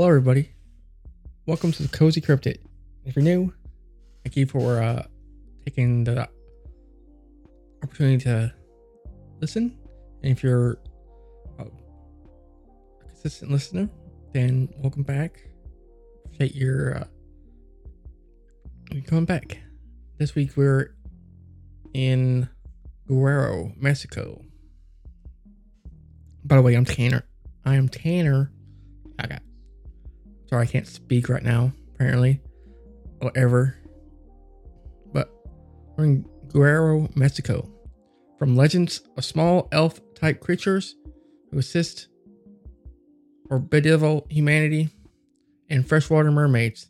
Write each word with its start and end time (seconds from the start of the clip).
Hello, 0.00 0.08
everybody. 0.08 0.50
Welcome 1.44 1.72
to 1.72 1.82
the 1.82 1.88
Cozy 1.90 2.22
Cryptid. 2.22 2.56
If 3.04 3.16
you're 3.16 3.22
new, 3.22 3.52
thank 4.24 4.34
you 4.34 4.46
for 4.46 4.80
uh, 4.80 5.02
taking 5.66 6.04
the 6.04 6.26
opportunity 7.82 8.16
to 8.24 8.50
listen. 9.42 9.76
And 10.22 10.32
if 10.32 10.42
you're 10.42 10.78
a 11.58 11.66
consistent 13.08 13.50
listener, 13.50 13.90
then 14.32 14.70
welcome 14.78 15.02
back. 15.02 15.42
Appreciate 16.24 16.54
your 16.54 16.96
uh, 16.96 17.04
coming 19.06 19.26
back. 19.26 19.58
This 20.16 20.34
week 20.34 20.56
we're 20.56 20.94
in 21.92 22.48
Guerrero, 23.06 23.74
Mexico. 23.76 24.42
By 26.42 26.56
the 26.56 26.62
way, 26.62 26.74
I'm 26.74 26.86
Tanner. 26.86 27.26
I 27.66 27.74
am 27.74 27.90
Tanner. 27.90 28.50
I 29.18 29.26
got 29.26 29.42
Sorry, 30.50 30.64
I 30.64 30.66
can't 30.66 30.86
speak 30.86 31.28
right 31.28 31.44
now, 31.44 31.72
apparently. 31.94 32.40
Or 33.20 33.30
ever. 33.36 33.76
But 35.12 35.30
we're 35.96 36.04
in 36.04 36.26
Guerrero, 36.48 37.08
Mexico. 37.14 37.70
From 38.36 38.56
legends 38.56 39.02
of 39.16 39.24
small 39.24 39.68
elf 39.70 40.00
type 40.16 40.40
creatures 40.40 40.96
who 41.50 41.58
assist 41.58 42.08
or 43.48 43.60
bedevil 43.60 44.26
humanity 44.28 44.88
and 45.68 45.88
freshwater 45.88 46.32
mermaids 46.32 46.88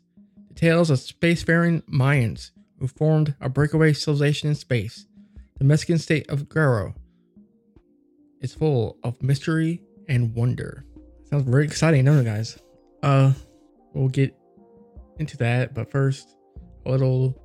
tales 0.55 0.89
of 0.89 0.97
spacefaring 0.97 1.83
Mayans 1.83 2.51
who 2.79 2.87
formed 2.87 3.35
a 3.41 3.47
breakaway 3.47 3.93
civilization 3.93 4.49
in 4.49 4.55
space. 4.55 5.05
The 5.59 5.65
Mexican 5.65 5.99
state 5.99 6.29
of 6.29 6.49
Guerrero 6.49 6.95
is 8.41 8.55
full 8.55 8.97
of 9.03 9.21
mystery 9.21 9.83
and 10.09 10.33
wonder. 10.33 10.85
Sounds 11.29 11.43
very 11.43 11.65
exciting, 11.65 12.05
doesn't 12.05 12.25
it, 12.25 12.29
guys? 12.29 12.57
Uh, 13.03 13.33
we'll 13.93 14.09
get 14.09 14.35
into 15.19 15.37
that. 15.37 15.73
But 15.73 15.91
first, 15.91 16.37
a 16.85 16.91
little 16.91 17.37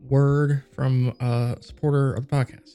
word 0.00 0.62
from 0.74 1.14
a 1.20 1.56
supporter 1.60 2.14
of 2.14 2.28
the 2.28 2.36
podcast. 2.36 2.70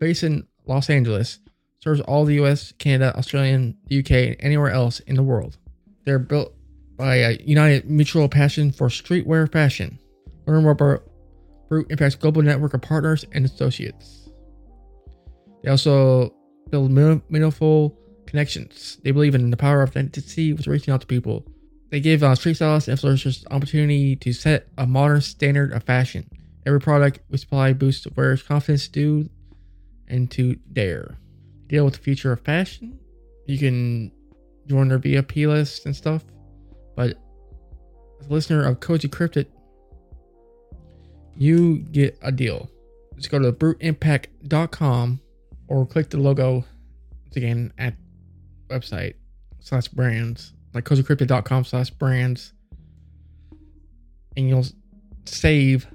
Based 0.00 0.22
in 0.22 0.46
Los 0.66 0.90
Angeles, 0.90 1.38
serves 1.80 2.00
all 2.02 2.24
the 2.24 2.42
US, 2.42 2.72
Canada, 2.72 3.16
Australia, 3.16 3.74
UK, 3.86 4.10
and 4.10 4.36
anywhere 4.40 4.70
else 4.70 5.00
in 5.00 5.16
the 5.16 5.22
world. 5.22 5.56
They're 6.04 6.18
built 6.18 6.54
by 6.96 7.16
a 7.16 7.38
united 7.42 7.88
mutual 7.88 8.28
passion 8.28 8.72
for 8.72 8.88
streetwear 8.88 9.50
fashion. 9.50 9.98
Learn 10.46 10.62
more 10.62 10.72
about 10.72 11.02
Brute 11.68 11.90
Impact's 11.90 12.14
global 12.14 12.42
network 12.42 12.74
of 12.74 12.82
partners 12.82 13.24
and 13.32 13.44
associates. 13.44 14.28
They 15.62 15.70
also 15.70 16.32
build 16.70 16.90
meaningful 16.90 17.98
connections. 18.26 18.98
They 19.02 19.10
believe 19.10 19.34
in 19.34 19.50
the 19.50 19.56
power 19.56 19.82
of 19.82 19.90
authenticity 19.90 20.52
with 20.52 20.66
reaching 20.66 20.94
out 20.94 21.00
to 21.00 21.06
people. 21.06 21.44
They 21.90 22.00
give 22.00 22.22
uh, 22.22 22.34
street 22.34 22.54
stylists 22.54 22.88
and 22.88 22.98
influencers 22.98 23.44
opportunity 23.50 24.16
to 24.16 24.32
set 24.32 24.68
a 24.76 24.86
modern 24.86 25.20
standard 25.20 25.72
of 25.72 25.84
fashion. 25.84 26.28
Every 26.66 26.80
product 26.80 27.20
we 27.30 27.38
supply 27.38 27.72
boosts 27.72 28.06
wearers' 28.16 28.42
confidence, 28.42 28.88
do 28.88 29.28
and 30.08 30.30
to 30.32 30.56
dare. 30.72 31.18
Deal 31.68 31.84
with 31.84 31.94
the 31.94 32.00
future 32.00 32.32
of 32.32 32.40
fashion. 32.40 32.98
You 33.46 33.58
can 33.58 34.12
join 34.66 34.88
their 34.88 34.98
VIP 34.98 35.36
list 35.36 35.86
and 35.86 35.94
stuff. 35.94 36.24
But 36.94 37.18
as 38.20 38.26
a 38.26 38.32
listener 38.32 38.64
of 38.64 38.80
Cozy 38.80 39.08
Cryptid, 39.08 39.46
you 41.36 41.78
get 41.78 42.18
a 42.22 42.32
deal. 42.32 42.70
Just 43.16 43.30
go 43.30 43.38
to 43.38 43.52
bruteimpact.com 43.52 45.20
or 45.68 45.86
click 45.86 46.10
the 46.10 46.18
logo 46.18 46.64
again 47.34 47.72
at 47.78 47.94
website 48.68 49.14
slash 49.60 49.88
brands 49.88 50.54
like 50.74 50.84
cozycryptid.com 50.84 51.64
slash 51.64 51.90
brands 51.90 52.52
and 54.36 54.48
you'll 54.48 54.66
save 55.24 55.86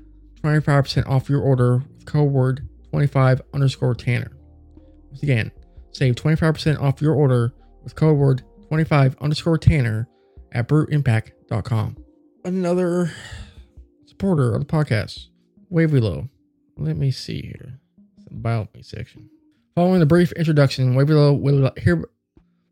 25% 0.43 1.07
off 1.07 1.29
your 1.29 1.41
order 1.41 1.77
with 1.77 2.05
code 2.05 2.31
word 2.31 2.67
25 2.89 3.41
underscore 3.53 3.95
Tanner. 3.95 4.31
Once 5.09 5.23
again, 5.23 5.51
save 5.91 6.15
25% 6.15 6.79
off 6.81 7.01
your 7.01 7.13
order 7.13 7.53
with 7.83 7.95
code 7.95 8.17
word 8.17 8.43
25 8.67 9.17
underscore 9.21 9.57
Tanner 9.57 10.07
at 10.51 10.67
bruteimpact.com. 10.67 11.97
Another 12.45 13.11
supporter 14.05 14.53
of 14.53 14.61
the 14.61 14.65
podcast, 14.65 15.27
Wavylow. 15.71 16.29
Let 16.77 16.97
me 16.97 17.11
see 17.11 17.41
here. 17.41 17.79
It's 18.17 18.27
about 18.31 18.73
me 18.73 18.81
section. 18.81 19.29
Following 19.75 19.99
the 19.99 20.05
brief 20.05 20.31
introduction, 20.33 20.95
Wavylow 20.95 21.39
would, 21.39 21.77
here, 21.79 22.03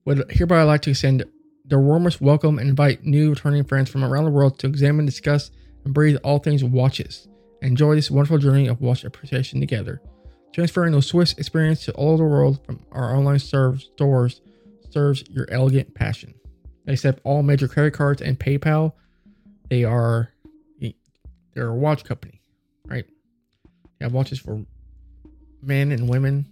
would 0.06 0.32
hereby 0.32 0.64
like 0.64 0.82
to 0.82 0.90
extend 0.90 1.26
their 1.66 1.80
warmest 1.80 2.20
welcome 2.20 2.58
and 2.58 2.70
invite 2.70 3.04
new 3.06 3.30
returning 3.30 3.64
friends 3.64 3.90
from 3.90 4.04
around 4.04 4.26
the 4.26 4.32
world 4.32 4.58
to 4.60 4.68
examine, 4.68 5.06
discuss, 5.06 5.52
and 5.86 5.94
breathe 5.94 6.18
all 6.24 6.40
things 6.40 6.64
watches. 6.64 7.28
Enjoy 7.62 7.94
this 7.96 8.10
wonderful 8.10 8.38
journey 8.38 8.68
of 8.68 8.82
watch 8.82 9.04
appreciation 9.04 9.60
together. 9.60 10.02
Transferring 10.54 10.94
the 10.94 11.02
Swiss 11.02 11.34
experience 11.34 11.86
to 11.86 11.94
all 11.94 12.14
over 12.14 12.24
the 12.24 12.30
world 12.30 12.66
from 12.66 12.84
our 12.92 13.16
online 13.16 13.40
serve 13.40 13.82
stores 13.82 14.42
serves 14.90 15.24
your 15.30 15.48
elegant 15.52 15.94
passion. 15.94 16.34
They 16.86 16.94
accept 16.94 17.22
all 17.24 17.44
major 17.44 17.68
credit 17.68 17.94
cards 17.94 18.22
and 18.22 18.40
PayPal. 18.40 18.94
They 19.70 19.84
are 19.84 20.32
they're 21.54 21.68
a 21.68 21.76
watch 21.76 22.04
company, 22.04 22.42
right? 22.86 23.06
They 24.00 24.06
have 24.06 24.14
watches 24.14 24.40
for 24.40 24.64
men 25.62 25.92
and 25.92 26.08
women 26.08 26.48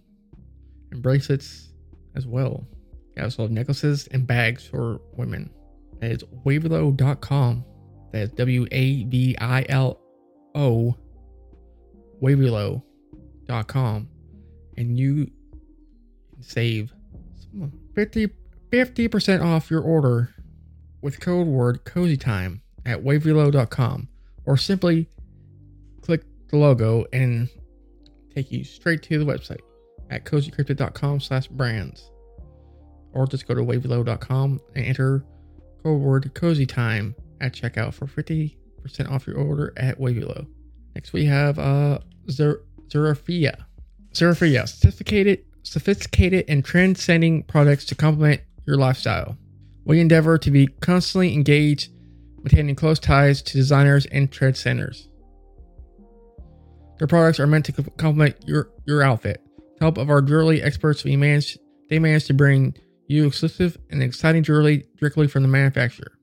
and 0.91 1.01
bracelets 1.01 1.69
as 2.15 2.27
well. 2.27 2.67
They 3.15 3.21
also 3.23 3.43
have 3.43 3.51
necklaces 3.51 4.07
and 4.07 4.27
bags 4.27 4.67
for 4.67 4.99
women. 5.13 5.49
That 5.99 6.11
is 6.11 6.23
wavylow.com. 6.45 7.65
That 8.11 8.21
is 8.21 8.29
W 8.31 8.67
A 8.71 9.03
V 9.05 9.37
I 9.39 9.65
L 9.69 9.99
O 10.55 10.95
wavylow.com 13.47 14.07
and 14.77 14.97
you 14.97 15.31
save 16.39 16.93
50 17.95 18.29
50% 18.71 19.43
off 19.43 19.71
your 19.71 19.81
order 19.81 20.33
with 21.01 21.19
code 21.19 21.47
word 21.47 21.85
cozy 21.85 22.17
time 22.17 22.61
at 22.85 23.03
wavylow.com 23.03 24.07
or 24.45 24.57
simply 24.57 25.09
click 26.01 26.23
the 26.49 26.57
logo 26.57 27.05
and 27.13 27.49
take 28.35 28.51
you 28.51 28.63
straight 28.63 29.01
to 29.03 29.17
the 29.17 29.25
website 29.25 29.61
at 30.09 30.25
cozycryptid.com 30.25 31.19
slash 31.19 31.47
brands. 31.47 32.11
Or 33.13 33.25
just 33.25 33.47
go 33.47 33.55
to 33.55 33.61
wavylow.com 33.61 34.59
and 34.75 34.85
enter 34.85 35.25
code 35.83 36.01
word 36.01 36.33
cozy 36.33 36.65
time 36.65 37.15
at 37.39 37.53
checkout 37.53 37.93
for 37.93 38.05
50% 38.05 38.57
off 39.09 39.27
your 39.27 39.37
order 39.37 39.73
at 39.77 39.99
wavylow 39.99 40.45
next 40.95 41.13
we 41.13 41.25
have 41.25 41.59
uh 41.59 41.99
Zer- 42.29 42.63
Zerafia. 42.89 43.65
Zerafia, 44.13 44.67
sophisticated 44.67 45.43
sophisticated 45.67 46.45
and 46.47 46.63
trend-setting 46.63 47.43
products 47.43 47.85
to 47.85 47.95
complement 47.95 48.41
your 48.65 48.77
lifestyle. 48.77 49.37
We 49.85 49.99
endeavor 49.99 50.37
to 50.37 50.51
be 50.51 50.67
constantly 50.67 51.33
engaged, 51.33 51.91
maintaining 52.37 52.75
close 52.75 52.99
ties 52.99 53.41
to 53.43 53.53
designers 53.53 54.05
and 54.07 54.31
trend 54.31 54.57
centers. 54.57 55.09
Their 56.97 57.07
products 57.07 57.39
are 57.39 57.47
meant 57.47 57.65
to 57.65 57.73
complement 57.73 58.37
your, 58.45 58.69
your 58.85 59.03
outfit. 59.03 59.41
To 59.77 59.83
help 59.83 59.97
of 59.97 60.09
our 60.09 60.21
jewelry 60.21 60.61
experts, 60.61 61.03
we 61.03 61.15
manage 61.15 61.57
they 61.89 61.99
manage 61.99 62.25
to 62.25 62.33
bring 62.33 62.75
you 63.07 63.27
exclusive 63.27 63.77
and 63.89 64.03
exciting 64.03 64.43
jewelry 64.43 64.85
directly 64.97 65.27
from 65.27 65.43
the 65.43 65.47
manufacturer. 65.47 66.17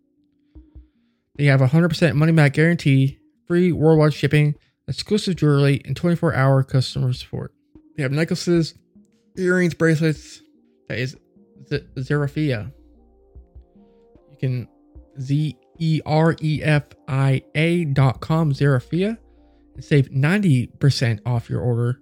They 1.37 1.45
have 1.45 1.63
a 1.63 1.69
100% 1.69 2.15
money 2.15 2.33
back 2.33 2.53
guarantee, 2.53 3.19
free 3.47 3.73
worldwide 3.73 4.13
shipping, 4.13 4.55
exclusive 4.89 5.37
jewelry, 5.37 5.81
and 5.85 5.97
24 5.97 6.35
hour 6.35 6.63
customer 6.63 7.13
support. 7.13 7.53
They 7.97 8.03
have 8.03 8.13
necklaces, 8.13 8.75
earrings, 9.37 9.75
bracelets. 9.75 10.43
That 10.89 10.99
is 10.99 11.17
Z- 11.69 11.87
Zerafia. 11.97 12.73
You 14.31 14.37
can 14.39 14.69
Z 15.21 15.57
E 15.79 16.01
R 16.05 16.37
E 16.41 16.61
F 16.63 16.85
I 17.09 17.43
A 17.55 17.85
dot 17.85 18.21
com 18.21 18.53
Zerafia 18.53 19.17
and 19.75 19.85
save 19.85 20.11
90% 20.11 21.21
off 21.27 21.49
your 21.49 21.61
order 21.61 22.01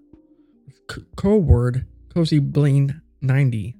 c- 0.90 1.04
code 1.16 1.44
word 1.44 1.86
Cozy 2.12 2.38
Bling 2.38 3.00
90. 3.20 3.76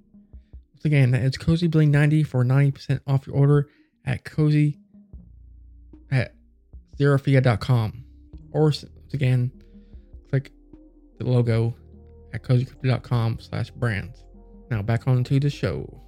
Once 0.75 0.84
again, 0.84 1.10
that 1.10 1.22
is 1.22 1.37
Cozy 1.37 1.66
Bling 1.69 1.90
90 1.90 2.22
for 2.22 2.44
90% 2.44 3.00
off 3.06 3.26
your 3.26 3.37
order 3.37 3.69
at 4.05 4.25
cozy 4.25 4.78
at 6.10 6.34
zerafia.com. 6.98 8.05
Or 8.52 8.72
once 9.12 9.20
again, 9.20 9.52
click 10.30 10.50
the 11.18 11.26
logo 11.26 11.74
at 12.32 12.42
cozycryptid.com 12.42 13.38
slash 13.40 13.70
brands. 13.70 14.24
Now 14.70 14.80
back 14.80 15.06
on 15.06 15.22
to 15.24 15.38
the 15.38 15.50
show. 15.50 16.01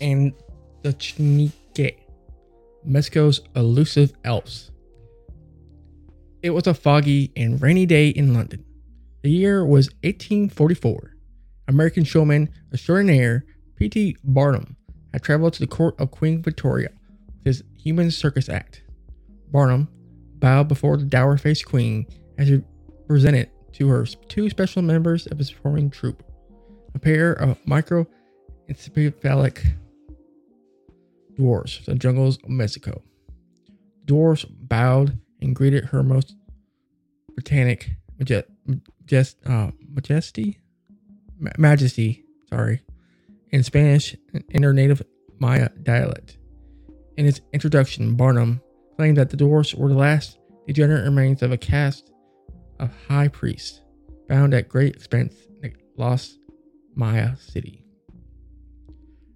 And 0.00 0.32
the 0.82 0.92
Chinike, 0.94 1.98
Mexico's 2.84 3.40
elusive 3.54 4.12
elves. 4.24 4.70
It 6.42 6.50
was 6.50 6.66
a 6.66 6.74
foggy 6.74 7.32
and 7.36 7.62
rainy 7.62 7.86
day 7.86 8.08
in 8.08 8.34
London. 8.34 8.64
The 9.22 9.30
year 9.30 9.64
was 9.64 9.88
1844. 10.02 11.14
American 11.68 12.02
showman 12.04 12.48
extraordinaire 12.72 13.44
P.T. 13.76 14.16
Barnum 14.24 14.76
had 15.12 15.22
traveled 15.22 15.52
to 15.54 15.60
the 15.60 15.66
court 15.68 15.94
of 16.00 16.10
Queen 16.10 16.42
Victoria 16.42 16.90
with 17.36 17.44
his 17.44 17.62
human 17.76 18.10
circus 18.10 18.48
act. 18.48 18.82
Barnum 19.52 19.88
bowed 20.38 20.68
before 20.68 20.96
the 20.96 21.04
dour 21.04 21.38
faced 21.38 21.66
queen 21.66 22.06
as 22.38 22.48
he 22.48 22.62
presented 23.06 23.48
to 23.72 23.88
her 23.88 24.04
two 24.28 24.50
special 24.50 24.82
members 24.82 25.26
of 25.28 25.38
his 25.38 25.50
performing 25.50 25.90
troupe 25.90 26.22
a 26.94 26.98
pair 26.98 27.32
of 27.32 27.56
micro 27.64 28.06
encephalic 28.72 29.74
dwarfs 31.36 31.76
from 31.76 31.94
the 31.94 31.98
jungles 31.98 32.38
of 32.42 32.50
Mexico. 32.50 33.02
Dwarfs 34.04 34.44
bowed 34.44 35.18
and 35.40 35.54
greeted 35.54 35.86
her 35.86 36.02
most 36.02 36.36
Britannic 37.34 37.90
majest, 38.20 38.44
majest, 39.06 39.36
uh, 39.46 39.70
majesty, 39.88 40.58
Ma- 41.38 41.50
majesty, 41.58 42.24
sorry, 42.48 42.82
in 43.50 43.62
Spanish 43.62 44.16
in 44.50 44.62
her 44.62 44.72
native 44.72 45.02
Maya 45.38 45.68
dialect. 45.82 46.38
In 47.16 47.24
his 47.24 47.40
introduction, 47.52 48.14
Barnum 48.14 48.60
claimed 48.96 49.16
that 49.16 49.30
the 49.30 49.36
dwarfs 49.36 49.74
were 49.74 49.88
the 49.88 49.94
last 49.94 50.38
degenerate 50.66 51.04
remains 51.04 51.42
of 51.42 51.52
a 51.52 51.58
caste 51.58 52.12
of 52.78 52.90
high 53.08 53.28
priests 53.28 53.80
found 54.28 54.54
at 54.54 54.68
great 54.68 54.94
expense 54.94 55.34
in 55.62 55.70
the 55.70 55.74
lost 55.96 56.38
Maya 56.94 57.36
city. 57.36 57.81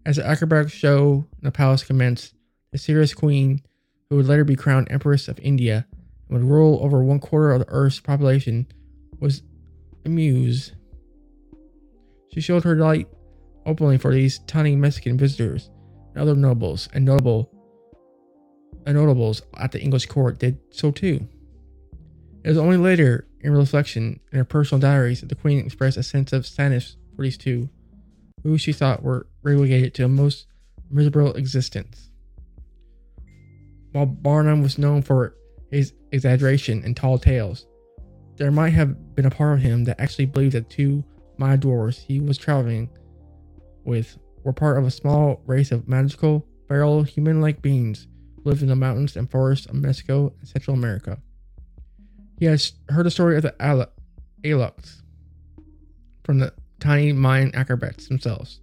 As 0.06 0.16
the 0.16 0.25
acrobatic 0.25 0.70
show 0.70 1.26
in 1.32 1.42
the 1.42 1.50
palace 1.50 1.82
commenced, 1.82 2.32
the 2.70 2.78
serious 2.78 3.12
queen, 3.12 3.60
who 4.08 4.16
would 4.16 4.26
later 4.26 4.44
be 4.44 4.54
crowned 4.54 4.86
Empress 4.88 5.26
of 5.26 5.40
India 5.40 5.84
and 6.28 6.38
would 6.38 6.48
rule 6.48 6.78
over 6.80 7.02
one 7.02 7.18
quarter 7.18 7.50
of 7.50 7.58
the 7.58 7.68
Earth's 7.68 7.98
population, 7.98 8.68
was 9.18 9.42
amused. 10.04 10.75
She 12.32 12.40
showed 12.40 12.62
her 12.62 12.76
delight 12.76 13.08
openly 13.66 13.98
for 13.98 14.14
these 14.14 14.38
tiny 14.46 14.76
Mexican 14.76 15.18
visitors, 15.18 15.70
and 16.14 16.22
other 16.22 16.36
nobles 16.36 16.88
and 16.94 17.04
notable 17.04 17.50
and 18.86 18.96
notables 18.96 19.42
at 19.56 19.72
the 19.72 19.80
English 19.80 20.06
court 20.06 20.38
did 20.38 20.56
so 20.70 20.92
too. 20.92 21.26
It 22.44 22.48
was 22.50 22.58
only 22.58 22.76
later, 22.76 23.26
in 23.40 23.52
reflection 23.52 24.20
in 24.30 24.38
her 24.38 24.44
personal 24.44 24.80
diaries, 24.80 25.20
that 25.22 25.30
the 25.30 25.34
queen 25.34 25.58
expressed 25.58 25.96
a 25.96 26.04
sense 26.04 26.32
of 26.32 26.46
sadness 26.46 26.96
for 27.16 27.22
these 27.22 27.36
two, 27.36 27.70
who 28.47 28.57
she 28.57 28.73
thought 28.73 29.03
were 29.03 29.26
relegated 29.43 29.93
to 29.95 30.05
a 30.05 30.09
most 30.09 30.47
miserable 30.91 31.35
existence. 31.35 32.11
while 33.93 34.07
Barnum 34.07 34.62
was 34.62 34.79
known 34.79 35.03
for 35.03 35.35
his 35.71 35.95
exaggeration 36.12 36.83
and 36.85 36.97
tall 36.97 37.19
tales, 37.19 37.67
there 38.37 38.50
might 38.50 38.71
have 38.71 39.15
been 39.15 39.25
a 39.26 39.31
part 39.31 39.55
of 39.55 39.62
him 39.62 39.85
that 39.85 39.99
actually 39.99 40.26
believed 40.26 40.55
that 40.55 40.69
two 40.69 41.03
Maya 41.38 41.57
dwarves 41.57 41.97
he 41.97 42.21
was 42.21 42.38
traveling 42.38 42.91
with 43.85 44.19
were 44.45 44.53
part 44.53 44.79
of 44.79 44.85
a 44.85 44.91
small 44.91 45.43
race 45.47 45.73
of 45.73 45.88
magical, 45.88 46.47
feral, 46.69 47.03
human 47.03 47.41
like 47.41 47.62
beings 47.62 48.07
who 48.37 48.43
lived 48.45 48.62
in 48.62 48.69
the 48.69 48.76
mountains 48.76 49.17
and 49.17 49.31
forests 49.31 49.67
of 49.67 49.75
Mexico 49.75 50.33
and 50.38 50.49
Central 50.49 50.76
America. 50.76 51.19
He 52.38 52.45
has 52.45 52.75
heard 52.91 53.07
the 53.07 53.11
story 53.11 53.37
of 53.37 53.43
the 53.43 53.61
Al- 53.61 53.91
Alux 54.45 55.03
from 56.23 56.38
the 56.38 56.53
tiny 56.80 57.12
Mayan 57.12 57.54
acrobats 57.54 58.09
themselves. 58.09 58.61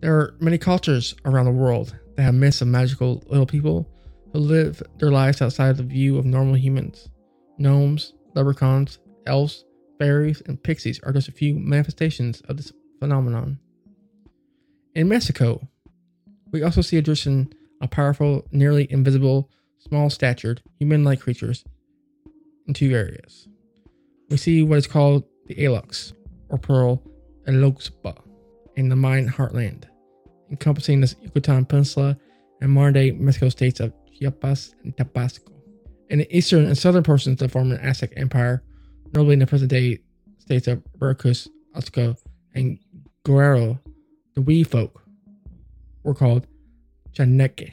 There 0.00 0.14
are 0.14 0.36
many 0.40 0.58
cultures 0.58 1.14
around 1.24 1.46
the 1.46 1.52
world 1.52 1.96
that 2.16 2.22
have 2.22 2.34
myths 2.34 2.60
of 2.60 2.68
magical 2.68 3.22
little 3.26 3.46
people 3.46 3.88
who 4.32 4.38
live 4.40 4.82
their 4.98 5.10
lives 5.10 5.40
outside 5.40 5.76
the 5.76 5.82
view 5.82 6.18
of 6.18 6.24
normal 6.24 6.56
humans. 6.56 7.08
Gnomes, 7.58 8.14
leprechauns, 8.34 8.98
elves, 9.26 9.64
fairies, 9.98 10.42
and 10.46 10.62
pixies 10.62 11.00
are 11.04 11.12
just 11.12 11.28
a 11.28 11.32
few 11.32 11.54
manifestations 11.54 12.40
of 12.48 12.56
this 12.56 12.72
phenomenon. 13.00 13.58
In 14.94 15.08
Mexico, 15.08 15.66
we 16.52 16.62
also 16.62 16.80
see 16.80 16.96
a 16.98 17.02
tradition 17.02 17.52
of 17.80 17.90
powerful, 17.90 18.46
nearly 18.52 18.90
invisible, 18.90 19.50
small 19.78 20.10
statured, 20.10 20.62
human 20.78 21.04
like 21.04 21.20
creatures 21.20 21.64
in 22.66 22.74
two 22.74 22.92
areas. 22.92 23.48
We 24.30 24.36
see 24.36 24.62
what 24.62 24.78
is 24.78 24.86
called 24.86 25.24
the 25.46 25.54
Alux, 25.56 26.12
or 26.54 27.00
and 27.46 27.56
Eloxpa, 27.56 28.16
in 28.76 28.88
the 28.88 28.96
Mayan 28.96 29.28
heartland, 29.28 29.84
encompassing 30.50 31.00
the 31.00 31.14
Yucatan 31.22 31.64
Peninsula 31.64 32.16
and 32.60 32.70
modern 32.70 32.94
day 32.94 33.10
Mexico 33.10 33.48
states 33.48 33.80
of 33.80 33.92
Chiapas 34.12 34.74
and 34.84 34.96
Tabasco. 34.96 35.52
In 36.10 36.18
the 36.18 36.36
eastern 36.36 36.66
and 36.66 36.76
southern 36.76 37.02
portions 37.02 37.40
of 37.42 37.48
the 37.48 37.52
former 37.52 37.76
Aztec 37.76 38.12
Empire, 38.16 38.62
notably 39.12 39.34
in 39.34 39.40
the 39.40 39.46
present 39.46 39.70
day 39.70 39.98
states 40.38 40.66
of 40.66 40.82
Veracruz, 40.98 41.48
Oaxaca, 41.76 42.16
and 42.54 42.78
Guerrero, 43.24 43.80
the 44.34 44.42
Wee 44.42 44.64
folk 44.64 45.02
were 46.02 46.14
called 46.14 46.46
Chaneque. 47.12 47.72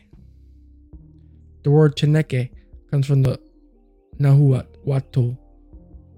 The 1.63 1.71
word 1.71 1.95
Chaneque 1.95 2.51
comes 2.89 3.05
from 3.05 3.23
the 3.23 3.39
Nahuatl 4.19 5.37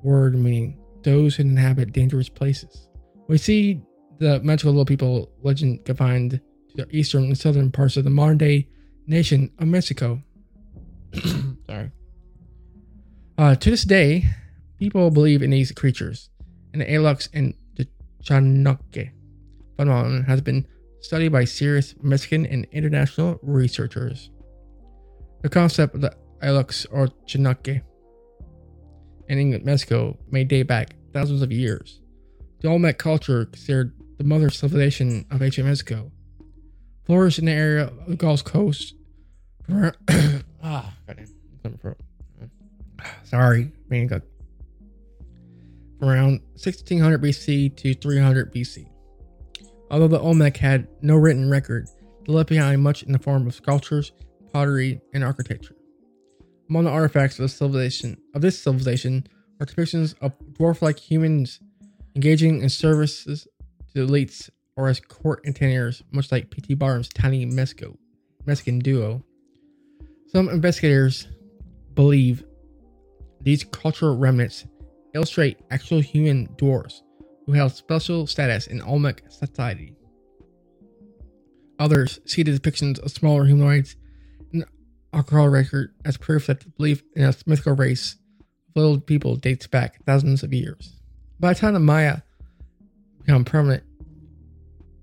word 0.03 0.35
meaning 0.35 0.82
those 1.03 1.35
who 1.35 1.43
inhabit 1.43 1.93
dangerous 1.93 2.29
places. 2.29 2.87
We 3.27 3.37
see 3.37 3.81
the 4.19 4.39
magical 4.41 4.71
little 4.71 4.85
people 4.85 5.31
legend 5.41 5.85
confined 5.85 6.31
to 6.31 6.75
the 6.75 6.95
eastern 6.95 7.25
and 7.25 7.37
southern 7.37 7.71
parts 7.71 7.97
of 7.97 8.03
the 8.03 8.09
modern 8.09 8.37
day 8.37 8.67
nation 9.07 9.51
of 9.59 9.67
Mexico. 9.67 10.21
Sorry. 11.67 11.91
Uh, 13.37 13.55
to 13.55 13.71
this 13.71 13.83
day, 13.83 14.25
people 14.79 15.09
believe 15.09 15.41
in 15.41 15.49
these 15.49 15.71
creatures, 15.71 16.29
and 16.71 16.81
the 16.81 16.85
Alux 16.85 17.29
and 17.33 17.53
the 17.75 17.87
Chaneque 18.21 19.11
phenomenon 19.77 20.23
has 20.23 20.41
been 20.41 20.67
studied 21.01 21.31
by 21.31 21.43
serious 21.43 21.95
Mexican 22.01 22.45
and 22.45 22.65
international 22.71 23.39
researchers. 23.41 24.29
The 25.41 25.49
concept 25.49 25.95
of 25.95 26.01
the 26.01 26.15
Alux 26.41 26.85
or 26.91 27.09
Chaneque 29.27 29.59
in 29.59 29.65
Mexico 29.65 30.17
may 30.29 30.43
date 30.43 30.63
back 30.63 30.95
thousands 31.13 31.41
of 31.41 31.51
years. 31.51 32.01
The 32.61 32.69
Olmec 32.69 32.97
culture, 32.97 33.45
considered 33.45 33.93
the 34.17 34.23
mother 34.23 34.49
civilization 34.49 35.25
of 35.31 35.41
ancient 35.41 35.67
Mexico, 35.67 36.11
flourished 37.05 37.39
in 37.39 37.45
the 37.45 37.51
area 37.51 37.85
of 37.85 38.07
the 38.07 38.15
Gulf 38.15 38.43
Coast. 38.43 38.95
ah, 40.63 40.93
Sorry, 43.23 43.71
man, 43.89 44.07
got 44.07 44.21
around 46.01 46.41
1600 46.53 47.21
BC 47.21 47.75
to 47.77 47.93
300 47.93 48.53
BC. 48.53 48.87
Although 49.89 50.07
the 50.07 50.19
Olmec 50.19 50.57
had 50.57 50.87
no 51.01 51.15
written 51.15 51.49
record, 51.49 51.87
they 52.25 52.33
left 52.33 52.49
behind 52.49 52.81
much 52.81 53.03
in 53.03 53.11
the 53.11 53.19
form 53.19 53.47
of 53.47 53.53
sculptures, 53.53 54.11
pottery, 54.51 55.01
and 55.13 55.23
architecture. 55.23 55.75
Among 56.73 56.85
the 56.85 56.89
artifacts 56.89 57.37
of, 57.37 57.51
civilization, 57.51 58.17
of 58.33 58.41
this 58.41 58.59
civilization 58.59 59.27
are 59.59 59.65
depictions 59.67 60.15
of 60.21 60.33
dwarf-like 60.53 60.97
humans 60.97 61.59
engaging 62.15 62.63
in 62.63 62.69
services 62.69 63.47
to 63.93 64.03
the 64.03 64.11
elites 64.11 64.49
or 64.75 64.87
as 64.87 64.99
court 64.99 65.43
entertainers, 65.45 66.01
much 66.11 66.31
like 66.31 66.49
P.T. 66.49 66.73
Barnum's 66.73 67.09
tiny 67.09 67.45
Mexico, 67.45 67.95
Mexican 68.47 68.79
duo. 68.79 69.23
Some 70.31 70.49
investigators 70.49 71.27
believe 71.93 72.43
these 73.39 73.63
cultural 73.65 74.17
remnants 74.17 74.65
illustrate 75.13 75.59
actual 75.69 75.99
human 75.99 76.47
dwarves 76.55 77.01
who 77.45 77.51
held 77.51 77.73
special 77.73 78.25
status 78.25 78.65
in 78.65 78.81
Olmec 78.81 79.21
society. 79.29 79.93
Others 81.77 82.19
see 82.25 82.41
the 82.41 82.57
depictions 82.57 82.97
of 82.97 83.11
smaller 83.11 83.45
humanoids 83.45 83.95
alcohol 85.13 85.47
record 85.49 85.93
as 86.05 86.17
proof 86.17 86.47
that 86.47 86.61
the 86.61 86.69
belief 86.69 87.03
in 87.15 87.23
a 87.23 87.33
mythical 87.45 87.73
race 87.73 88.15
of 88.69 88.75
little 88.75 88.99
people 88.99 89.35
dates 89.35 89.67
back 89.67 90.03
thousands 90.05 90.43
of 90.43 90.53
years. 90.53 90.99
By 91.39 91.53
the 91.53 91.59
time 91.59 91.73
the 91.73 91.79
Maya 91.79 92.21
become 93.19 93.45
permanent 93.45 93.83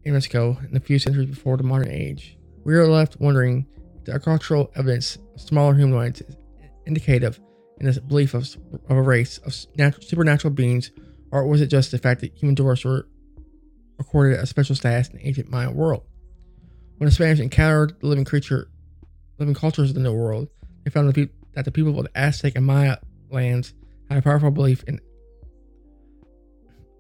in 0.05 0.13
Mexico 0.13 0.59
in 0.63 0.73
the 0.73 0.81
few 0.81 0.99
centuries 0.99 1.29
before 1.29 1.57
the 1.57 1.63
modern 1.63 1.91
age, 1.91 2.37
we 2.65 2.75
are 2.75 2.87
left 2.87 3.21
wondering 3.21 3.67
if 3.97 4.05
the 4.05 4.69
evidence 4.75 5.17
of 5.35 5.41
smaller 5.41 5.75
humanoids 5.75 6.21
is 6.23 6.37
indicative 6.87 7.41
in 7.79 7.87
this 7.87 7.99
belief 7.99 8.35
of, 8.35 8.49
of 8.89 8.97
a 8.97 9.03
race 9.03 9.39
of 9.39 9.55
natural, 9.77 10.03
supernatural 10.03 10.53
beings, 10.53 10.91
or 11.31 11.47
was 11.47 11.61
it 11.61 11.69
just 11.69 11.91
the 11.91 11.99
fact 11.99 12.21
that 12.21 12.35
human 12.35 12.55
dwarfs 12.55 12.85
were 12.85 13.07
accorded 13.99 14.39
a 14.39 14.47
special 14.47 14.75
status 14.75 15.09
in 15.09 15.17
the 15.17 15.27
ancient 15.27 15.51
Mayan 15.51 15.75
world? 15.75 16.03
When 16.99 17.07
the 17.07 17.15
Spanish 17.15 17.41
encountered 17.41 17.99
the 18.01 18.07
living 18.07 18.25
creature 18.25 18.71
living 19.41 19.55
cultures 19.55 19.97
in 19.97 20.03
the 20.03 20.13
world, 20.13 20.49
they 20.85 20.91
found 20.91 21.13
that 21.13 21.65
the 21.65 21.73
people 21.73 21.99
of 21.99 22.05
the 22.05 22.11
Aztec 22.15 22.53
and 22.55 22.65
Maya 22.65 22.99
lands 23.31 23.75
had 24.09 24.19
a 24.19 24.23
powerful 24.23 24.51
belief 24.51 24.85
in 24.85 25.01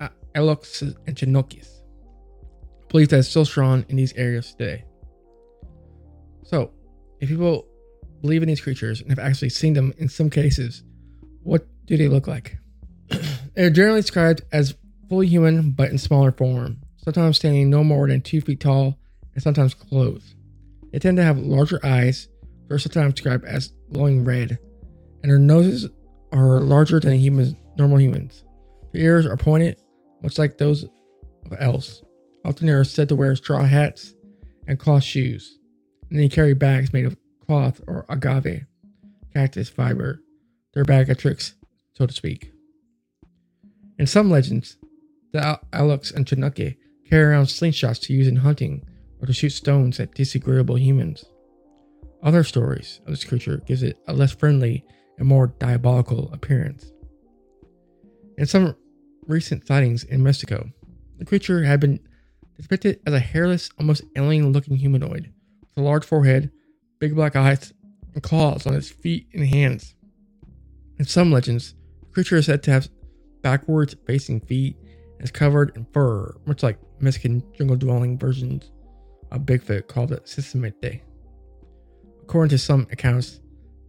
uh, 0.00 0.08
Alux 0.34 0.82
and 0.82 1.16
Chaneques, 1.16 1.68
belief 2.88 3.10
that 3.10 3.18
is 3.18 3.28
still 3.28 3.44
strong 3.44 3.84
in 3.88 3.96
these 3.96 4.14
areas 4.14 4.54
today. 4.54 4.84
So, 6.44 6.72
if 7.20 7.28
people 7.28 7.66
believe 8.22 8.42
in 8.42 8.48
these 8.48 8.60
creatures 8.60 9.00
and 9.02 9.10
have 9.10 9.18
actually 9.18 9.50
seen 9.50 9.74
them 9.74 9.92
in 9.98 10.08
some 10.08 10.30
cases, 10.30 10.82
what 11.42 11.66
do 11.84 11.96
they 11.96 12.08
look 12.08 12.26
like? 12.26 12.58
They're 13.54 13.70
generally 13.70 14.00
described 14.00 14.42
as 14.50 14.74
fully 15.08 15.26
human 15.26 15.72
but 15.72 15.90
in 15.90 15.98
smaller 15.98 16.32
form, 16.32 16.78
sometimes 16.96 17.36
standing 17.36 17.68
no 17.68 17.84
more 17.84 18.08
than 18.08 18.22
two 18.22 18.40
feet 18.40 18.60
tall 18.60 18.98
and 19.34 19.42
sometimes 19.42 19.74
clothed. 19.74 20.34
They 20.92 20.98
tend 20.98 21.16
to 21.18 21.22
have 21.22 21.38
larger 21.38 21.80
eyes, 21.84 22.28
versatile 22.68 23.10
described 23.10 23.44
as 23.44 23.72
glowing 23.92 24.24
red, 24.24 24.58
and 25.22 25.30
their 25.30 25.38
noses 25.38 25.88
are 26.32 26.60
larger 26.60 27.00
than 27.00 27.14
humans, 27.14 27.54
normal 27.76 28.00
humans. 28.00 28.44
Their 28.92 29.02
ears 29.02 29.26
are 29.26 29.36
pointed, 29.36 29.80
much 30.22 30.38
like 30.38 30.58
those 30.58 30.84
of 30.84 31.56
elves. 31.58 32.02
Often 32.44 32.66
they 32.66 32.72
are 32.72 32.84
said 32.84 33.08
to 33.08 33.16
wear 33.16 33.36
straw 33.36 33.64
hats 33.64 34.14
and 34.66 34.78
cloth 34.78 35.04
shoes, 35.04 35.58
and 36.10 36.18
they 36.18 36.28
carry 36.28 36.54
bags 36.54 36.92
made 36.92 37.06
of 37.06 37.16
cloth 37.46 37.80
or 37.86 38.06
agave, 38.08 38.66
cactus 39.32 39.68
fiber. 39.68 40.20
Their 40.72 40.84
bag 40.84 41.10
of 41.10 41.18
tricks, 41.18 41.54
so 41.94 42.06
to 42.06 42.12
speak. 42.12 42.52
In 43.98 44.06
some 44.06 44.30
legends, 44.30 44.76
the 45.32 45.58
Alux 45.72 46.14
and 46.14 46.26
Chaneque 46.26 46.76
carry 47.08 47.24
around 47.24 47.46
slingshots 47.46 48.00
to 48.02 48.12
use 48.12 48.28
in 48.28 48.36
hunting 48.36 48.84
or 49.20 49.26
to 49.26 49.32
shoot 49.32 49.50
stones 49.50 50.00
at 50.00 50.14
disagreeable 50.14 50.78
humans. 50.78 51.24
Other 52.22 52.44
stories 52.44 53.00
of 53.06 53.12
this 53.12 53.24
creature 53.24 53.62
gives 53.66 53.82
it 53.82 53.98
a 54.06 54.12
less 54.12 54.32
friendly 54.32 54.84
and 55.18 55.26
more 55.26 55.48
diabolical 55.58 56.30
appearance. 56.32 56.92
In 58.38 58.46
some 58.46 58.74
recent 59.26 59.66
sightings 59.66 60.04
in 60.04 60.22
Mexico, 60.22 60.68
the 61.18 61.24
creature 61.24 61.62
had 61.62 61.80
been 61.80 62.00
depicted 62.58 63.00
as 63.06 63.14
a 63.14 63.20
hairless, 63.20 63.70
almost 63.78 64.02
alien-looking 64.16 64.76
humanoid 64.76 65.32
with 65.60 65.78
a 65.78 65.82
large 65.82 66.04
forehead, 66.04 66.50
big 66.98 67.14
black 67.14 67.36
eyes, 67.36 67.72
and 68.14 68.22
claws 68.22 68.66
on 68.66 68.74
its 68.74 68.90
feet 68.90 69.28
and 69.34 69.46
hands. 69.46 69.94
In 70.98 71.04
some 71.04 71.30
legends, 71.30 71.74
the 72.00 72.06
creature 72.12 72.36
is 72.36 72.46
said 72.46 72.62
to 72.64 72.70
have 72.70 72.88
backwards 73.42 73.96
facing 74.06 74.40
feet 74.40 74.76
and 74.82 75.22
is 75.22 75.30
covered 75.30 75.74
in 75.76 75.86
fur, 75.92 76.34
much 76.44 76.62
like 76.62 76.78
Mexican 76.98 77.42
jungle 77.56 77.76
dwelling 77.76 78.18
versions 78.18 78.70
of 79.30 79.42
Bigfoot 79.42 79.86
called 79.86 80.10
the 80.10 80.20
Sisimite. 80.20 81.00
According 82.22 82.50
to 82.50 82.58
some 82.58 82.86
accounts, 82.90 83.40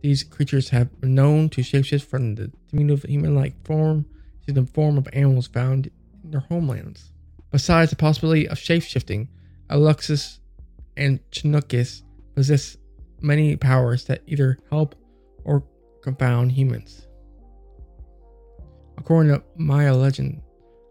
these 0.02 0.24
creatures 0.24 0.70
have 0.70 1.00
been 1.00 1.14
known 1.14 1.50
to 1.50 1.62
shapeshift 1.62 2.04
from 2.04 2.36
the 2.36 2.52
diminutive 2.70 3.10
human-like 3.10 3.66
form 3.66 4.06
to 4.48 4.54
the 4.54 4.66
form 4.66 4.98
of 4.98 5.08
animals 5.14 5.48
found 5.48 5.92
in 6.24 6.32
their 6.32 6.42
homelands. 6.42 7.14
Besides 7.52 7.92
the 7.92 7.98
possibility 7.98 8.48
of 8.48 8.58
shapeshifting, 8.58 9.28
Aluxus 9.70 10.40
and 10.98 11.20
Chinookis 11.32 12.02
possess 12.36 12.78
many 13.22 13.56
powers 13.56 14.06
that 14.06 14.22
either 14.26 14.58
help 14.70 14.96
or 15.44 15.64
confound 16.02 16.52
humans. 16.52 17.08
According 18.98 19.34
to 19.34 19.44
Maya 19.56 19.94
legend, 19.94 20.42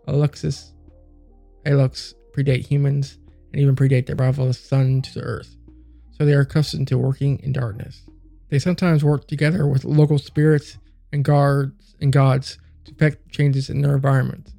Aluxis, 0.07 0.73
Alux 1.67 2.15
predate 2.33 2.67
humans 2.67 3.19
and 3.53 3.61
even 3.61 3.77
predate 3.77 4.07
the 4.07 4.15
arrival 4.15 4.45
of 4.45 4.49
the 4.49 4.55
sun 4.55 5.03
to 5.03 5.15
the 5.15 5.23
earth, 5.23 5.57
so 6.11 6.25
they 6.25 6.35
are 6.35 6.41
accustomed 6.41 6.89
to 6.89 6.99
working 6.99 7.39
in 7.41 7.53
darkness. 7.53 8.03
They 8.49 8.59
sometimes 8.59 9.05
work 9.05 9.29
together 9.29 9.67
with 9.67 9.85
local 9.85 10.19
spirits 10.19 10.79
and 11.13 11.25
guards 11.25 11.95
and 12.01 12.13
gods 12.13 12.59
to 12.85 12.93
effect 12.93 13.31
changes 13.31 13.71
in 13.71 13.81
their 13.81 13.95
environment, 13.95 14.53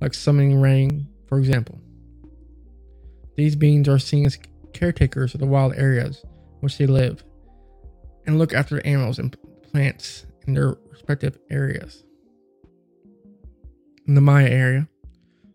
like 0.00 0.14
summoning 0.14 0.60
rain, 0.60 1.08
for 1.28 1.38
example. 1.38 1.80
These 3.36 3.56
beings 3.56 3.88
are 3.88 3.98
seen 3.98 4.26
as 4.26 4.38
caretakers 4.72 5.34
of 5.34 5.40
the 5.40 5.46
wild 5.46 5.74
areas 5.76 6.22
in 6.24 6.60
which 6.60 6.78
they 6.78 6.86
live 6.86 7.22
and 8.26 8.38
look 8.38 8.52
after 8.52 8.84
animals 8.86 9.18
and 9.18 9.36
plants 9.70 10.26
in 10.46 10.54
their 10.54 10.76
respective 10.90 11.38
areas. 11.50 12.04
In 14.06 14.14
the 14.14 14.20
Maya 14.20 14.48
area, 14.48 14.88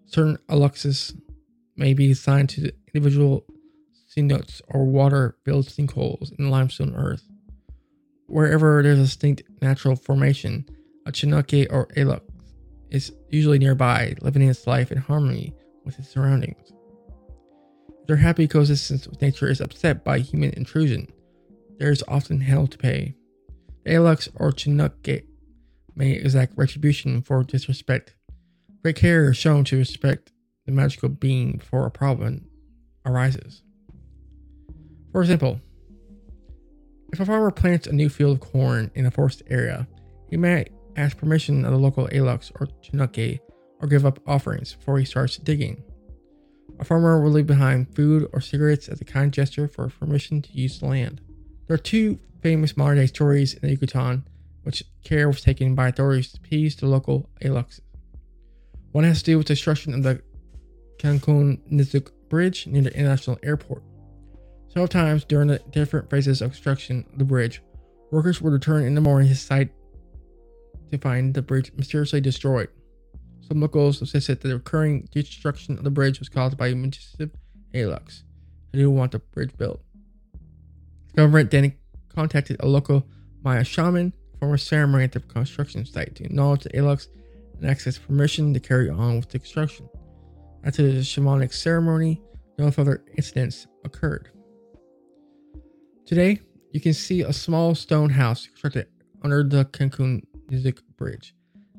certain 0.06 0.38
aluxes 0.50 1.20
may 1.82 1.94
be 1.94 2.12
assigned 2.12 2.50
to 2.50 2.72
individual 2.94 3.44
cenotes 4.08 4.62
or 4.70 4.86
water 4.86 5.36
filled 5.44 5.68
sinkholes 5.68 6.32
in 6.38 6.52
limestone 6.52 6.94
earth. 6.96 7.28
Wherever 8.28 8.82
there's 8.84 9.00
a 9.00 9.04
distinct 9.04 9.44
natural 9.62 9.96
formation, 9.96 10.66
a 11.06 11.12
Chinake 11.12 11.68
or 11.72 11.88
Alux 11.98 12.22
is 12.92 13.12
usually 13.30 13.58
nearby, 13.58 14.16
living 14.22 14.44
its 14.44 14.68
life 14.68 14.92
in 14.92 15.00
harmony 15.00 15.54
with 15.84 15.98
its 15.98 16.10
surroundings. 16.10 16.72
Their 18.06 18.18
happy 18.18 18.48
coexistence 18.48 19.08
with 19.08 19.22
nature 19.22 19.50
is 19.50 19.60
upset 19.60 20.04
by 20.04 20.20
human 20.20 20.52
intrusion, 20.52 21.08
there 21.80 21.92
is 21.92 22.04
often 22.08 22.42
hell 22.42 22.68
to 22.68 22.78
pay. 22.78 23.16
The 23.86 23.94
Alux 23.94 24.30
or 24.36 24.52
Chinake 24.52 25.24
may 25.96 26.12
exact 26.12 26.54
retribution 26.56 27.24
for 27.24 27.44
disrespect. 27.44 28.14
Great 28.84 28.98
care 28.98 29.32
is 29.32 29.38
shown 29.38 29.64
to 29.64 29.78
respect 29.78 30.31
the 30.72 30.82
magical 30.82 31.10
being 31.10 31.58
before 31.58 31.86
a 31.86 31.92
problem 31.92 32.46
arises. 33.06 33.64
For 35.12 35.22
example, 35.22 35.60
if 37.12 37.20
a 37.20 37.26
farmer 37.26 37.52
plants 37.52 37.88
a 37.88 37.92
new 37.92 38.10
field 38.10 38.38
of 38.38 38.52
corn 38.52 38.90
in 38.96 39.06
a 39.06 39.12
forest 39.12 39.44
area, 39.50 39.88
he 40.30 40.38
may 40.38 40.66
ask 40.96 41.18
permission 41.18 41.66
of 41.66 41.72
the 41.72 41.78
local 41.78 42.08
Alux 42.08 42.52
or 42.60 42.68
Chinake 42.82 43.40
or 43.80 43.88
give 43.88 44.06
up 44.06 44.20
offerings 44.26 44.74
before 44.74 44.98
he 44.98 45.06
starts 45.06 45.38
digging. 45.38 45.84
A 46.80 46.86
farmer 46.86 47.22
will 47.22 47.32
leave 47.32 47.48
behind 47.48 47.94
food 47.94 48.30
or 48.32 48.40
cigarettes 48.40 48.88
as 48.88 49.02
a 49.02 49.06
kind 49.06 49.34
gesture 49.34 49.68
for 49.68 49.90
permission 49.90 50.42
to 50.42 50.52
use 50.54 50.80
the 50.80 50.86
land. 50.86 51.22
There 51.68 51.76
are 51.76 51.78
two 51.78 52.20
famous 52.42 52.78
modern 52.78 52.98
day 52.98 53.08
stories 53.08 53.54
in 53.56 53.62
the 53.62 53.72
Yucatan 53.72 54.24
which 54.64 54.84
care 55.04 55.28
was 55.28 55.42
taken 55.42 55.76
by 55.76 55.90
authorities 55.90 56.32
to 56.32 56.38
appease 56.38 56.76
the 56.76 56.86
local 56.88 57.30
Aluxes. 57.44 57.82
One 58.92 59.04
has 59.04 59.20
to 59.20 59.32
do 59.32 59.38
with 59.38 59.48
the 59.48 59.54
destruction 59.54 59.94
of 59.94 60.04
the 60.04 60.22
Cancun 61.02 61.60
Nizuc 61.72 62.12
Bridge 62.30 62.68
near 62.68 62.84
the 62.84 62.96
international 62.96 63.40
airport. 63.44 63.84
Several 64.68 64.88
times 64.88 65.24
during 65.26 65.48
the 65.48 65.60
different 65.72 66.10
phases 66.10 66.42
of 66.42 66.52
construction 66.52 67.06
of 67.12 67.18
the 67.18 67.26
bridge, 67.26 67.62
workers 68.12 68.42
would 68.42 68.54
return 68.54 68.84
in 68.84 68.96
the 68.96 69.02
morning 69.02 69.28
to 69.28 69.36
site 69.36 69.72
to 70.92 70.98
find 70.98 71.34
the 71.34 71.42
bridge 71.42 71.72
mysteriously 71.76 72.22
destroyed. 72.22 72.70
Some 73.42 73.60
locals 73.60 74.00
insisted 74.00 74.42
that 74.42 74.48
the 74.48 74.56
recurring 74.56 75.10
destruction 75.12 75.78
of 75.78 75.84
the 75.84 75.90
bridge 75.90 76.20
was 76.20 76.30
caused 76.30 76.58
by 76.58 76.74
massive 76.74 77.32
Alux 77.74 78.24
who 78.72 78.78
didn't 78.78 78.96
want 78.96 79.12
the 79.12 79.20
bridge 79.20 79.58
built. 79.58 79.82
The 81.08 81.14
government 81.14 81.52
then 81.52 81.74
contacted 82.14 82.58
a 82.60 82.68
local 82.68 83.06
Maya 83.44 83.64
shaman 83.64 84.14
a 84.42 84.58
ceremony 84.58 85.04
at 85.04 85.12
the 85.12 85.20
construction 85.20 85.86
site 85.86 86.16
to 86.16 86.24
acknowledge 86.24 86.64
the 86.64 86.70
Alux 86.70 87.08
and 87.60 87.70
access 87.70 87.98
permission 87.98 88.54
to 88.54 88.60
carry 88.60 88.90
on 88.90 89.18
with 89.18 89.30
the 89.30 89.40
construction. 89.40 89.88
After 90.64 90.84
the 90.84 91.00
shamanic 91.00 91.54
ceremony, 91.54 92.22
no 92.58 92.70
further 92.70 93.04
incidents 93.18 93.68
occurred. 93.84 94.30
Today, 96.06 96.40
you 96.72 96.80
can 96.80 96.94
see 96.94 97.22
a 97.22 97.34
small 97.34 97.74
stone 97.74 98.10
house 98.10 98.46
constructed 98.46 98.88
under 99.24 99.44
the 99.44 99.66
Cancun 99.66 100.24
Nizuc 100.48 100.80
Bridge 100.98 101.34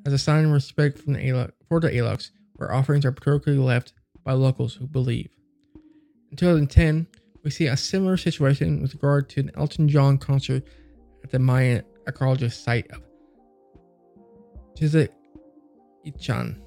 as 0.04 0.12
a 0.12 0.18
sign 0.18 0.44
of 0.44 0.50
respect 0.50 0.98
from 0.98 1.12
the 1.12 1.20
Alux, 1.20 1.52
for 1.68 1.80
the 1.80 1.90
Alux, 1.90 2.30
where 2.54 2.72
offerings 2.72 3.04
are 3.04 3.12
particularly 3.12 3.62
left 3.62 3.92
by 4.24 4.32
locals 4.32 4.74
who 4.74 4.86
believe. 4.86 5.28
In 6.30 6.36
2010, 6.36 7.06
we 7.44 7.50
see 7.50 7.66
a 7.66 7.76
similar 7.76 8.16
situation 8.16 8.82
with 8.82 8.94
regard 8.94 9.28
to 9.30 9.40
an 9.40 9.50
Elton 9.56 9.88
John 9.88 10.18
concert 10.18 10.64
at 11.22 11.30
the 11.30 11.38
Mayan 11.38 11.84
archaeologist 12.06 12.64
site 12.64 12.90
of 12.90 13.02
Ichan. 16.06 16.60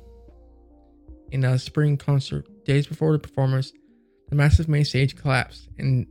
In 1.35 1.43
a 1.43 1.59
spring 1.59 1.97
concert, 1.97 2.47
days 2.63 2.87
before 2.87 3.11
the 3.11 3.19
performance, 3.19 3.73
the 4.29 4.35
massive 4.37 4.69
main 4.69 4.85
stage 4.85 5.17
collapsed, 5.17 5.67
and 5.77 6.07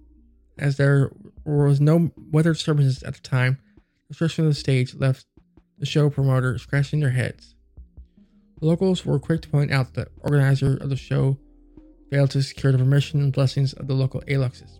as 0.58 0.76
there 0.76 1.12
was 1.46 1.80
no 1.80 2.10
weather 2.30 2.52
disturbances 2.52 3.02
at 3.02 3.14
the 3.14 3.20
time, 3.20 3.58
the 4.02 4.08
construction 4.08 4.44
of 4.44 4.50
the 4.50 4.60
stage 4.60 4.94
left 4.94 5.24
the 5.78 5.87
show 5.87 6.10
promoter 6.10 6.58
scratching 6.58 7.00
their 7.00 7.08
heads. 7.08 7.54
The 8.60 8.66
locals 8.66 9.06
were 9.06 9.18
quick 9.18 9.40
to 9.40 9.48
point 9.48 9.72
out 9.72 9.94
that 9.94 10.14
the 10.14 10.20
organizer 10.20 10.76
of 10.76 10.90
the 10.90 10.96
show 10.96 11.38
failed 12.10 12.32
to 12.32 12.42
secure 12.42 12.72
the 12.72 12.76
permission 12.76 13.22
and 13.22 13.32
blessings 13.32 13.72
of 13.72 13.87
the 13.87 13.94
local 13.94 14.20
Aluxes 14.28 14.78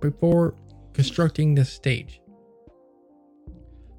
before 0.00 0.54
constructing 0.92 1.56
the 1.56 1.64
stage. 1.64 2.20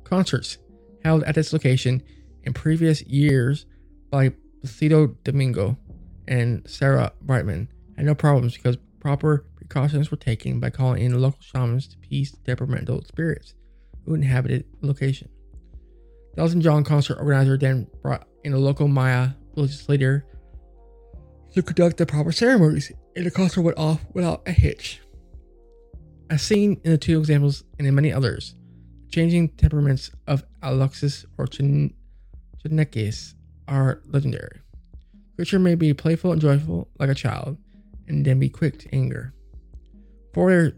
Concerts 0.05 0.57
held 1.03 1.25
at 1.25 1.35
this 1.35 1.51
location 1.51 2.01
in 2.43 2.53
previous 2.53 3.01
years 3.01 3.65
by 4.09 4.31
Placido 4.65 5.15
Domingo 5.23 5.77
and 6.27 6.67
Sarah 6.67 7.13
Brightman 7.21 7.69
had 7.95 8.05
no 8.05 8.15
problems 8.15 8.55
because 8.55 8.77
proper 8.99 9.45
precautions 9.55 10.09
were 10.11 10.17
taken 10.17 10.59
by 10.59 10.69
calling 10.69 11.03
in 11.03 11.19
local 11.19 11.39
shamans 11.41 11.87
to 11.87 11.97
appease 11.97 12.31
the 12.31 12.37
temperamental 12.39 13.03
spirits 13.05 13.53
who 14.05 14.15
inhabited 14.15 14.65
the 14.81 14.87
location. 14.87 15.29
The 16.33 16.41
Elton 16.41 16.61
John 16.61 16.83
concert 16.83 17.17
organizer 17.19 17.57
then 17.57 17.87
brought 18.01 18.27
in 18.43 18.53
a 18.53 18.57
local 18.57 18.87
Maya 18.87 19.29
religious 19.55 19.87
leader 19.87 20.25
to 21.53 21.61
conduct 21.61 21.97
the 21.97 22.05
proper 22.05 22.31
ceremonies, 22.31 22.91
and 23.15 23.25
the 23.25 23.31
concert 23.31 23.61
went 23.61 23.77
off 23.77 24.05
without 24.13 24.41
a 24.45 24.51
hitch. 24.51 25.01
As 26.29 26.41
seen 26.41 26.81
in 26.83 26.91
the 26.91 26.97
two 26.97 27.19
examples 27.19 27.63
and 27.79 27.87
in 27.87 27.95
many 27.95 28.11
others, 28.11 28.55
changing 29.09 29.49
temperaments 29.49 30.11
of 30.27 30.43
Aluxis 30.61 31.25
or 31.37 31.45
Chinekes 31.45 33.35
are 33.67 34.01
legendary. 34.05 34.61
Creature 35.35 35.59
may 35.59 35.75
be 35.75 35.93
playful 35.93 36.31
and 36.31 36.41
joyful 36.41 36.89
like 36.99 37.09
a 37.09 37.15
child, 37.15 37.57
and 38.07 38.25
then 38.25 38.39
be 38.39 38.49
quick 38.49 38.79
to 38.79 38.95
anger. 38.95 39.33
For 40.33 40.71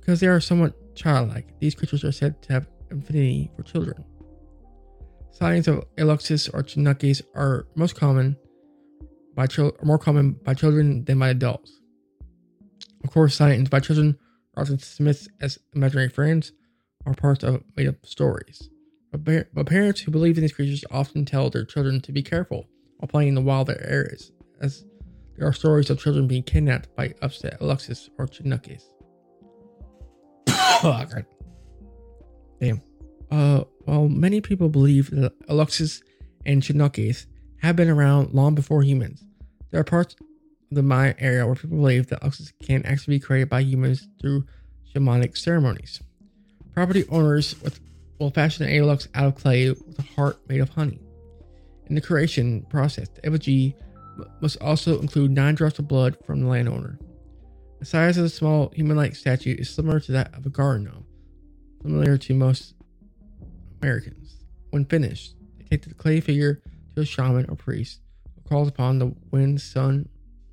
because 0.00 0.20
they 0.20 0.26
are 0.26 0.40
somewhat 0.40 0.74
childlike, 0.94 1.58
these 1.60 1.74
creatures 1.74 2.04
are 2.04 2.12
said 2.12 2.42
to 2.42 2.52
have 2.52 2.66
affinity 2.90 3.50
for 3.56 3.62
children. 3.62 4.04
Sightings 5.30 5.68
of 5.68 5.84
Aluxis 5.96 6.52
or 6.52 6.62
Chinekes 6.62 7.22
are 7.34 7.66
most 7.74 7.96
common 7.96 8.36
by 9.34 9.46
more 9.82 9.98
common 9.98 10.32
by 10.32 10.54
children 10.54 11.04
than 11.04 11.18
by 11.18 11.28
adults. 11.30 11.80
Of 13.04 13.10
course, 13.10 13.34
sightings 13.34 13.68
by 13.68 13.80
children 13.80 14.18
are 14.56 14.62
often 14.62 14.76
dismissed 14.76 15.30
as 15.40 15.58
imaginary 15.74 16.08
friends 16.08 16.52
or 17.06 17.14
parts 17.14 17.42
of 17.42 17.62
made-up 17.76 18.04
stories. 18.04 18.68
But, 19.12 19.66
parents 19.66 20.00
who 20.00 20.10
believe 20.10 20.38
in 20.38 20.42
these 20.42 20.52
creatures 20.52 20.84
often 20.90 21.24
tell 21.24 21.50
their 21.50 21.64
children 21.64 22.00
to 22.00 22.12
be 22.12 22.22
careful 22.22 22.66
while 22.96 23.08
playing 23.08 23.28
in 23.28 23.34
the 23.34 23.42
wilder 23.42 23.78
areas, 23.86 24.32
as 24.60 24.84
there 25.36 25.46
are 25.46 25.52
stories 25.52 25.90
of 25.90 26.00
children 26.00 26.26
being 26.26 26.42
kidnapped 26.42 26.94
by 26.96 27.14
upset 27.20 27.60
Aluxis 27.60 28.08
or 28.18 28.26
Chinekes. 28.26 28.84
oh, 30.48 30.82
God. 30.82 31.26
Damn. 32.60 32.82
Uh, 33.30 33.64
while 33.84 34.08
many 34.08 34.40
people 34.40 34.68
believe 34.68 35.10
that 35.10 35.38
Aluxis 35.48 36.02
and 36.46 36.62
Chinekes 36.62 37.26
have 37.60 37.76
been 37.76 37.90
around 37.90 38.32
long 38.32 38.54
before 38.54 38.82
humans, 38.82 39.24
there 39.70 39.80
are 39.80 39.84
parts 39.84 40.14
of 40.14 40.26
the 40.70 40.82
Maya 40.82 41.14
area 41.18 41.44
where 41.44 41.54
people 41.54 41.76
believe 41.76 42.06
that 42.08 42.22
Aluxis 42.22 42.52
can 42.62 42.84
actually 42.86 43.16
be 43.16 43.20
created 43.20 43.50
by 43.50 43.60
humans 43.60 44.08
through 44.20 44.44
shamanic 44.94 45.36
ceremonies. 45.36 46.00
Property 46.72 47.04
owners 47.10 47.60
with 47.62 47.80
will 48.22 48.30
fashion 48.30 48.64
an 48.64 48.72
Alux 48.72 49.08
out 49.14 49.26
of 49.26 49.34
clay 49.34 49.68
with 49.70 49.98
a 49.98 50.14
heart 50.14 50.38
made 50.48 50.60
of 50.60 50.70
honey. 50.70 51.00
In 51.86 51.94
the 51.94 52.00
creation 52.00 52.62
process, 52.70 53.08
the 53.08 53.26
effigy 53.26 53.76
must 54.40 54.60
also 54.62 55.00
include 55.00 55.32
nine 55.32 55.54
drops 55.54 55.78
of 55.78 55.88
blood 55.88 56.16
from 56.24 56.40
the 56.40 56.46
landowner. 56.46 56.98
The 57.80 57.84
size 57.84 58.16
of 58.16 58.22
the 58.22 58.28
small 58.30 58.70
human-like 58.74 59.16
statue 59.16 59.56
is 59.58 59.68
similar 59.68 59.98
to 60.00 60.12
that 60.12 60.34
of 60.34 60.46
a 60.46 60.50
garden 60.50 60.84
gnome, 60.84 61.04
familiar 61.82 62.16
to 62.16 62.34
most 62.34 62.74
Americans. 63.82 64.44
When 64.70 64.84
finished, 64.84 65.34
they 65.58 65.64
take 65.64 65.82
the 65.82 65.94
clay 65.94 66.20
figure 66.20 66.62
to 66.94 67.02
a 67.02 67.04
shaman 67.04 67.46
or 67.48 67.56
priest 67.56 68.00
who 68.36 68.48
calls 68.48 68.68
upon 68.68 68.98
the 68.98 69.14
wind, 69.32 69.60
sun, 69.60 70.08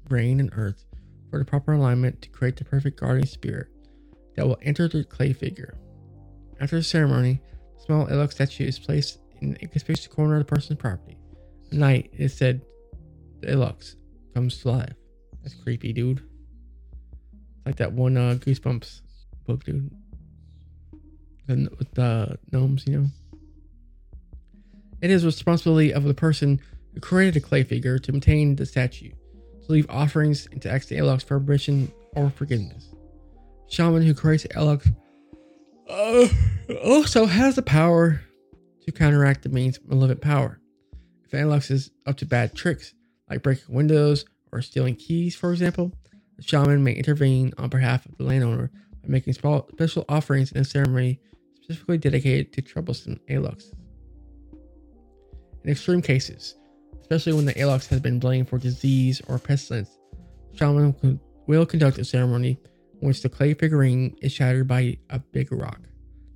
rain, 0.09 0.39
and 0.39 0.49
earth 0.53 0.85
for 1.29 1.37
the 1.37 1.45
proper 1.45 1.73
alignment 1.73 2.21
to 2.23 2.29
create 2.29 2.57
the 2.57 2.65
perfect 2.65 2.99
guardian 2.99 3.27
spirit 3.27 3.67
that 4.35 4.47
will 4.47 4.57
enter 4.63 4.87
the 4.87 5.03
clay 5.03 5.33
figure. 5.33 5.77
After 6.59 6.77
the 6.77 6.83
ceremony, 6.83 7.41
small 7.89 8.05
Alux 8.05 8.33
statue 8.33 8.67
is 8.67 8.77
placed 8.77 9.17
in 9.41 9.57
a 9.63 9.67
conspicuous 9.67 10.05
corner 10.05 10.35
of 10.35 10.41
the 10.41 10.45
person's 10.45 10.77
property. 10.77 11.17
At 11.71 11.77
night, 11.79 12.11
it 12.13 12.29
said 12.29 12.61
the 13.41 13.47
Alux 13.47 13.95
comes 14.35 14.59
to 14.59 14.69
life. 14.69 14.93
That's 15.41 15.55
creepy, 15.55 15.91
dude. 15.91 16.21
Like 17.65 17.77
that 17.77 17.91
one 17.91 18.15
uh, 18.15 18.37
Goosebumps 18.39 19.01
book, 19.47 19.63
dude. 19.63 19.89
The, 21.47 21.67
with 21.79 21.91
the 21.95 22.37
gnomes, 22.51 22.85
you 22.85 22.99
know. 22.99 23.05
It 25.01 25.09
is 25.09 25.25
responsibility 25.25 25.91
of 25.91 26.03
the 26.03 26.13
person 26.13 26.61
who 26.93 26.99
created 26.99 27.33
the 27.33 27.41
clay 27.41 27.63
figure 27.63 27.97
to 27.97 28.11
maintain 28.11 28.55
the 28.55 28.67
statue, 28.67 29.13
to 29.65 29.71
leave 29.71 29.87
offerings 29.89 30.47
and 30.51 30.61
to 30.61 30.71
ask 30.71 30.89
the 30.89 30.97
Alux 30.97 31.23
for 31.23 31.39
permission 31.39 31.91
or 32.15 32.29
forgiveness. 32.29 32.93
Shaman 33.67 34.03
who 34.03 34.13
creates 34.13 34.43
the 34.43 34.49
uh, 35.89 36.27
also 36.83 37.25
has 37.25 37.55
the 37.55 37.61
power 37.61 38.21
to 38.85 38.91
counteract 38.91 39.43
the 39.43 39.49
mean's 39.49 39.79
malevolent 39.85 40.21
power. 40.21 40.59
If 41.25 41.31
Alux 41.31 41.71
is 41.71 41.91
up 42.05 42.17
to 42.17 42.25
bad 42.25 42.55
tricks, 42.55 42.93
like 43.29 43.43
breaking 43.43 43.73
windows 43.73 44.25
or 44.51 44.61
stealing 44.61 44.95
keys, 44.95 45.35
for 45.35 45.51
example, 45.51 45.91
the 46.37 46.43
shaman 46.43 46.83
may 46.83 46.93
intervene 46.93 47.53
on 47.57 47.69
behalf 47.69 48.05
of 48.05 48.17
the 48.17 48.23
landowner 48.23 48.71
by 49.01 49.09
making 49.09 49.33
special 49.33 50.05
offerings 50.09 50.51
in 50.51 50.61
a 50.61 50.65
ceremony 50.65 51.19
specifically 51.55 51.97
dedicated 51.97 52.53
to 52.53 52.61
troublesome 52.61 53.19
Alux. 53.29 53.65
In 55.63 55.69
extreme 55.69 56.01
cases, 56.01 56.55
especially 57.01 57.33
when 57.33 57.45
the 57.45 57.53
Alux 57.55 57.87
has 57.87 57.99
been 57.99 58.19
blamed 58.19 58.49
for 58.49 58.57
disease 58.57 59.21
or 59.27 59.37
pestilence, 59.37 59.99
the 60.51 60.57
shaman 60.57 61.19
will 61.47 61.65
conduct 61.65 61.97
a 61.97 62.05
ceremony 62.05 62.57
which 62.99 63.21
the 63.21 63.29
clay 63.29 63.53
figurine 63.53 64.15
is 64.21 64.31
shattered 64.31 64.67
by 64.67 64.97
a 65.09 65.19
big 65.19 65.51
rock, 65.51 65.81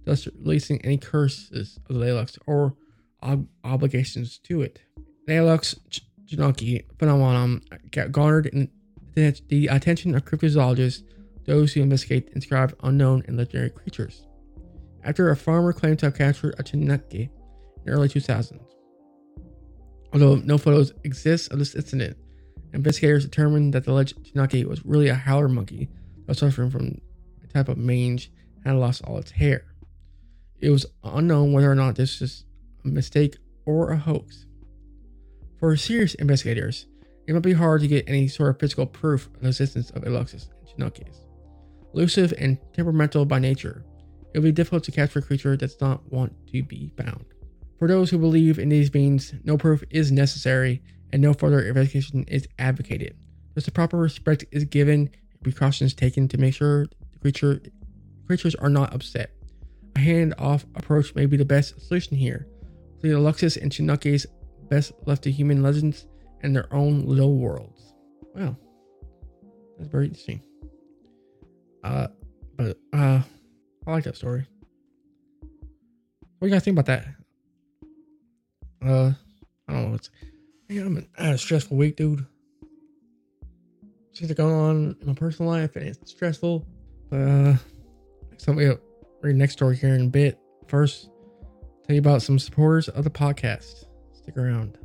thus 0.06 0.28
releasing 0.40 0.84
any 0.84 0.98
curses 0.98 1.80
of 1.90 1.96
the 1.96 2.06
Alux 2.06 2.38
or 2.48 2.76
ob- 3.22 3.48
obligations 3.64 4.40
to 4.40 4.62
it. 4.62 4.80
The 5.28 5.34
Alux 5.34 5.78
Janaki 6.26 6.86
phenomenon 6.98 7.62
garnered 8.12 8.70
the 9.16 9.68
attention 9.68 10.16
of 10.16 10.26
cryptozoologists, 10.26 11.04
those 11.46 11.74
who 11.74 11.82
investigate 11.82 12.30
inscribed 12.34 12.74
unknown 12.84 13.24
and 13.28 13.38
legendary 13.38 13.70
creatures. 13.70 14.26
After 15.04 15.30
a 15.30 15.36
farmer 15.36 15.74
claimed 15.74 16.00
to 16.00 16.06
have 16.08 16.18
captured 16.18 16.56
a 16.58 16.64
Chinaki 16.64 17.24
in 17.24 17.30
the 17.86 17.92
early 17.92 18.08
2000s. 18.08 18.60
Although 20.14 20.36
no 20.36 20.58
photos 20.58 20.94
exist 21.04 21.52
of 21.52 21.60
this 21.60 21.76
incident, 21.76 22.16
investigators 22.74 23.26
determined 23.26 23.74
that 23.74 23.84
the 23.84 23.92
alleged 23.92 24.18
Chinaki 24.24 24.64
was 24.64 24.86
really 24.86 25.10
a 25.10 25.16
howler 25.16 25.50
monkey 25.50 25.90
was 26.28 26.40
suffering 26.40 26.70
from 26.70 27.00
a 27.44 27.48
type 27.48 27.70
of 27.70 27.78
mange 27.78 28.32
and 28.66 28.80
lost 28.80 29.04
all 29.04 29.18
its 29.18 29.32
hair. 29.32 29.66
It 30.60 30.70
was 30.70 30.86
unknown 31.04 31.54
whether 31.54 31.72
or 31.72 31.76
not 31.76 31.96
this 31.96 32.22
was 32.22 32.46
a 32.86 32.88
mistake 32.88 33.38
or 33.66 33.92
a 33.92 33.98
hoax. 33.98 34.46
For 35.60 35.76
serious 35.76 36.16
investigators, 36.16 36.88
it 37.28 37.34
might 37.34 37.42
be 37.42 37.54
hard 37.54 37.82
to 37.82 37.88
get 37.88 38.08
any 38.08 38.28
sort 38.28 38.50
of 38.50 38.60
physical 38.60 38.86
proof 38.86 39.28
of 39.28 39.42
the 39.42 39.48
existence 39.48 39.90
of 39.92 40.04
Aluxus 40.04 40.48
and 40.78 40.94
Chinakis. 40.94 41.18
Elusive 41.94 42.34
and 42.38 42.58
temperamental 42.74 43.26
by 43.26 43.40
nature, 43.40 43.86
it 44.34 44.40
would 44.40 44.46
be 44.46 44.52
difficult 44.52 44.84
to 44.86 44.92
capture 44.92 45.20
a 45.20 45.22
creature 45.22 45.52
that 45.52 45.60
does 45.60 45.80
not 45.80 46.12
want 46.12 46.34
to 46.48 46.64
be 46.64 46.92
found. 46.98 47.26
For 47.80 47.88
those 47.88 48.10
who 48.10 48.18
believe 48.18 48.60
in 48.60 48.70
these 48.70 48.90
beings, 48.90 49.34
no 49.44 49.58
proof 49.58 49.84
is 49.90 50.12
necessary 50.12 50.82
and 51.12 51.22
no 51.22 51.34
further 51.34 51.62
investigation 51.62 52.24
is 52.28 52.48
advocated. 52.58 53.16
Thus, 53.54 53.66
the 53.66 53.72
proper 53.72 53.98
respect 53.98 54.46
is 54.52 54.66
given 54.66 55.12
precautions 55.44 55.94
taken 55.94 56.28
to 56.30 56.38
make 56.38 56.54
sure 56.54 56.86
the 56.86 57.20
creature 57.20 57.62
creatures 58.26 58.56
are 58.56 58.70
not 58.70 58.94
upset. 58.94 59.32
A 59.96 60.00
hand-off 60.00 60.66
approach 60.76 61.14
may 61.14 61.26
be 61.26 61.38
the 61.38 61.46
best 61.46 61.80
solution 61.88 62.18
here. 62.18 62.48
The 63.02 63.10
Aluxus 63.10 63.62
and 63.62 63.72
Chinakis 63.72 64.26
best 64.70 64.94
left 65.06 65.24
to 65.24 65.32
human 65.32 65.62
legends 65.62 66.08
and 66.42 66.56
their 66.56 66.74
own 66.74 67.06
little 67.06 67.38
worlds. 67.38 67.94
Wow. 68.34 68.58
That's 69.78 69.90
very 69.90 70.08
interesting. 70.08 70.42
Uh, 71.84 72.08
but, 72.56 72.78
uh, 72.94 73.22
I 73.86 73.92
like 73.92 74.06
that 74.06 74.16
story. 74.16 74.48
What 76.40 76.48
do 76.48 76.48
you 76.48 76.54
guys 76.54 76.64
think 76.64 76.80
about 76.80 76.86
that? 76.88 77.06
Uh, 78.86 79.12
I 79.68 79.74
don't 79.74 79.90
know. 79.90 79.96
It's, 79.96 80.10
I'm 80.70 80.98
an, 80.98 81.10
I 81.18 81.30
a 81.30 81.38
stressful 81.38 81.78
week, 81.78 81.98
dude. 81.98 82.26
Things 84.16 84.30
are 84.30 84.36
going 84.36 84.54
on 84.54 84.96
in 85.02 85.08
my 85.08 85.14
personal 85.14 85.52
life 85.52 85.76
and 85.76 85.88
it's 85.88 86.12
stressful. 86.12 86.68
Uh, 87.12 87.56
so 88.38 88.54
we 88.54 88.72
read 89.22 89.36
next 89.36 89.54
story 89.54 89.76
here 89.76 89.96
in 89.96 90.02
a 90.02 90.08
bit. 90.08 90.40
First, 90.68 91.10
tell 91.88 91.96
you 91.96 92.00
about 92.00 92.22
some 92.22 92.38
supporters 92.38 92.90
of 92.90 93.04
the 93.06 93.10
podcast. 93.10 93.86
Stick 94.12 94.38
around. 94.38 94.78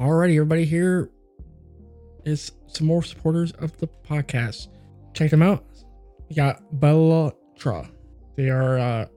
Alrighty, 0.00 0.34
everybody, 0.34 0.64
here 0.64 1.10
is 2.30 2.52
some 2.66 2.86
more 2.86 3.02
supporters 3.02 3.52
of 3.52 3.76
the 3.78 3.88
podcast. 4.08 4.68
Check 5.12 5.30
them 5.30 5.42
out. 5.42 5.64
We 6.28 6.36
got 6.36 6.62
Belatra. 6.72 7.90
They 8.36 8.48
are 8.48 8.78
a 8.78 9.10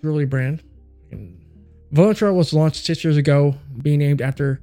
jewelry 0.00 0.26
brand. 0.26 0.62
And 1.10 1.44
Volantra 1.92 2.34
was 2.34 2.52
launched 2.52 2.84
six 2.84 3.04
years 3.04 3.16
ago, 3.16 3.56
being 3.82 3.98
named 3.98 4.22
after 4.22 4.62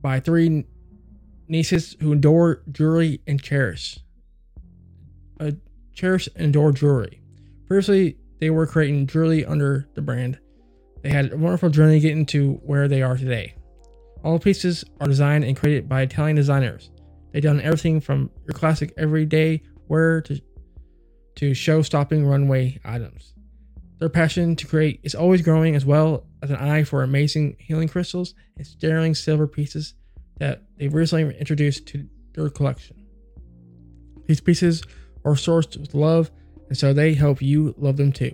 by 0.00 0.20
three 0.20 0.64
nieces 1.48 1.96
who 2.00 2.12
adore 2.12 2.62
jewelry 2.70 3.20
and 3.26 3.42
cherish. 3.42 3.98
Uh, 5.40 5.50
cherish 5.92 6.28
and 6.36 6.46
adore 6.46 6.72
jewelry. 6.72 7.20
Previously, 7.66 8.16
they 8.40 8.50
were 8.50 8.66
creating 8.66 9.06
jewelry 9.06 9.44
under 9.44 9.88
the 9.94 10.02
brand. 10.02 10.38
They 11.02 11.10
had 11.10 11.32
a 11.32 11.36
wonderful 11.36 11.70
journey 11.70 11.98
getting 11.98 12.26
to 12.26 12.54
where 12.64 12.86
they 12.86 13.02
are 13.02 13.16
today. 13.16 13.56
All 14.24 14.38
pieces 14.38 14.84
are 15.00 15.08
designed 15.08 15.44
and 15.44 15.56
created 15.56 15.88
by 15.88 16.02
Italian 16.02 16.36
designers. 16.36 16.91
They've 17.32 17.42
done 17.42 17.60
everything 17.60 18.00
from 18.00 18.30
your 18.46 18.54
classic 18.54 18.92
everyday 18.96 19.62
wear 19.88 20.20
to 20.22 20.40
to 21.36 21.54
show-stopping 21.54 22.26
runway 22.26 22.78
items. 22.84 23.32
Their 23.98 24.10
passion 24.10 24.54
to 24.56 24.66
create 24.66 25.00
is 25.02 25.14
always 25.14 25.40
growing, 25.40 25.74
as 25.74 25.86
well 25.86 26.26
as 26.42 26.50
an 26.50 26.56
eye 26.56 26.84
for 26.84 27.02
amazing 27.02 27.56
healing 27.58 27.88
crystals 27.88 28.34
and 28.58 28.66
sterling 28.66 29.14
silver 29.14 29.46
pieces 29.46 29.94
that 30.38 30.62
they've 30.76 30.92
recently 30.92 31.34
introduced 31.38 31.86
to 31.86 32.06
their 32.34 32.50
collection. 32.50 32.96
These 34.26 34.40
pieces 34.40 34.82
are 35.24 35.32
sourced 35.32 35.78
with 35.78 35.94
love, 35.94 36.30
and 36.68 36.76
so 36.76 36.92
they 36.92 37.14
hope 37.14 37.40
you 37.40 37.74
love 37.78 37.96
them 37.96 38.12
too. 38.12 38.32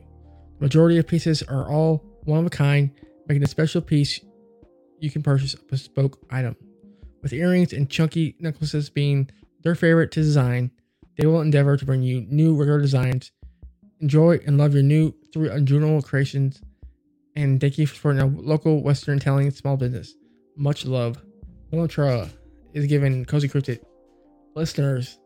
The 0.59 0.65
majority 0.65 0.99
of 0.99 1.07
pieces 1.07 1.43
are 1.45 1.71
all 1.71 2.05
one 2.25 2.41
of 2.41 2.47
a 2.47 2.51
kind, 2.51 2.91
making 3.29 3.45
a 3.45 3.49
special 3.49 3.81
piece 3.81 4.21
you 4.99 5.11
can 5.11 5.23
purchase 5.23 5.55
a 5.55 5.59
bespoke 5.71 6.19
item. 6.31 6.57
With 7.23 7.33
earrings 7.33 7.73
and 7.73 7.91
chunky 7.91 8.37
necklaces 8.39 8.91
being 8.91 9.31
their 9.63 9.75
favorite 9.75 10.11
to 10.13 10.23
design, 10.23 10.71
they 11.17 11.27
will 11.27 11.41
endeavor 11.41 11.77
to 11.77 11.85
bring 11.85 12.03
you 12.03 12.23
new 12.29 12.57
regular 12.57 12.81
designs. 12.81 13.33
Enjoy 14.01 14.39
and 14.47 14.57
love 14.57 14.75
your 14.75 14.83
new 14.83 15.13
three 15.33 15.49
unusual 15.49 16.01
creations. 16.03 16.63
And 17.35 17.61
thank 17.61 17.79
you 17.79 17.87
for 17.87 17.95
supporting 17.95 18.45
local 18.45 18.83
Western 18.83 19.19
Italian 19.19 19.51
small 19.51 19.77
business. 19.77 20.15
Much 20.57 20.85
love. 20.85 21.23
Monotra 21.73 22.31
is 22.73 22.87
giving 22.87 23.25
Cozy 23.25 23.49
Cryptid 23.49 23.81
listeners 24.55 25.19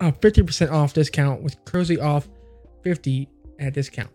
a 0.00 0.12
50% 0.12 0.70
off 0.70 0.94
discount 0.94 1.42
with 1.42 1.62
Cozy 1.64 2.00
Off 2.00 2.28
50 2.82 3.28
at 3.58 3.74
discount. 3.74 4.10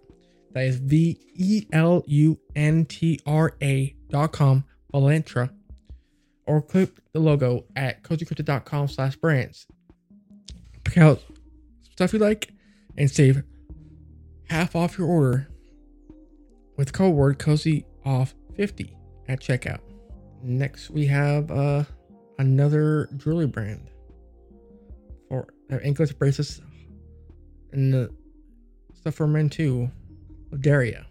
That 0.53 0.65
is 0.65 0.77
V 0.77 1.19
E 1.33 1.67
L 1.73 2.03
U 2.07 2.39
N 2.55 2.85
T 2.85 3.19
R 3.25 3.55
A 3.61 3.95
dot 4.09 4.31
com 4.31 4.63
Valentra, 4.93 5.49
or 6.47 6.61
click 6.61 6.91
the 7.13 7.19
logo 7.19 7.65
at 7.75 8.03
cozycryptid.com 8.03 8.87
slash 8.87 9.15
brands. 9.15 9.67
Pick 10.83 10.97
out 10.97 11.21
stuff 11.91 12.13
you 12.13 12.19
like 12.19 12.51
and 12.97 13.09
save 13.09 13.43
half 14.49 14.75
off 14.75 14.97
your 14.97 15.07
order 15.07 15.47
with 16.77 16.93
code 16.93 17.15
word 17.15 17.39
cozy 17.39 17.85
off 18.05 18.35
50 18.55 18.95
at 19.27 19.39
checkout. 19.39 19.79
Next, 20.43 20.89
we 20.89 21.07
have 21.07 21.49
uh, 21.49 21.83
another 22.37 23.09
jewelry 23.17 23.47
brand 23.47 23.89
for 25.29 25.47
anklets, 25.69 26.11
bracelets, 26.11 26.61
and 27.71 27.93
the 27.93 28.13
stuff 28.93 29.15
for 29.15 29.27
men 29.27 29.49
too. 29.49 29.89
Daria. 30.61 31.05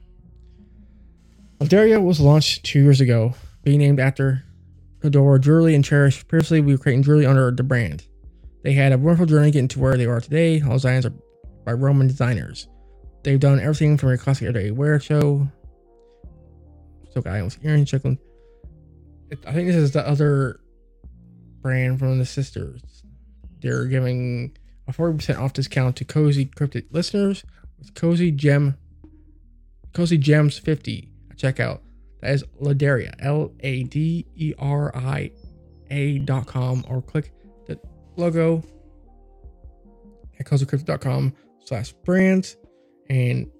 Daria 1.60 2.00
was 2.00 2.20
launched 2.20 2.64
two 2.64 2.80
years 2.82 3.00
ago 3.00 3.34
being 3.62 3.78
named 3.78 4.00
after 4.00 4.42
Adore 5.04 5.38
Jewelry 5.38 5.74
and 5.74 5.84
Cherish. 5.84 6.26
Previously, 6.26 6.60
we 6.60 6.72
were 6.72 6.78
creating 6.78 7.02
jewelry 7.02 7.26
under 7.26 7.50
the 7.50 7.62
brand. 7.62 8.06
They 8.62 8.72
had 8.72 8.92
a 8.92 8.98
wonderful 8.98 9.26
journey 9.26 9.50
getting 9.50 9.68
to 9.68 9.78
where 9.78 9.96
they 9.96 10.06
are 10.06 10.20
today. 10.20 10.62
All 10.62 10.72
designs 10.72 11.04
are 11.04 11.12
by 11.64 11.72
Roman 11.72 12.06
designers. 12.06 12.66
They've 13.22 13.38
done 13.40 13.60
everything 13.60 13.98
from 13.98 14.08
your 14.08 14.18
classic 14.18 14.48
everyday 14.48 14.70
wear 14.70 14.98
show. 14.98 15.46
So 17.12 17.20
guy 17.20 17.42
with 17.42 17.62
earrings, 17.64 17.90
chuckling. 17.90 18.18
I 19.46 19.52
think 19.52 19.68
this 19.68 19.76
is 19.76 19.92
the 19.92 20.06
other 20.06 20.60
brand 21.60 21.98
from 21.98 22.18
the 22.18 22.26
sisters. 22.26 22.82
They're 23.60 23.86
giving 23.86 24.56
a 24.86 24.92
40% 24.92 25.38
off 25.38 25.52
discount 25.52 25.96
to 25.96 26.04
Cozy 26.04 26.46
Cryptid 26.46 26.86
listeners 26.90 27.44
with 27.78 27.94
Cozy 27.94 28.30
Gem 28.30 28.76
Cozy 29.92 30.18
Gems 30.18 30.58
50 30.58 31.08
at 31.30 31.38
checkout. 31.38 31.80
That 32.24 32.32
is 32.32 32.44
Laderia, 32.58 33.12
L 33.18 33.52
A 33.60 33.82
D 33.82 34.24
E 34.34 34.54
R 34.58 34.96
I 34.96 35.30
A 35.90 36.20
dot 36.20 36.46
com, 36.46 36.82
or 36.88 37.02
click 37.02 37.34
the 37.66 37.78
logo 38.16 38.62
at 40.40 40.46
cozycryptid.com 40.46 41.34
slash 41.66 41.92
brands 41.92 42.56
and 43.10 43.50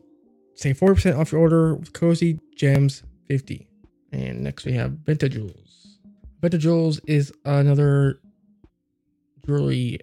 save 0.55 0.79
40% 0.79 1.19
off 1.19 1.31
your 1.31 1.43
order 1.43 1.75
with 1.75 1.93
Cozy 1.93 2.41
Gems 2.57 3.03
50. 3.29 3.69
And 4.13 4.43
next 4.43 4.65
we 4.65 4.73
have 4.73 4.93
Binta 4.93 5.31
Jewels. 5.31 5.99
Binta 6.41 6.59
Jewels 6.59 7.01
is 7.07 7.35
another 7.45 8.19
jewelry 9.45 9.99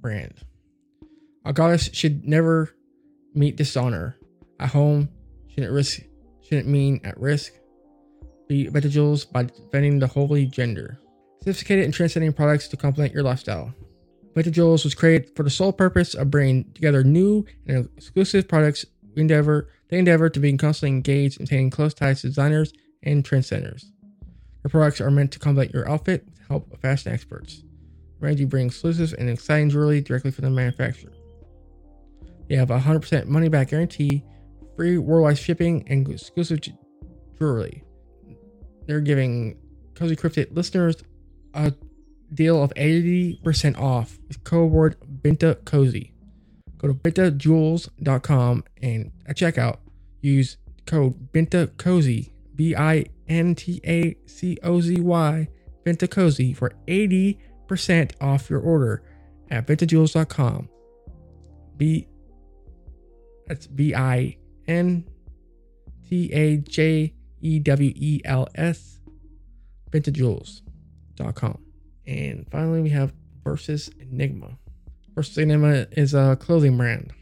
brand. 0.00 0.34
A 1.44 1.52
goddess 1.52 1.90
should 1.92 2.28
never 2.28 2.72
meet 3.34 3.56
dishonor. 3.56 4.16
At 4.60 4.68
home, 4.68 5.08
shouldn't 5.48 5.72
risk 5.72 6.02
shouldn't 6.42 6.68
mean 6.68 7.00
at 7.02 7.18
risk. 7.18 7.54
Binta 8.52 8.90
Jewels 8.90 9.24
by 9.24 9.44
defending 9.44 9.98
the 9.98 10.06
holy 10.06 10.46
gender. 10.46 10.98
Sophisticated 11.40 11.84
and 11.84 11.94
transcending 11.94 12.32
products 12.32 12.68
to 12.68 12.76
complement 12.76 13.12
your 13.12 13.22
lifestyle. 13.22 13.74
Jewels 14.36 14.84
was 14.84 14.94
created 14.94 15.34
for 15.36 15.42
the 15.42 15.50
sole 15.50 15.72
purpose 15.72 16.14
of 16.14 16.30
bringing 16.30 16.70
together 16.72 17.04
new 17.04 17.44
and 17.66 17.88
exclusive 17.96 18.48
products. 18.48 18.86
Endeavor 19.14 19.68
they 19.88 19.98
endeavor 19.98 20.30
to 20.30 20.40
be 20.40 20.56
constantly 20.56 20.96
engaged, 20.96 21.38
maintaining 21.38 21.68
close 21.68 21.92
ties 21.92 22.22
to 22.22 22.28
designers 22.28 22.72
and 23.02 23.22
trendsetters. 23.22 23.84
Your 24.64 24.70
products 24.70 25.02
are 25.02 25.10
meant 25.10 25.32
to 25.32 25.38
complement 25.38 25.74
your 25.74 25.86
outfit 25.86 26.24
with 26.24 26.38
the 26.38 26.44
help 26.48 26.72
of 26.72 26.80
fashion 26.80 27.12
experts. 27.12 27.62
Rangy 28.18 28.46
brings 28.46 28.72
exclusive 28.72 29.14
and 29.18 29.28
exciting 29.28 29.68
jewelry 29.68 30.00
directly 30.00 30.30
from 30.30 30.44
the 30.44 30.50
manufacturer. 30.50 31.12
They 32.48 32.56
have 32.56 32.70
a 32.70 32.78
100% 32.78 33.26
money 33.26 33.50
back 33.50 33.68
guarantee, 33.68 34.24
free 34.76 34.96
worldwide 34.96 35.38
shipping, 35.38 35.84
and 35.88 36.08
exclusive 36.08 36.60
jewelry. 37.38 37.84
They're 38.86 39.00
giving 39.00 39.56
Cozy 39.94 40.16
Cryptid 40.16 40.54
listeners 40.54 40.96
a 41.54 41.72
deal 42.32 42.62
of 42.62 42.72
80% 42.74 43.78
off 43.78 44.18
with 44.28 44.42
code 44.44 44.70
word 44.70 44.96
Binta 45.22 45.64
Cozy. 45.64 46.14
Go 46.78 46.88
to 46.88 46.94
bintajewels.com 46.94 48.64
and 48.82 49.12
at 49.26 49.36
checkout, 49.36 49.78
use 50.20 50.56
code 50.86 51.32
Binta 51.32 51.76
Cozy, 51.76 52.32
B 52.56 52.74
I 52.74 53.06
N 53.28 53.54
T 53.54 53.80
A 53.86 54.16
C 54.26 54.58
O 54.62 54.80
Z 54.80 55.00
Y, 55.00 55.48
Binta 55.84 56.10
Cozy 56.10 56.52
for 56.52 56.72
80% 56.88 58.12
off 58.20 58.50
your 58.50 58.60
order 58.60 59.02
at 59.50 59.66
bintajewels.com. 59.66 60.68
B 61.76 62.08
that's 63.46 63.66
B 63.66 63.94
I 63.94 64.36
N 64.66 65.04
T 66.08 66.32
A 66.32 66.56
J 66.58 67.14
E 67.42 67.58
W 67.58 67.92
E 67.94 68.20
L 68.24 68.48
S, 68.54 68.98
bintajewels.com. 69.90 71.58
And 72.06 72.46
finally, 72.50 72.80
we 72.80 72.90
have 72.90 73.12
Versus 73.44 73.90
Enigma. 74.00 74.56
Versus 75.14 75.36
Enigma 75.38 75.86
is 75.92 76.14
a 76.14 76.36
clothing 76.36 76.76
brand. 76.76 77.12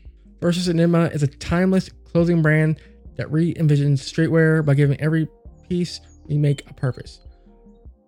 Versus 0.40 0.68
Enigma 0.68 1.06
is 1.06 1.22
a 1.22 1.26
timeless 1.26 1.90
clothing 2.04 2.42
brand 2.42 2.80
that 3.16 3.30
re 3.30 3.54
envisions 3.54 3.98
streetwear 3.98 4.64
by 4.64 4.74
giving 4.74 5.00
every 5.00 5.28
piece 5.68 6.00
we 6.26 6.38
make 6.38 6.68
a 6.70 6.74
purpose. 6.74 7.20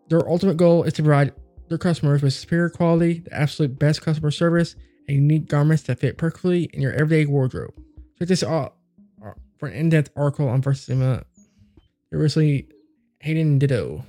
Their 0.08 0.28
ultimate 0.28 0.56
goal 0.56 0.84
is 0.84 0.92
to 0.94 1.02
provide 1.02 1.32
their 1.68 1.78
customers 1.78 2.22
with 2.22 2.34
superior 2.34 2.68
quality, 2.68 3.20
the 3.20 3.32
absolute 3.34 3.78
best 3.78 4.02
customer 4.02 4.30
service, 4.30 4.76
and 5.08 5.16
unique 5.16 5.48
garments 5.48 5.84
that 5.84 5.98
fit 5.98 6.18
perfectly 6.18 6.64
in 6.72 6.80
your 6.80 6.92
everyday 6.92 7.26
wardrobe. 7.26 7.74
Check 8.18 8.28
this 8.28 8.42
out 8.42 8.76
uh, 9.24 9.32
for 9.58 9.68
an 9.68 9.74
in 9.74 9.88
depth 9.88 10.10
article 10.16 10.48
on 10.48 10.62
Versus 10.62 10.88
Enigma. 10.88 11.24
Recently 12.18 12.68
Hayden 13.20 13.58
Ditto. 13.58 14.04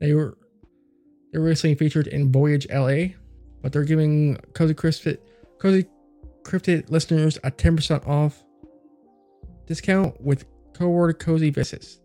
They 0.00 0.14
were 0.14 0.36
they 1.32 1.38
were 1.38 1.46
recently 1.46 1.74
featured 1.74 2.06
in 2.06 2.32
Voyage 2.32 2.66
LA, 2.70 3.14
but 3.62 3.72
they're 3.72 3.84
giving 3.84 4.36
Cozy 4.54 4.74
Cryptid, 4.74 5.18
Cozy 5.58 5.86
Cryptid 6.42 6.90
listeners 6.90 7.36
a 7.44 7.50
10% 7.50 8.06
off 8.06 8.42
discount 9.66 10.18
with 10.20 10.46
code 10.72 10.90
word 10.90 11.18
Cozy 11.18 11.50
Versus. 11.50 12.00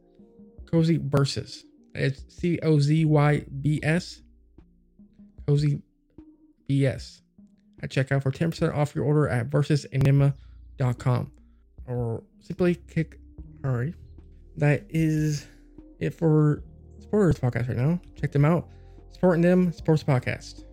Cozy 0.69 0.99
Versus. 1.01 1.63
It's 1.95 2.25
C 2.35 2.59
O 2.63 2.79
Z 2.79 3.05
Y 3.05 3.45
B 3.61 3.79
S. 3.81 4.21
Cozy 5.47 5.81
BS. 6.69 7.21
At 7.81 7.89
checkout 7.89 8.23
for 8.23 8.31
10% 8.31 8.75
off 8.75 8.95
your 8.95 9.05
order 9.05 9.27
at 9.27 9.49
versusenigma.com 9.49 11.31
or 11.87 12.23
simply 12.39 12.75
kick. 12.75 13.19
Alright. 13.65 13.93
That 14.57 14.85
is 14.89 15.47
it 15.99 16.13
for 16.13 16.63
Spoilers 16.99 17.39
Podcast 17.39 17.69
right 17.69 17.77
now. 17.77 17.99
Check 18.19 18.31
them 18.31 18.45
out. 18.45 18.67
Supporting 19.11 19.41
them, 19.41 19.71
Sports 19.71 20.03
Podcast. 20.03 20.63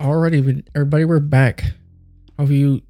Alrighty, 0.00 0.64
everybody, 0.74 1.04
we're 1.04 1.20
back. 1.20 1.64
Hope 2.38 2.50
you 2.50 2.82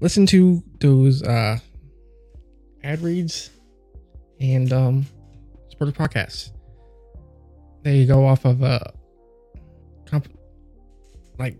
listen 0.00 0.26
to 0.26 0.62
those 0.80 1.22
uh, 1.22 1.58
ad 2.82 3.00
reads 3.00 3.50
and 4.38 4.72
um, 4.72 5.06
Sports 5.70 5.96
Podcasts. 5.96 6.53
They 7.84 8.06
go 8.06 8.26
off 8.26 8.46
of 8.46 8.62
a 8.62 8.94
comp- 10.06 10.32
like 11.38 11.58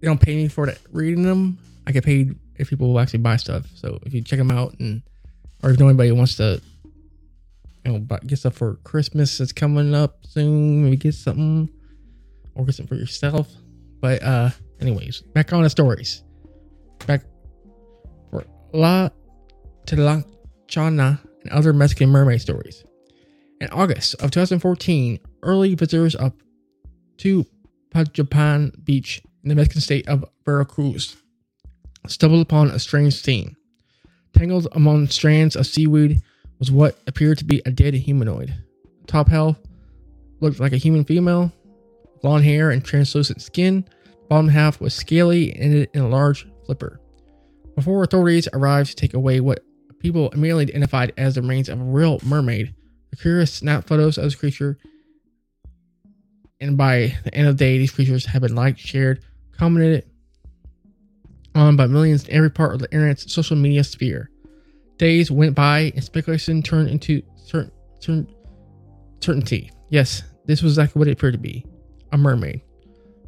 they 0.00 0.08
don't 0.08 0.20
pay 0.20 0.34
me 0.34 0.48
for 0.48 0.68
it 0.68 0.80
reading 0.90 1.22
them. 1.22 1.58
I 1.86 1.92
get 1.92 2.04
paid 2.04 2.34
if 2.56 2.70
people 2.70 2.88
will 2.88 2.98
actually 2.98 3.20
buy 3.20 3.36
stuff. 3.36 3.66
So 3.76 4.00
if 4.04 4.12
you 4.12 4.20
check 4.20 4.38
them 4.38 4.50
out 4.50 4.74
and 4.80 5.02
or 5.62 5.70
if 5.70 5.80
anybody 5.80 6.10
wants 6.10 6.36
to 6.36 6.60
you 7.84 7.92
know 7.92 7.98
buy, 8.00 8.18
get 8.26 8.40
stuff 8.40 8.54
for 8.54 8.74
Christmas 8.82 9.38
that's 9.38 9.52
coming 9.52 9.94
up 9.94 10.18
soon, 10.26 10.84
maybe 10.84 10.96
get 10.96 11.14
something 11.14 11.70
or 12.56 12.64
get 12.64 12.74
something 12.74 12.88
for 12.88 13.00
yourself. 13.00 13.48
But 14.00 14.24
uh 14.24 14.50
anyways, 14.80 15.20
back 15.20 15.52
on 15.52 15.62
the 15.62 15.70
stories. 15.70 16.24
Back 17.06 17.22
for 18.32 18.44
La 18.72 19.08
Tlanchana 19.86 21.20
and 21.42 21.52
other 21.52 21.72
Mexican 21.72 22.10
mermaid 22.10 22.40
stories. 22.40 22.84
In 23.60 23.68
August 23.70 24.14
of 24.16 24.30
2014, 24.30 25.20
early 25.42 25.74
visitors 25.74 26.14
up 26.16 26.34
to 27.18 27.46
Pajapan 27.90 28.84
Beach 28.84 29.22
in 29.42 29.48
the 29.48 29.54
Mexican 29.54 29.80
state 29.80 30.08
of 30.08 30.24
Veracruz 30.44 31.16
stumbled 32.06 32.42
upon 32.42 32.70
a 32.70 32.78
strange 32.78 33.14
scene. 33.14 33.56
Tangled 34.36 34.68
among 34.72 35.08
strands 35.08 35.56
of 35.56 35.66
seaweed 35.66 36.20
was 36.58 36.70
what 36.70 36.98
appeared 37.06 37.38
to 37.38 37.44
be 37.44 37.62
a 37.64 37.70
dead 37.70 37.94
humanoid. 37.94 38.54
Top 39.06 39.28
half 39.28 39.56
looked 40.40 40.60
like 40.60 40.72
a 40.72 40.78
human 40.78 41.04
female, 41.04 41.52
blonde 42.20 42.44
hair 42.44 42.70
and 42.70 42.84
translucent 42.84 43.40
skin. 43.40 43.84
Bottom 44.28 44.48
half 44.48 44.80
was 44.80 44.94
scaly 44.94 45.52
and 45.52 45.62
ended 45.62 45.90
in 45.94 46.02
a 46.02 46.08
large 46.08 46.46
flipper. 46.66 47.00
Before 47.76 48.02
authorities 48.02 48.48
arrived 48.52 48.90
to 48.90 48.96
take 48.96 49.14
away 49.14 49.40
what 49.40 49.64
people 49.98 50.30
immediately 50.30 50.64
identified 50.64 51.12
as 51.16 51.34
the 51.34 51.42
remains 51.42 51.68
of 51.68 51.80
a 51.80 51.84
real 51.84 52.18
mermaid, 52.24 52.74
curious 53.16 53.52
snapped 53.52 53.88
photos 53.88 54.18
of 54.18 54.24
this 54.24 54.34
creature 54.34 54.78
and 56.64 56.78
by 56.78 57.14
the 57.24 57.34
end 57.34 57.48
of 57.48 57.58
the 57.58 57.64
day, 57.64 57.76
these 57.78 57.90
creatures 57.90 58.24
have 58.26 58.40
been 58.40 58.54
liked, 58.54 58.78
shared, 58.78 59.22
commented 59.52 60.04
on 61.54 61.76
by 61.76 61.86
millions 61.86 62.26
in 62.26 62.34
every 62.34 62.50
part 62.50 62.72
of 62.72 62.80
the 62.80 62.90
internet's 62.90 63.30
social 63.32 63.56
media 63.56 63.84
sphere. 63.84 64.30
Days 64.96 65.30
went 65.30 65.54
by 65.54 65.92
and 65.94 66.02
speculation 66.02 66.62
turned 66.62 66.88
into 66.88 67.22
certain, 67.36 67.70
certain, 67.98 68.34
certainty. 69.20 69.70
Yes, 69.90 70.22
this 70.46 70.62
was 70.62 70.72
exactly 70.72 70.98
what 70.98 71.08
it 71.08 71.12
appeared 71.12 71.34
to 71.34 71.38
be 71.38 71.66
a 72.12 72.16
mermaid. 72.16 72.62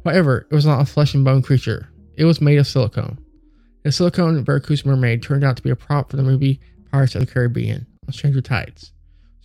However, 0.03 0.47
it 0.49 0.55
was 0.55 0.65
not 0.65 0.81
a 0.81 0.85
flesh 0.85 1.13
and 1.13 1.23
bone 1.23 1.41
creature, 1.41 1.89
it 2.15 2.25
was 2.25 2.41
made 2.41 2.57
of 2.57 2.65
silicone. 2.65 3.19
The 3.83 3.91
silicone 3.91 4.43
Veracruz 4.43 4.85
mermaid 4.85 5.21
turned 5.21 5.43
out 5.43 5.57
to 5.57 5.63
be 5.63 5.69
a 5.69 5.75
prop 5.75 6.09
for 6.09 6.17
the 6.17 6.23
movie 6.23 6.59
Pirates 6.91 7.13
of 7.15 7.21
the 7.21 7.31
Caribbean 7.31 7.85
Stranger 8.09 8.41
Tides, 8.41 8.93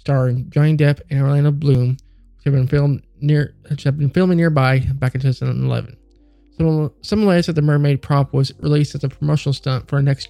starring 0.02 0.50
Johnny 0.50 0.76
Depp 0.76 1.00
and 1.10 1.22
Orlando 1.22 1.52
Bloom, 1.52 1.90
which 2.36 2.44
had 2.44 2.52
been 2.52 2.66
filmed 2.66 3.04
near 3.20 3.54
which 3.70 3.84
had 3.84 3.96
been 3.96 4.10
filming 4.10 4.36
nearby 4.36 4.80
back 4.94 5.14
in 5.14 5.20
2011. 5.20 5.96
Some, 6.58 6.92
some 7.02 7.22
alleged 7.22 7.46
that 7.46 7.52
the 7.52 7.62
mermaid 7.62 8.02
prop 8.02 8.34
was 8.34 8.52
released 8.58 8.96
as 8.96 9.04
a 9.04 9.08
promotional 9.08 9.52
stunt 9.52 9.86
for 9.86 9.98
a 9.98 10.02
next 10.02 10.28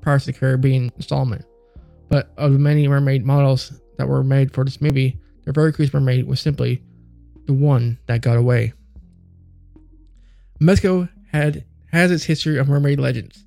Pirates 0.00 0.26
of 0.26 0.32
the 0.32 0.40
Caribbean 0.40 0.90
installment. 0.96 1.44
But 2.08 2.32
of 2.38 2.54
the 2.54 2.58
many 2.58 2.88
mermaid 2.88 3.26
models 3.26 3.70
that 3.98 4.08
were 4.08 4.24
made 4.24 4.54
for 4.54 4.64
this 4.64 4.80
movie, 4.80 5.20
the 5.44 5.52
Veracruz 5.52 5.92
mermaid 5.92 6.26
was 6.26 6.40
simply 6.40 6.82
the 7.44 7.52
one 7.52 7.98
that 8.06 8.22
got 8.22 8.38
away. 8.38 8.72
Mexico 10.58 11.06
had 11.32 11.66
has 11.92 12.10
its 12.10 12.24
history 12.24 12.56
of 12.56 12.66
mermaid 12.66 12.98
legends, 12.98 13.44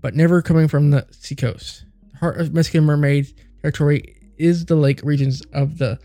but 0.00 0.14
never 0.14 0.42
coming 0.42 0.68
from 0.68 0.92
the 0.92 1.08
seacoast. 1.10 1.84
The 2.12 2.18
heart 2.18 2.40
of 2.40 2.54
Mexican 2.54 2.84
mermaid 2.84 3.32
territory 3.62 4.16
is 4.38 4.66
the 4.66 4.76
lake 4.76 5.00
regions 5.02 5.42
of 5.52 5.78
the 5.78 5.98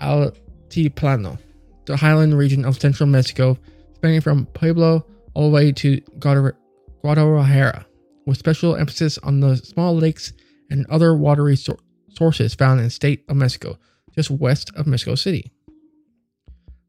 Altiplano, 0.00 1.38
the 1.86 1.96
highland 1.96 2.36
region 2.36 2.64
of 2.64 2.80
central 2.80 3.08
Mexico, 3.08 3.58
spanning 3.94 4.20
from 4.20 4.46
Puebla 4.46 5.04
all 5.34 5.48
the 5.48 5.54
way 5.54 5.72
to 5.72 6.00
Guadalajara, 6.18 7.86
with 8.26 8.38
special 8.38 8.76
emphasis 8.76 9.18
on 9.18 9.40
the 9.40 9.56
small 9.56 9.96
lakes 9.96 10.32
and 10.70 10.86
other 10.86 11.14
watery 11.14 11.56
so- 11.56 11.78
sources 12.08 12.54
found 12.54 12.80
in 12.80 12.86
the 12.86 12.90
state 12.90 13.24
of 13.28 13.36
Mexico, 13.36 13.78
just 14.14 14.30
west 14.30 14.70
of 14.76 14.86
Mexico 14.86 15.14
City. 15.14 15.52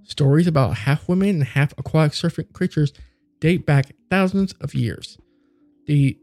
Stories 0.03 0.47
about 0.47 0.77
half 0.77 1.07
women 1.07 1.29
and 1.29 1.43
half 1.43 1.73
aquatic 1.77 2.13
surfing 2.13 2.51
creatures 2.53 2.91
date 3.39 3.65
back 3.65 3.93
thousands 4.09 4.53
of 4.61 4.75
years. 4.75 5.17
The 5.85 6.17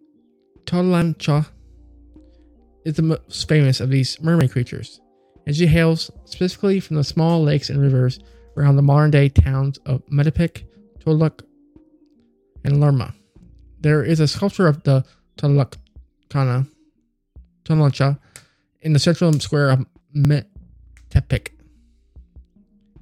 Tolancha 0.64 1.46
is 2.84 2.94
the 2.94 3.02
most 3.02 3.48
famous 3.48 3.80
of 3.80 3.90
these 3.90 4.20
mermaid 4.20 4.50
creatures, 4.50 5.00
and 5.46 5.54
she 5.54 5.66
hails 5.66 6.10
specifically 6.24 6.80
from 6.80 6.96
the 6.96 7.04
small 7.04 7.42
lakes 7.42 7.70
and 7.70 7.80
rivers 7.80 8.18
around 8.56 8.76
the 8.76 8.82
modern 8.82 9.10
day 9.10 9.28
towns 9.28 9.78
of 9.86 10.04
Metepec, 10.06 10.64
Toluca, 11.00 11.44
and 12.64 12.80
Lerma. 12.80 13.14
There 13.80 14.02
is 14.02 14.20
a 14.20 14.28
sculpture 14.28 14.66
of 14.66 14.82
the 14.82 15.04
Tolacana, 15.36 16.66
Tolancha 17.64 18.18
in 18.82 18.92
the 18.92 18.98
central 18.98 19.32
square 19.40 19.70
of 19.70 19.86
Metepec 20.14 21.50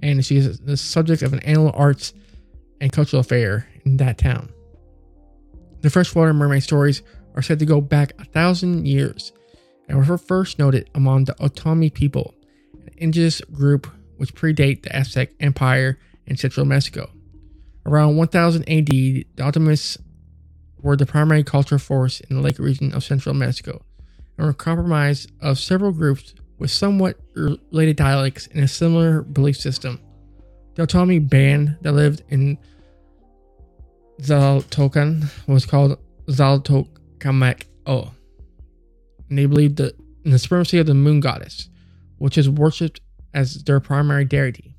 and 0.02 0.24
she 0.24 0.36
is 0.36 0.60
the 0.60 0.76
subject 0.76 1.22
of 1.22 1.32
an 1.32 1.40
annual 1.40 1.72
arts 1.74 2.12
and 2.80 2.92
cultural 2.92 3.22
fair 3.22 3.68
in 3.84 3.96
that 3.98 4.18
town. 4.18 4.50
The 5.80 5.90
freshwater 5.90 6.32
mermaid 6.32 6.62
stories 6.62 7.02
are 7.34 7.42
said 7.42 7.58
to 7.60 7.66
go 7.66 7.80
back 7.80 8.12
a 8.18 8.24
thousand 8.24 8.86
years 8.86 9.32
and 9.88 10.06
were 10.06 10.18
first 10.18 10.58
noted 10.58 10.88
among 10.94 11.24
the 11.24 11.34
Otomi 11.34 11.92
people, 11.92 12.34
an 12.74 12.90
indigenous 12.98 13.40
group 13.40 13.86
which 14.16 14.34
predate 14.34 14.82
the 14.82 14.94
Aztec 14.94 15.30
Empire 15.40 15.98
in 16.26 16.36
central 16.36 16.66
Mexico. 16.66 17.10
Around 17.86 18.16
1000 18.16 18.68
AD, 18.68 18.86
the 18.86 19.26
Otomis 19.38 19.96
were 20.80 20.96
the 20.96 21.06
primary 21.06 21.42
cultural 21.42 21.78
force 21.78 22.20
in 22.20 22.36
the 22.36 22.42
lake 22.42 22.58
region 22.58 22.92
of 22.92 23.02
central 23.02 23.34
Mexico 23.34 23.82
and 24.36 24.46
were 24.46 24.52
comprised 24.52 25.30
of 25.40 25.58
several 25.58 25.92
groups 25.92 26.34
with 26.58 26.70
somewhat 26.70 27.18
related 27.34 27.96
dialects 27.96 28.48
and 28.48 28.62
a 28.62 28.68
similar 28.68 29.22
belief 29.22 29.56
system. 29.56 30.00
The 30.74 30.86
Otomi 30.86 31.28
band 31.28 31.78
that 31.82 31.92
lived 31.92 32.22
in 32.28 32.58
Zaltocan 34.20 35.28
was 35.46 35.64
called 35.66 35.98
Zaltocamek 36.26 37.62
O. 37.86 38.12
And 39.28 39.38
they 39.38 39.46
believed 39.46 39.76
that 39.76 39.96
in 40.24 40.30
the 40.30 40.38
supremacy 40.38 40.78
of 40.78 40.86
the 40.86 40.94
moon 40.94 41.20
goddess, 41.20 41.68
which 42.18 42.38
is 42.38 42.48
worshipped 42.48 43.00
as 43.34 43.62
their 43.64 43.80
primary 43.80 44.24
deity. 44.24 44.74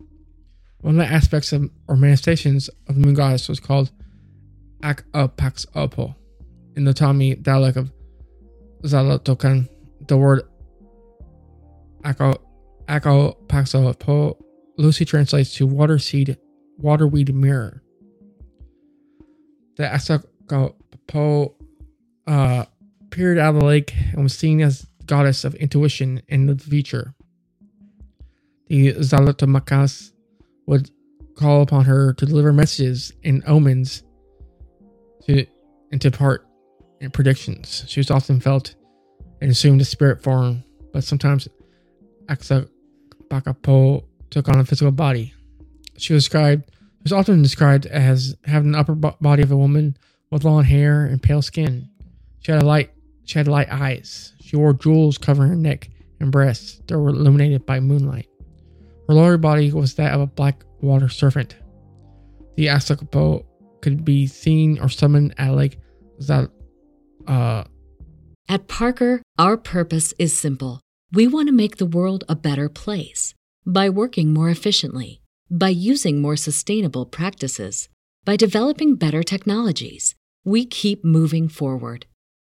One 0.81 0.99
of 0.99 1.07
the 1.07 1.13
aspects 1.13 1.51
of 1.51 1.69
or 1.87 1.95
manifestations 1.95 2.69
of 2.87 2.95
the 2.95 3.01
moon 3.01 3.13
goddess 3.13 3.49
was 3.49 3.59
called 3.59 3.91
Akapaksopo. 4.81 6.15
In 6.75 6.85
the 6.85 6.93
Otomi 6.93 7.41
dialect 7.41 7.77
of 7.77 7.91
Zaltocan, 8.83 9.67
the 10.07 10.17
word 10.17 10.43
Ako 12.05 12.39
Ako 12.87 13.37
Paxo 13.47 13.97
Po 13.99 14.37
Lucy 14.77 15.03
translates 15.03 15.53
to 15.55 15.67
water 15.67 15.99
seed 15.99 16.37
waterweed 16.77 17.33
mirror. 17.35 17.83
The 19.75 19.83
Asako 19.83 20.75
Po 21.07 21.55
uh, 22.25 22.65
appeared 23.11 23.39
out 23.39 23.55
of 23.55 23.61
the 23.61 23.65
lake 23.65 23.91
and 24.13 24.21
was 24.21 24.37
seen 24.37 24.61
as 24.61 24.85
goddess 25.07 25.43
of 25.43 25.55
intuition 25.55 26.21
and 26.29 26.47
the 26.47 26.55
future. 26.63 27.15
The 28.67 28.93
Zalotomakas 28.93 30.11
would 30.67 30.91
call 31.35 31.63
upon 31.63 31.85
her 31.85 32.13
to 32.13 32.25
deliver 32.27 32.53
messages 32.53 33.11
and 33.23 33.41
omens 33.47 34.03
to 35.25 35.47
and 35.91 35.99
to 36.01 36.11
part 36.11 36.45
in 37.01 37.09
predictions. 37.09 37.83
She 37.87 37.99
was 37.99 38.11
often 38.11 38.39
felt 38.39 38.75
and 39.41 39.49
assumed 39.49 39.81
a 39.81 39.85
spirit 39.85 40.21
form, 40.21 40.63
but 40.93 41.03
sometimes 41.03 41.47
Axapakapo 42.27 44.03
took 44.29 44.47
on 44.49 44.59
a 44.59 44.65
physical 44.65 44.91
body. 44.91 45.33
She 45.97 46.13
was 46.13 46.25
described 46.25 46.69
was 47.01 47.11
often 47.11 47.41
described 47.41 47.87
as 47.87 48.35
having 48.43 48.73
the 48.73 48.77
upper 48.77 48.93
body 48.93 49.41
of 49.41 49.51
a 49.51 49.57
woman 49.57 49.97
with 50.29 50.43
long 50.43 50.63
hair 50.63 51.05
and 51.05 51.23
pale 51.23 51.41
skin. 51.41 51.89
She 52.41 52.51
had 52.51 52.61
a 52.61 52.65
light 52.65 52.91
she 53.29 53.37
had 53.37 53.47
light 53.47 53.67
eyes. 53.69 54.33
She 54.41 54.55
wore 54.55 54.73
jewels 54.73 55.19
covering 55.19 55.49
her 55.49 55.55
neck 55.55 55.91
and 56.19 56.31
breasts 56.31 56.81
that 56.87 56.97
were 56.97 57.09
illuminated 57.09 57.63
by 57.63 57.79
moonlight. 57.79 58.27
Her 59.07 59.13
lower 59.13 59.37
body 59.37 59.71
was 59.71 59.93
that 59.95 60.13
of 60.13 60.21
a 60.21 60.25
black 60.25 60.63
water 60.81 61.09
serpent. 61.09 61.55
The 62.57 62.65
Asakapo 62.65 63.45
could 63.81 64.03
be 64.03 64.25
seen 64.25 64.79
or 64.79 64.89
summoned 64.89 65.35
at 65.37 65.53
Lake 65.53 65.77
Zal. 66.19 66.47
Uh, 67.27 67.65
at 68.47 68.67
Parker, 68.67 69.21
our 69.37 69.57
purpose 69.57 70.11
is 70.17 70.35
simple 70.35 70.81
we 71.11 71.27
want 71.27 71.49
to 71.49 71.53
make 71.53 71.77
the 71.77 71.85
world 71.85 72.23
a 72.27 72.35
better 72.35 72.67
place 72.67 73.35
by 73.63 73.89
working 73.89 74.33
more 74.33 74.49
efficiently, 74.49 75.21
by 75.51 75.69
using 75.69 76.19
more 76.19 76.35
sustainable 76.35 77.05
practices, 77.05 77.89
by 78.25 78.35
developing 78.35 78.95
better 78.95 79.21
technologies. 79.21 80.15
We 80.43 80.65
keep 80.65 81.05
moving 81.05 81.47
forward. 81.47 82.07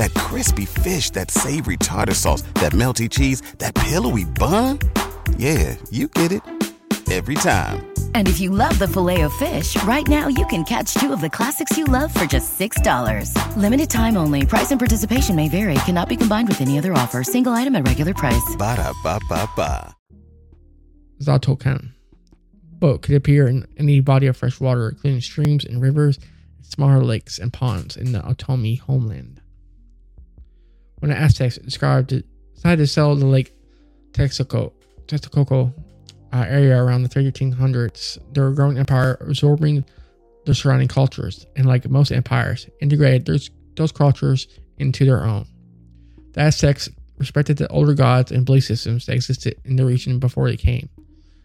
That 0.00 0.14
crispy 0.14 0.64
fish, 0.64 1.10
that 1.10 1.30
savory 1.30 1.76
tartar 1.76 2.14
sauce, 2.14 2.40
that 2.54 2.72
melty 2.72 3.06
cheese, 3.06 3.42
that 3.58 3.74
pillowy 3.74 4.24
bun. 4.24 4.78
Yeah, 5.36 5.76
you 5.90 6.08
get 6.08 6.32
it. 6.32 6.42
Every 7.12 7.34
time. 7.34 7.84
And 8.14 8.26
if 8.26 8.40
you 8.40 8.48
love 8.48 8.78
the 8.78 8.88
filet 8.88 9.20
of 9.20 9.32
fish, 9.34 9.76
right 9.82 10.08
now 10.08 10.28
you 10.28 10.46
can 10.46 10.64
catch 10.64 10.94
two 10.94 11.12
of 11.12 11.20
the 11.20 11.28
classics 11.28 11.76
you 11.76 11.84
love 11.84 12.14
for 12.14 12.24
just 12.24 12.58
$6. 12.58 13.34
Limited 13.58 13.90
time 13.90 14.16
only. 14.16 14.46
Price 14.46 14.70
and 14.70 14.80
participation 14.80 15.36
may 15.36 15.50
vary. 15.50 15.74
Cannot 15.84 16.08
be 16.08 16.16
combined 16.16 16.48
with 16.48 16.62
any 16.62 16.78
other 16.78 16.94
offer. 16.94 17.22
Single 17.22 17.52
item 17.52 17.76
at 17.76 17.86
regular 17.86 18.14
price. 18.14 18.56
Ba 18.56 18.76
da 18.76 18.94
ba 19.02 19.20
ba 19.28 19.46
ba. 19.54 19.94
Zatokan. 21.20 21.90
Boat 22.78 23.02
could 23.02 23.16
appear 23.16 23.46
in 23.46 23.66
any 23.76 24.00
body 24.00 24.28
of 24.28 24.36
fresh 24.38 24.60
water, 24.60 24.88
including 24.88 25.20
streams 25.20 25.66
and 25.66 25.82
rivers, 25.82 26.18
and 26.56 26.64
smaller 26.64 27.04
lakes 27.04 27.38
and 27.38 27.52
ponds 27.52 27.98
in 27.98 28.12
the 28.12 28.20
Otomi 28.20 28.80
homeland. 28.80 29.39
When 31.00 31.10
the 31.10 31.16
Aztecs 31.16 31.56
decided 31.58 32.24
to 32.62 32.86
sell 32.86 33.16
the 33.16 33.26
Lake 33.26 33.54
Texcoco, 34.12 34.72
Texcoco 35.06 35.72
uh, 36.32 36.44
area 36.46 36.82
around 36.82 37.02
the 37.02 37.08
1300s, 37.08 38.18
their 38.32 38.50
growing 38.52 38.78
empire 38.78 39.18
absorbing 39.20 39.84
the 40.44 40.54
surrounding 40.54 40.88
cultures, 40.88 41.46
and 41.56 41.66
like 41.66 41.88
most 41.88 42.12
empires, 42.12 42.68
integrated 42.80 43.26
those, 43.26 43.50
those 43.76 43.92
cultures 43.92 44.46
into 44.78 45.04
their 45.04 45.24
own. 45.24 45.46
The 46.32 46.42
Aztecs 46.42 46.88
respected 47.18 47.58
the 47.58 47.68
older 47.68 47.94
gods 47.94 48.30
and 48.30 48.46
belief 48.46 48.64
systems 48.64 49.06
that 49.06 49.14
existed 49.14 49.56
in 49.64 49.76
the 49.76 49.84
region 49.84 50.18
before 50.18 50.48
they 50.48 50.56
came. 50.56 50.88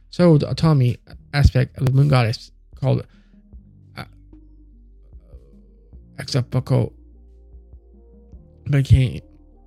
So 0.10 0.38
the 0.38 0.48
Otomi 0.48 0.98
aspect 1.34 1.78
of 1.78 1.86
the 1.86 1.92
moon 1.92 2.08
goddess 2.08 2.52
called 2.80 3.06
uh, 3.98 4.04
became 8.70 9.22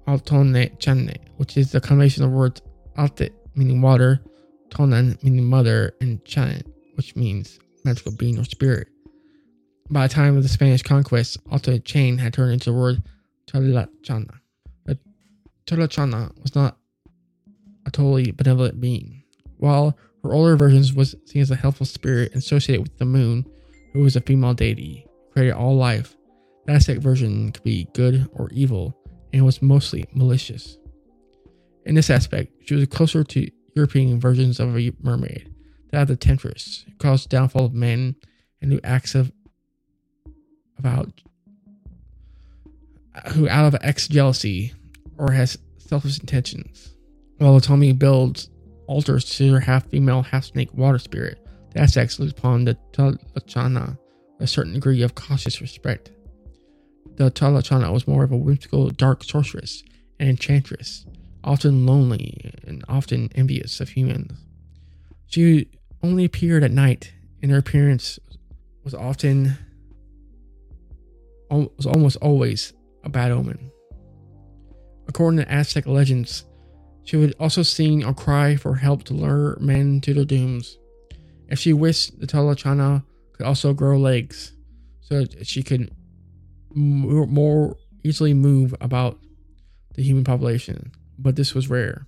Altone 0.08 0.74
Channe, 0.78 1.16
which 1.36 1.58
is 1.58 1.70
the 1.70 1.82
combination 1.82 2.24
of 2.24 2.30
words 2.30 2.62
Alte 2.96 3.28
meaning 3.54 3.82
water, 3.82 4.22
Tonan 4.70 5.22
meaning 5.22 5.44
mother, 5.44 5.92
and 6.00 6.24
Chan, 6.24 6.62
which 6.94 7.14
means 7.14 7.58
magical 7.84 8.12
being 8.12 8.38
or 8.38 8.44
spirit. 8.44 8.88
By 9.90 10.06
the 10.06 10.14
time 10.14 10.36
of 10.36 10.42
the 10.42 10.48
Spanish 10.48 10.82
conquest, 10.82 11.38
Alta 11.50 11.78
Chain 11.78 12.16
had 12.16 12.32
turned 12.32 12.52
into 12.52 12.70
the 12.70 12.76
word 12.76 13.02
Tolachana. 13.46 14.40
Tolachana 15.66 16.32
was 16.42 16.54
not 16.54 16.78
a 17.84 17.90
totally 17.90 18.30
benevolent 18.30 18.80
being, 18.80 19.22
while 19.58 19.98
her 20.22 20.32
older 20.32 20.56
versions 20.56 20.94
was 20.94 21.14
seen 21.26 21.42
as 21.42 21.50
a 21.50 21.56
helpful 21.56 21.84
spirit 21.84 22.34
associated 22.34 22.82
with 22.82 22.96
the 22.96 23.04
moon, 23.04 23.44
who 23.92 24.00
was 24.00 24.16
a 24.16 24.22
female 24.22 24.54
deity, 24.54 25.06
created 25.32 25.52
all 25.52 25.76
life. 25.76 26.16
The 26.64 26.72
Aztec 26.72 26.98
version 26.98 27.52
could 27.52 27.64
be 27.64 27.88
good 27.92 28.26
or 28.32 28.48
evil, 28.52 28.97
and 29.38 29.46
was 29.46 29.62
mostly 29.62 30.04
malicious. 30.12 30.76
In 31.86 31.94
this 31.94 32.10
aspect, 32.10 32.52
she 32.66 32.74
was 32.74 32.86
closer 32.88 33.22
to 33.22 33.50
European 33.76 34.18
versions 34.18 34.58
of 34.58 34.76
a 34.76 34.92
mermaid, 35.00 35.54
that 35.92 36.02
of 36.02 36.08
the 36.08 36.16
temptress, 36.16 36.84
who 36.86 36.92
caused 36.96 37.30
downfall 37.30 37.66
of 37.66 37.72
men 37.72 38.16
and 38.60 38.72
who 38.72 38.80
acts 38.82 39.14
of 39.14 39.32
about 40.76 41.08
who 43.32 43.48
out 43.48 43.72
of 43.72 43.80
ex 43.80 44.08
jealousy 44.08 44.72
or 45.16 45.32
has 45.32 45.56
selfish 45.78 46.18
intentions. 46.18 46.94
While 47.38 47.60
Otomi 47.60 47.96
builds 47.96 48.50
altars 48.88 49.24
to 49.36 49.52
her 49.52 49.60
half 49.60 49.86
female, 49.86 50.22
half 50.22 50.46
snake 50.46 50.74
water 50.74 50.98
spirit, 50.98 51.38
the 51.72 51.80
Aztecs 51.80 52.18
looked 52.18 52.38
upon 52.38 52.64
the 52.64 52.76
with 52.96 54.40
a 54.40 54.46
certain 54.46 54.74
degree 54.74 55.02
of 55.02 55.14
cautious 55.14 55.60
respect. 55.60 56.10
The 57.16 57.30
Tlaxcala 57.30 57.92
was 57.92 58.06
more 58.06 58.24
of 58.24 58.32
a 58.32 58.36
whimsical, 58.36 58.90
dark 58.90 59.24
sorceress 59.24 59.82
and 60.20 60.28
enchantress, 60.28 61.04
often 61.42 61.86
lonely 61.86 62.52
and 62.66 62.84
often 62.88 63.30
envious 63.34 63.80
of 63.80 63.90
humans. 63.90 64.38
She 65.26 65.68
only 66.02 66.24
appeared 66.24 66.62
at 66.62 66.70
night, 66.70 67.12
and 67.42 67.50
her 67.50 67.58
appearance 67.58 68.18
was 68.84 68.94
often 68.94 69.56
was 71.50 71.86
almost 71.86 72.16
always 72.18 72.72
a 73.04 73.08
bad 73.08 73.30
omen. 73.30 73.70
According 75.08 75.40
to 75.40 75.50
Aztec 75.50 75.86
legends, 75.86 76.44
she 77.04 77.16
would 77.16 77.34
also 77.40 77.62
sing 77.62 78.04
or 78.04 78.12
cry 78.12 78.56
for 78.56 78.74
help 78.74 79.04
to 79.04 79.14
lure 79.14 79.56
men 79.60 80.00
to 80.02 80.12
their 80.12 80.26
dooms. 80.26 80.78
If 81.48 81.58
she 81.58 81.72
wished, 81.72 82.20
the 82.20 82.26
Tlaxcala 82.26 83.02
could 83.32 83.46
also 83.46 83.72
grow 83.72 83.98
legs 83.98 84.52
so 85.00 85.24
that 85.24 85.46
she 85.46 85.62
could 85.62 85.90
more 86.78 87.76
easily 88.04 88.34
move 88.34 88.74
about 88.80 89.18
the 89.94 90.02
human 90.02 90.24
population, 90.24 90.92
but 91.18 91.36
this 91.36 91.54
was 91.54 91.68
rare. 91.68 92.06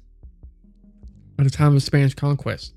At 1.38 1.44
the 1.44 1.50
time 1.50 1.74
of 1.74 1.82
Spanish 1.82 2.14
conquest, 2.14 2.74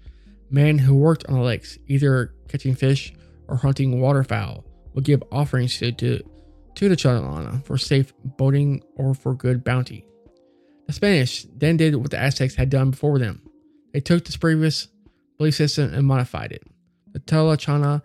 men 0.49 0.77
who 0.77 0.95
worked 0.95 1.25
on 1.27 1.35
the 1.35 1.41
lakes, 1.41 1.77
either 1.87 2.33
catching 2.47 2.75
fish 2.75 3.13
or 3.47 3.57
hunting 3.57 3.99
waterfowl, 3.99 4.65
would 4.93 5.03
give 5.03 5.23
offerings 5.31 5.77
to, 5.79 5.91
to, 5.91 6.21
to 6.75 6.89
the 6.89 6.95
Tlaxcala 6.95 7.63
for 7.65 7.77
safe 7.77 8.13
boating 8.23 8.81
or 8.95 9.13
for 9.13 9.33
good 9.33 9.63
bounty. 9.63 10.05
The 10.87 10.93
Spanish 10.93 11.45
then 11.55 11.77
did 11.77 11.95
what 11.95 12.11
the 12.11 12.19
Aztecs 12.19 12.55
had 12.55 12.69
done 12.69 12.91
before 12.91 13.19
them. 13.19 13.41
They 13.93 13.99
took 13.99 14.25
this 14.25 14.37
previous 14.37 14.87
belief 15.37 15.55
system 15.55 15.93
and 15.93 16.05
modified 16.05 16.51
it. 16.51 16.63
The 17.11 17.19
Tlaxcala 17.19 18.01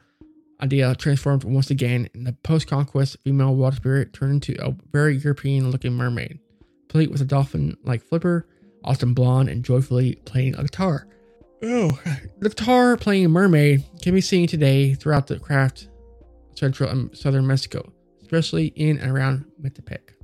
idea 0.63 0.95
transformed 0.95 1.45
once 1.45 1.71
again, 1.71 2.09
and 2.15 2.27
the 2.27 2.33
post-conquest 2.33 3.19
female 3.25 3.55
water 3.55 3.77
spirit 3.77 4.13
turned 4.13 4.47
into 4.47 4.65
a 4.65 4.75
very 4.93 5.17
European-looking 5.17 5.93
mermaid, 5.93 6.39
complete 6.89 7.11
with 7.11 7.21
a 7.21 7.25
dolphin-like 7.25 8.03
flipper, 8.03 8.47
often 8.85 9.15
blonde 9.15 9.49
and 9.49 9.65
joyfully 9.65 10.17
playing 10.25 10.55
a 10.57 10.63
guitar. 10.63 11.07
Oh, 11.63 11.91
the 12.39 12.49
guitar 12.49 12.97
playing 12.97 13.31
mermaid 13.31 13.85
can 14.03 14.15
be 14.15 14.21
seen 14.21 14.47
today 14.47 14.95
throughout 14.95 15.27
the 15.27 15.39
craft 15.39 15.89
central 16.55 16.91
and 16.91 17.17
southern 17.17 17.47
Mexico, 17.47 17.93
especially 18.21 18.67
in 18.69 18.99
and 18.99 19.11
around 19.11 19.45
Metepec. 19.61 20.15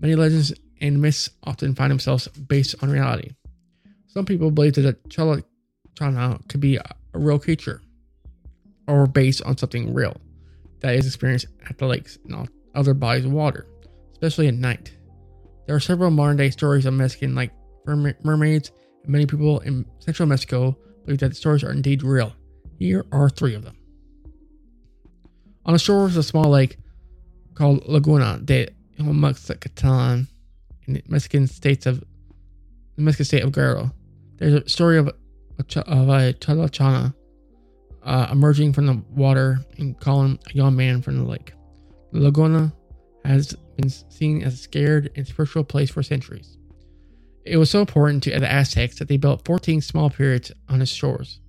Many 0.00 0.16
legends 0.16 0.52
and 0.80 1.00
myths 1.00 1.30
often 1.44 1.74
find 1.74 1.90
themselves 1.90 2.26
based 2.28 2.74
on 2.82 2.90
reality. 2.90 3.30
Some 4.08 4.26
people 4.26 4.50
believe 4.50 4.74
that 4.74 4.82
the 4.82 4.94
Tlaxcala 5.08 6.48
could 6.48 6.60
be 6.60 6.76
a 6.76 6.94
real 7.14 7.38
creature 7.38 7.80
or 8.86 9.06
based 9.06 9.42
on 9.42 9.56
something 9.56 9.92
real 9.94 10.16
that 10.80 10.94
is 10.94 11.06
experienced 11.06 11.46
at 11.68 11.78
the 11.78 11.86
lakes 11.86 12.18
and 12.24 12.48
other 12.74 12.94
bodies 12.94 13.24
of 13.24 13.32
water, 13.32 13.66
especially 14.12 14.48
at 14.48 14.54
night. 14.54 14.96
There 15.66 15.76
are 15.76 15.80
several 15.80 16.10
modern 16.10 16.36
day 16.36 16.50
stories 16.50 16.86
of 16.86 16.94
Mexican 16.94 17.34
like 17.34 17.52
mermaids, 17.86 18.72
and 19.04 19.12
many 19.12 19.26
people 19.26 19.60
in 19.60 19.84
central 20.00 20.28
Mexico 20.28 20.76
believe 21.04 21.20
that 21.20 21.28
the 21.30 21.34
stories 21.34 21.62
are 21.62 21.72
indeed 21.72 22.02
real. 22.02 22.32
Here 22.78 23.04
are 23.12 23.30
three 23.30 23.54
of 23.54 23.64
them. 23.64 23.76
On 25.64 25.72
the 25.72 25.78
shores 25.78 26.12
of 26.12 26.18
a 26.18 26.22
small 26.24 26.50
lake 26.50 26.78
called 27.54 27.86
Laguna 27.86 28.40
de 28.44 28.68
Omaxacatan, 28.98 30.26
in 30.86 30.94
the 30.94 31.02
Mexican 31.06 31.46
states 31.46 31.86
of 31.86 32.02
the 32.96 33.02
Mexican 33.02 33.24
state 33.24 33.42
of 33.42 33.52
Guerrero. 33.52 33.92
There's 34.36 34.54
a 34.54 34.68
story 34.68 34.98
of 34.98 35.08
a, 35.08 35.14
of 35.80 36.08
a 36.08 36.32
Tlaxcala 36.34 37.14
uh, 38.04 38.28
emerging 38.30 38.72
from 38.72 38.86
the 38.86 39.02
water 39.10 39.58
and 39.78 39.98
calling 40.00 40.38
a 40.50 40.56
young 40.56 40.76
man 40.76 41.02
from 41.02 41.18
the 41.18 41.24
lake. 41.24 41.52
Laguna 42.12 42.72
has 43.24 43.54
been 43.76 43.88
seen 43.88 44.42
as 44.42 44.54
a 44.54 44.56
scared 44.56 45.10
and 45.16 45.26
spiritual 45.26 45.64
place 45.64 45.90
for 45.90 46.02
centuries. 46.02 46.58
It 47.44 47.56
was 47.56 47.70
so 47.70 47.80
important 47.80 48.22
to 48.24 48.38
the 48.38 48.50
Aztecs 48.50 48.98
that 48.98 49.08
they 49.08 49.16
built 49.16 49.44
14 49.44 49.80
small 49.80 50.10
pyramids 50.10 50.52
on 50.68 50.80
its 50.80 50.90
shores. 50.90 51.40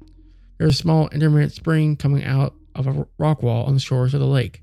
There's 0.57 0.75
a 0.75 0.77
small 0.77 1.09
intermittent 1.09 1.53
spring 1.53 1.95
coming 1.97 2.23
out 2.23 2.55
of 2.75 2.87
a 2.87 3.07
rock 3.17 3.43
wall 3.43 3.65
on 3.65 3.73
the 3.73 3.79
shores 3.79 4.13
of 4.13 4.19
the 4.19 4.25
lake, 4.27 4.61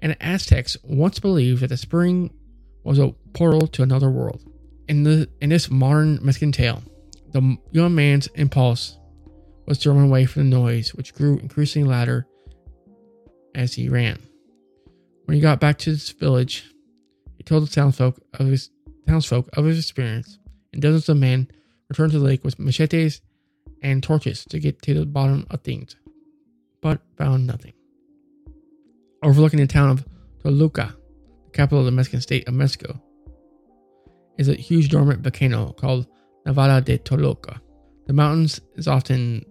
and 0.00 0.12
the 0.12 0.22
Aztecs 0.22 0.76
once 0.84 1.18
believed 1.18 1.62
that 1.62 1.68
the 1.68 1.76
spring 1.76 2.32
was 2.84 2.98
a 2.98 3.14
portal 3.32 3.66
to 3.66 3.82
another 3.82 4.10
world. 4.10 4.44
In 4.88 5.02
the 5.02 5.28
in 5.40 5.50
this 5.50 5.70
modern 5.70 6.18
Mexican 6.22 6.52
tale, 6.52 6.82
the 7.32 7.56
young 7.72 7.94
man's 7.94 8.26
impulse 8.28 8.98
was 9.68 9.78
to 9.78 9.92
run 9.92 10.04
away 10.04 10.24
from 10.24 10.48
the 10.48 10.56
noise, 10.56 10.94
which 10.94 11.14
grew 11.14 11.38
increasingly 11.38 11.90
louder 11.90 12.26
as 13.54 13.74
he 13.74 13.88
ran. 13.90 14.18
When 15.26 15.34
he 15.34 15.42
got 15.42 15.60
back 15.60 15.76
to 15.78 15.90
his 15.90 16.08
village, 16.10 16.72
he 17.36 17.44
told 17.44 17.64
the 17.64 17.70
townsfolk 17.70 18.18
of 18.32 18.46
his 18.46 18.70
townsfolk 19.06 19.50
of 19.52 19.66
his 19.66 19.78
experience, 19.78 20.38
and 20.72 20.80
dozens 20.80 21.08
of 21.10 21.18
men 21.18 21.48
returned 21.90 22.12
to 22.12 22.18
the 22.18 22.24
lake 22.24 22.44
with 22.44 22.58
machetes 22.58 23.20
and 23.82 24.02
torches 24.02 24.44
to 24.46 24.58
get 24.58 24.80
to 24.82 24.94
the 24.94 25.04
bottom 25.04 25.46
of 25.50 25.60
things, 25.60 25.96
but 26.80 27.02
found 27.18 27.46
nothing. 27.46 27.74
Overlooking 29.22 29.60
the 29.60 29.66
town 29.66 29.90
of 29.90 30.06
Toluca, 30.42 30.96
the 31.44 31.50
capital 31.50 31.80
of 31.80 31.84
the 31.84 31.92
Mexican 31.92 32.22
state 32.22 32.48
of 32.48 32.54
Mexico, 32.54 33.02
is 34.38 34.48
a 34.48 34.54
huge 34.54 34.88
dormant 34.88 35.20
volcano 35.20 35.72
called 35.72 36.06
Nevado 36.46 36.82
de 36.82 36.96
Toluca. 36.96 37.60
The 38.06 38.14
mountains 38.14 38.62
is 38.76 38.88
often 38.88 39.44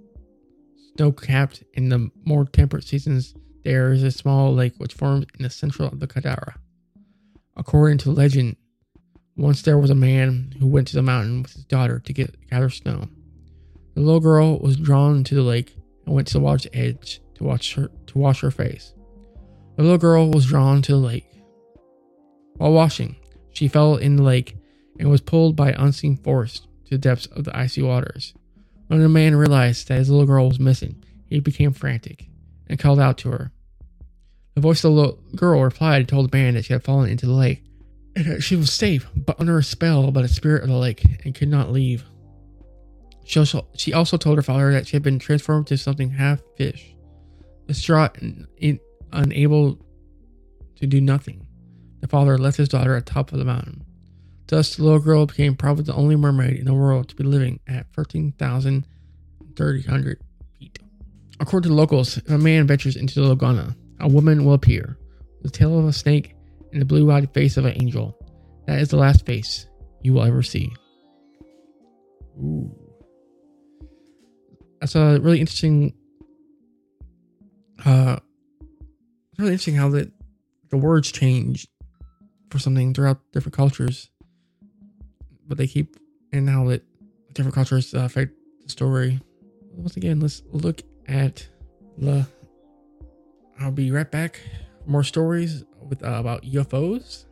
snow 0.97 1.11
capped. 1.11 1.63
In 1.73 1.89
the 1.89 2.09
more 2.25 2.45
temperate 2.45 2.83
seasons, 2.83 3.33
there 3.63 3.91
is 3.93 4.03
a 4.03 4.11
small 4.11 4.53
lake 4.53 4.73
which 4.77 4.93
forms 4.93 5.25
in 5.37 5.43
the 5.43 5.49
central 5.49 5.87
of 5.87 5.99
the 5.99 6.07
Kadara. 6.07 6.55
According 7.55 7.99
to 7.99 8.11
legend, 8.11 8.55
once 9.35 9.61
there 9.61 9.77
was 9.77 9.89
a 9.89 9.95
man 9.95 10.53
who 10.59 10.67
went 10.67 10.87
to 10.87 10.95
the 10.95 11.01
mountain 11.01 11.43
with 11.43 11.53
his 11.53 11.65
daughter 11.65 11.99
to 11.99 12.13
get 12.13 12.49
gather 12.49 12.69
snow. 12.69 13.07
The 13.93 14.01
little 14.01 14.19
girl 14.19 14.59
was 14.59 14.77
drawn 14.77 15.23
to 15.25 15.35
the 15.35 15.43
lake 15.43 15.75
and 16.05 16.15
went 16.15 16.27
to 16.27 16.33
the 16.33 16.39
water's 16.39 16.67
edge 16.73 17.21
to 17.35 17.43
watch 17.43 17.75
her 17.75 17.89
to 18.07 18.17
wash 18.17 18.41
her 18.41 18.51
face. 18.51 18.93
The 19.75 19.83
little 19.83 19.97
girl 19.97 20.29
was 20.29 20.47
drawn 20.47 20.81
to 20.83 20.93
the 20.93 20.97
lake 20.97 21.27
while 22.57 22.73
washing, 22.73 23.15
she 23.51 23.67
fell 23.67 23.95
in 23.95 24.15
the 24.15 24.23
lake 24.23 24.57
and 24.99 25.09
was 25.09 25.21
pulled 25.21 25.55
by 25.55 25.73
unseen 25.77 26.17
force 26.17 26.61
to 26.85 26.91
the 26.91 26.97
depths 26.97 27.27
of 27.27 27.43
the 27.43 27.55
icy 27.55 27.81
waters. 27.81 28.33
When 28.87 29.01
the 29.01 29.09
man 29.09 29.35
realized 29.35 29.87
that 29.87 29.97
his 29.97 30.09
little 30.09 30.25
girl 30.25 30.47
was 30.47 30.59
missing, 30.59 31.03
he 31.25 31.39
became 31.39 31.73
frantic 31.73 32.27
and 32.67 32.79
called 32.79 32.99
out 32.99 33.17
to 33.19 33.31
her. 33.31 33.51
The 34.55 34.61
voice 34.61 34.83
of 34.83 34.91
the 34.91 34.97
little 34.97 35.19
girl 35.35 35.61
replied 35.61 35.99
and 35.99 36.09
told 36.09 36.31
the 36.31 36.37
man 36.37 36.55
that 36.55 36.65
she 36.65 36.73
had 36.73 36.83
fallen 36.83 37.09
into 37.09 37.25
the 37.25 37.33
lake 37.33 37.63
and 38.15 38.25
that 38.25 38.41
she 38.41 38.55
was 38.55 38.71
safe, 38.71 39.07
but 39.15 39.39
under 39.39 39.57
a 39.57 39.63
spell 39.63 40.11
by 40.11 40.21
the 40.21 40.27
spirit 40.27 40.63
of 40.63 40.69
the 40.69 40.77
lake 40.77 41.05
and 41.25 41.35
could 41.35 41.49
not 41.49 41.71
leave. 41.71 42.03
She 43.25 43.39
also, 43.39 43.67
she 43.75 43.93
also 43.93 44.17
told 44.17 44.37
her 44.37 44.41
father 44.41 44.71
that 44.71 44.87
she 44.87 44.95
had 44.95 45.03
been 45.03 45.19
transformed 45.19 45.67
to 45.67 45.77
something 45.77 46.09
half 46.09 46.41
fish, 46.55 46.95
distraught 47.67 48.17
and 48.19 48.47
unable 49.11 49.77
to 50.77 50.87
do 50.87 51.01
nothing 51.01 51.47
the 52.01 52.07
father 52.07 52.37
left 52.37 52.57
his 52.57 52.69
daughter 52.69 52.95
atop 52.95 53.31
of 53.31 53.39
the 53.39 53.45
mountain. 53.45 53.83
Thus, 54.47 54.75
the 54.75 54.83
little 54.83 54.99
girl 54.99 55.25
became 55.25 55.55
probably 55.55 55.83
the 55.83 55.93
only 55.93 56.15
mermaid 56.15 56.57
in 56.57 56.65
the 56.65 56.73
world 56.73 57.09
to 57.09 57.15
be 57.15 57.23
living 57.23 57.59
at 57.67 57.85
13,300 57.93 60.21
feet. 60.57 60.79
According 61.39 61.69
to 61.69 61.75
locals, 61.75 62.17
if 62.17 62.29
a 62.29 62.37
man 62.37 62.65
ventures 62.65 62.95
into 62.95 63.19
the 63.19 63.27
Laguna, 63.27 63.75
a 63.99 64.07
woman 64.07 64.45
will 64.45 64.53
appear 64.53 64.97
with 65.41 65.51
the 65.51 65.57
tail 65.57 65.77
of 65.77 65.85
a 65.85 65.93
snake 65.93 66.33
and 66.71 66.81
the 66.81 66.85
blue 66.85 67.11
eyed 67.11 67.33
face 67.33 67.57
of 67.57 67.65
an 67.65 67.73
angel. 67.81 68.17
That 68.67 68.79
is 68.79 68.89
the 68.89 68.97
last 68.97 69.25
face 69.25 69.67
you 70.01 70.13
will 70.13 70.23
ever 70.23 70.43
see. 70.43 70.71
Ooh. 72.37 72.73
That's 74.79 74.95
a 74.95 75.19
really 75.19 75.39
interesting. 75.39 75.93
Uh, 77.83 78.17
really 79.37 79.51
interesting 79.51 79.75
how 79.75 79.89
the 79.89 80.11
the 80.69 80.77
words 80.77 81.11
change 81.11 81.67
for 82.49 82.59
something 82.59 82.93
throughout 82.93 83.19
different 83.31 83.55
cultures, 83.55 84.09
but 85.47 85.57
they 85.57 85.67
keep 85.67 85.97
and 86.31 86.45
now 86.45 86.65
that 86.65 86.83
different 87.33 87.55
cultures 87.55 87.93
uh, 87.93 87.99
affect 87.99 88.33
the 88.63 88.69
story. 88.69 89.19
Once 89.71 89.97
again, 89.97 90.19
let's 90.19 90.43
look 90.51 90.81
at 91.07 91.47
the. 91.97 92.27
I'll 93.59 93.71
be 93.71 93.91
right 93.91 94.09
back. 94.09 94.39
More 94.85 95.03
stories 95.03 95.63
with 95.81 96.03
uh, 96.03 96.17
about 96.19 96.43
UFOs, 96.43 97.25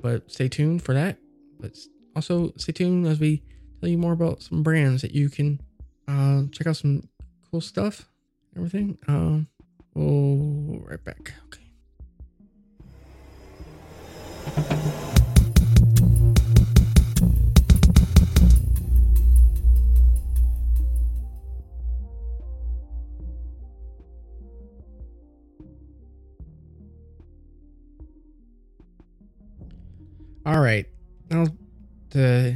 but 0.00 0.30
stay 0.30 0.48
tuned 0.48 0.82
for 0.82 0.94
that. 0.94 1.18
But 1.60 1.76
also 2.14 2.52
stay 2.56 2.72
tuned 2.72 3.06
as 3.06 3.20
we 3.20 3.42
tell 3.80 3.88
you 3.88 3.98
more 3.98 4.12
about 4.12 4.42
some 4.42 4.62
brands 4.62 5.02
that 5.02 5.12
you 5.12 5.28
can 5.28 5.60
uh, 6.08 6.42
check 6.52 6.66
out 6.66 6.76
some 6.76 7.08
cool 7.50 7.60
stuff, 7.60 8.08
everything. 8.56 8.98
Um, 9.08 9.48
we'll 9.94 10.80
right 10.80 11.02
back. 11.02 11.34
Okay. 11.46 11.62
All 30.46 30.60
right. 30.60 30.86
Now 31.28 31.46
to 32.10 32.54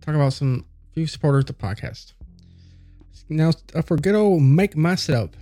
talk 0.00 0.14
about 0.14 0.32
some 0.32 0.64
few 0.94 1.08
supporters 1.08 1.40
of 1.40 1.46
the 1.46 1.54
podcast. 1.54 2.12
Now 3.28 3.50
uh, 3.74 3.82
for 3.82 3.96
good 3.96 4.14
old 4.14 4.42
make 4.42 4.76
my 4.76 4.94
setup. 4.94 5.34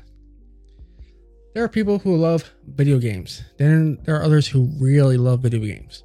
There 1.53 1.63
are 1.63 1.69
people 1.69 1.99
who 1.99 2.17
love 2.17 2.51
video 2.67 2.99
games. 2.99 3.43
Then 3.59 3.99
there 4.05 4.17
are 4.17 4.23
others 4.23 4.47
who 4.47 4.71
really 4.81 5.19
love 5.19 5.41
video 5.41 5.61
games. 5.61 6.03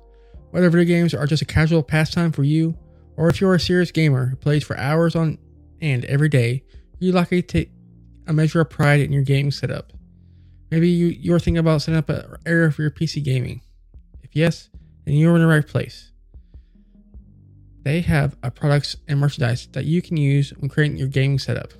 Whether 0.51 0.69
video 0.69 0.85
games 0.85 1.13
are 1.13 1.25
just 1.27 1.41
a 1.41 1.45
casual 1.45 1.81
pastime 1.81 2.33
for 2.33 2.43
you, 2.43 2.77
or 3.15 3.29
if 3.29 3.39
you're 3.39 3.53
a 3.53 3.59
serious 3.59 3.91
gamer 3.91 4.25
who 4.25 4.35
plays 4.35 4.65
for 4.65 4.77
hours 4.77 5.15
on 5.15 5.37
end 5.79 6.03
every 6.05 6.27
day, 6.27 6.63
you're 6.99 7.13
likely 7.13 7.41
to 7.41 7.47
take 7.47 7.71
a 8.27 8.33
measure 8.33 8.59
of 8.59 8.69
pride 8.69 8.99
in 8.99 9.13
your 9.13 9.23
game 9.23 9.49
setup. 9.49 9.93
Maybe 10.71 10.89
you, 10.89 11.07
you're 11.07 11.39
thinking 11.39 11.59
about 11.59 11.83
setting 11.83 11.99
up 11.99 12.09
an 12.09 12.35
area 12.45 12.69
for 12.69 12.81
your 12.81 12.91
PC 12.91 13.23
gaming. 13.23 13.61
If 14.23 14.35
yes, 14.35 14.69
then 15.05 15.15
you're 15.15 15.35
in 15.35 15.41
the 15.41 15.47
right 15.47 15.65
place. 15.65 16.11
They 17.83 18.01
have 18.01 18.35
a 18.41 18.49
products 18.49 18.95
and 19.07 19.19
merchandise 19.19 19.67
that 19.73 19.85
you 19.85 20.01
can 20.01 20.17
use 20.17 20.51
when 20.57 20.69
creating 20.69 20.97
your 20.97 21.07
gaming 21.07 21.37
setup. 21.37 21.71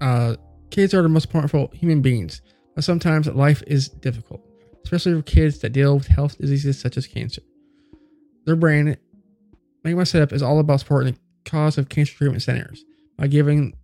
Uh, 0.00 0.36
kids 0.70 0.94
are 0.94 1.02
the 1.02 1.08
most 1.08 1.30
powerful 1.30 1.70
human 1.74 2.00
beings, 2.00 2.40
but 2.74 2.84
sometimes 2.84 3.26
life 3.28 3.62
is 3.66 3.88
difficult, 3.88 4.40
especially 4.84 5.14
for 5.14 5.22
kids 5.22 5.58
that 5.58 5.70
deal 5.70 5.94
with 5.94 6.06
health 6.06 6.38
diseases 6.38 6.80
such 6.80 6.96
as 6.96 7.06
cancer. 7.06 7.42
Their 8.46 8.56
brand, 8.56 8.96
Make 9.84 9.96
My 9.96 10.04
Setup, 10.04 10.32
is 10.32 10.42
all 10.42 10.58
about 10.58 10.80
supporting 10.80 11.14
the 11.14 11.50
cause 11.50 11.76
of 11.76 11.90
cancer 11.90 12.14
treatment 12.14 12.42
centers 12.42 12.84
by 13.18 13.26
giving 13.26 13.74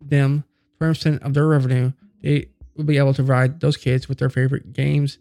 them 0.00 0.44
20% 0.80 1.22
of 1.22 1.34
their 1.34 1.46
revenue. 1.46 1.92
They 2.22 2.48
will 2.76 2.84
be 2.84 2.98
able 2.98 3.14
to 3.14 3.22
provide 3.22 3.60
those 3.60 3.76
kids 3.76 4.08
with 4.08 4.18
their 4.18 4.30
favorite 4.30 4.72
games, 4.72 5.18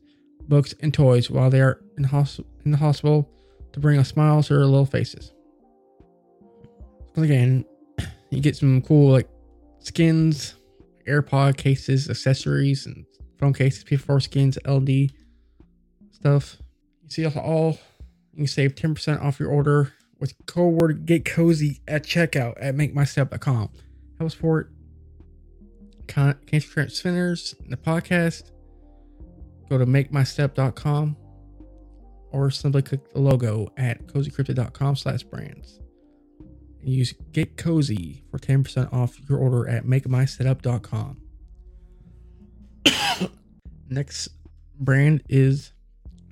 books, 0.47 0.73
and 0.81 0.93
toys 0.93 1.29
while 1.29 1.49
they 1.49 1.61
are 1.61 1.81
in, 1.97 2.03
hos- 2.05 2.41
in 2.65 2.71
the 2.71 2.77
hospital 2.77 3.29
to 3.73 3.79
bring 3.79 3.99
a 3.99 4.05
smile 4.05 4.43
to 4.43 4.53
their 4.53 4.65
little 4.65 4.85
faces. 4.85 5.31
Again, 7.15 7.65
you 8.29 8.41
get 8.41 8.55
some 8.55 8.81
cool 8.81 9.11
like 9.11 9.29
skins, 9.79 10.55
AirPod 11.07 11.57
cases, 11.57 12.09
accessories, 12.09 12.85
and 12.85 13.05
phone 13.39 13.53
cases, 13.53 13.83
P4 13.83 14.21
skins, 14.21 14.57
LD 14.67 15.11
stuff. 16.11 16.57
You 17.03 17.09
see 17.09 17.25
all 17.25 17.77
you 18.33 18.37
can 18.37 18.47
save 18.47 18.75
10% 18.75 19.21
off 19.21 19.39
your 19.39 19.49
order 19.49 19.93
with 20.19 20.33
code 20.45 20.81
word 20.81 21.05
get 21.05 21.25
cozy 21.25 21.81
at 21.87 22.03
checkout 22.03 22.53
at 22.61 22.75
makemysetup.com. 22.75 23.69
Help 24.19 24.31
support 24.31 24.71
Cancer 26.07 26.37
Treatment 26.59 26.91
Centers, 26.91 27.55
the 27.67 27.77
podcast. 27.77 28.51
Go 29.71 29.77
to 29.77 29.85
makemysetup.com 29.85 31.15
or 32.33 32.51
simply 32.51 32.81
click 32.81 33.13
the 33.13 33.21
logo 33.21 33.71
at 33.77 34.05
cozycryptid.com 34.05 34.97
slash 34.97 35.23
brands. 35.23 35.79
And 36.81 36.89
use 36.89 37.13
Get 37.31 37.55
Cozy 37.55 38.25
for 38.29 38.37
10% 38.37 38.91
off 38.91 39.17
your 39.29 39.37
order 39.37 39.69
at 39.69 39.85
makemysetup.com. 39.85 41.21
Next 43.89 44.27
brand 44.77 45.23
is 45.29 45.71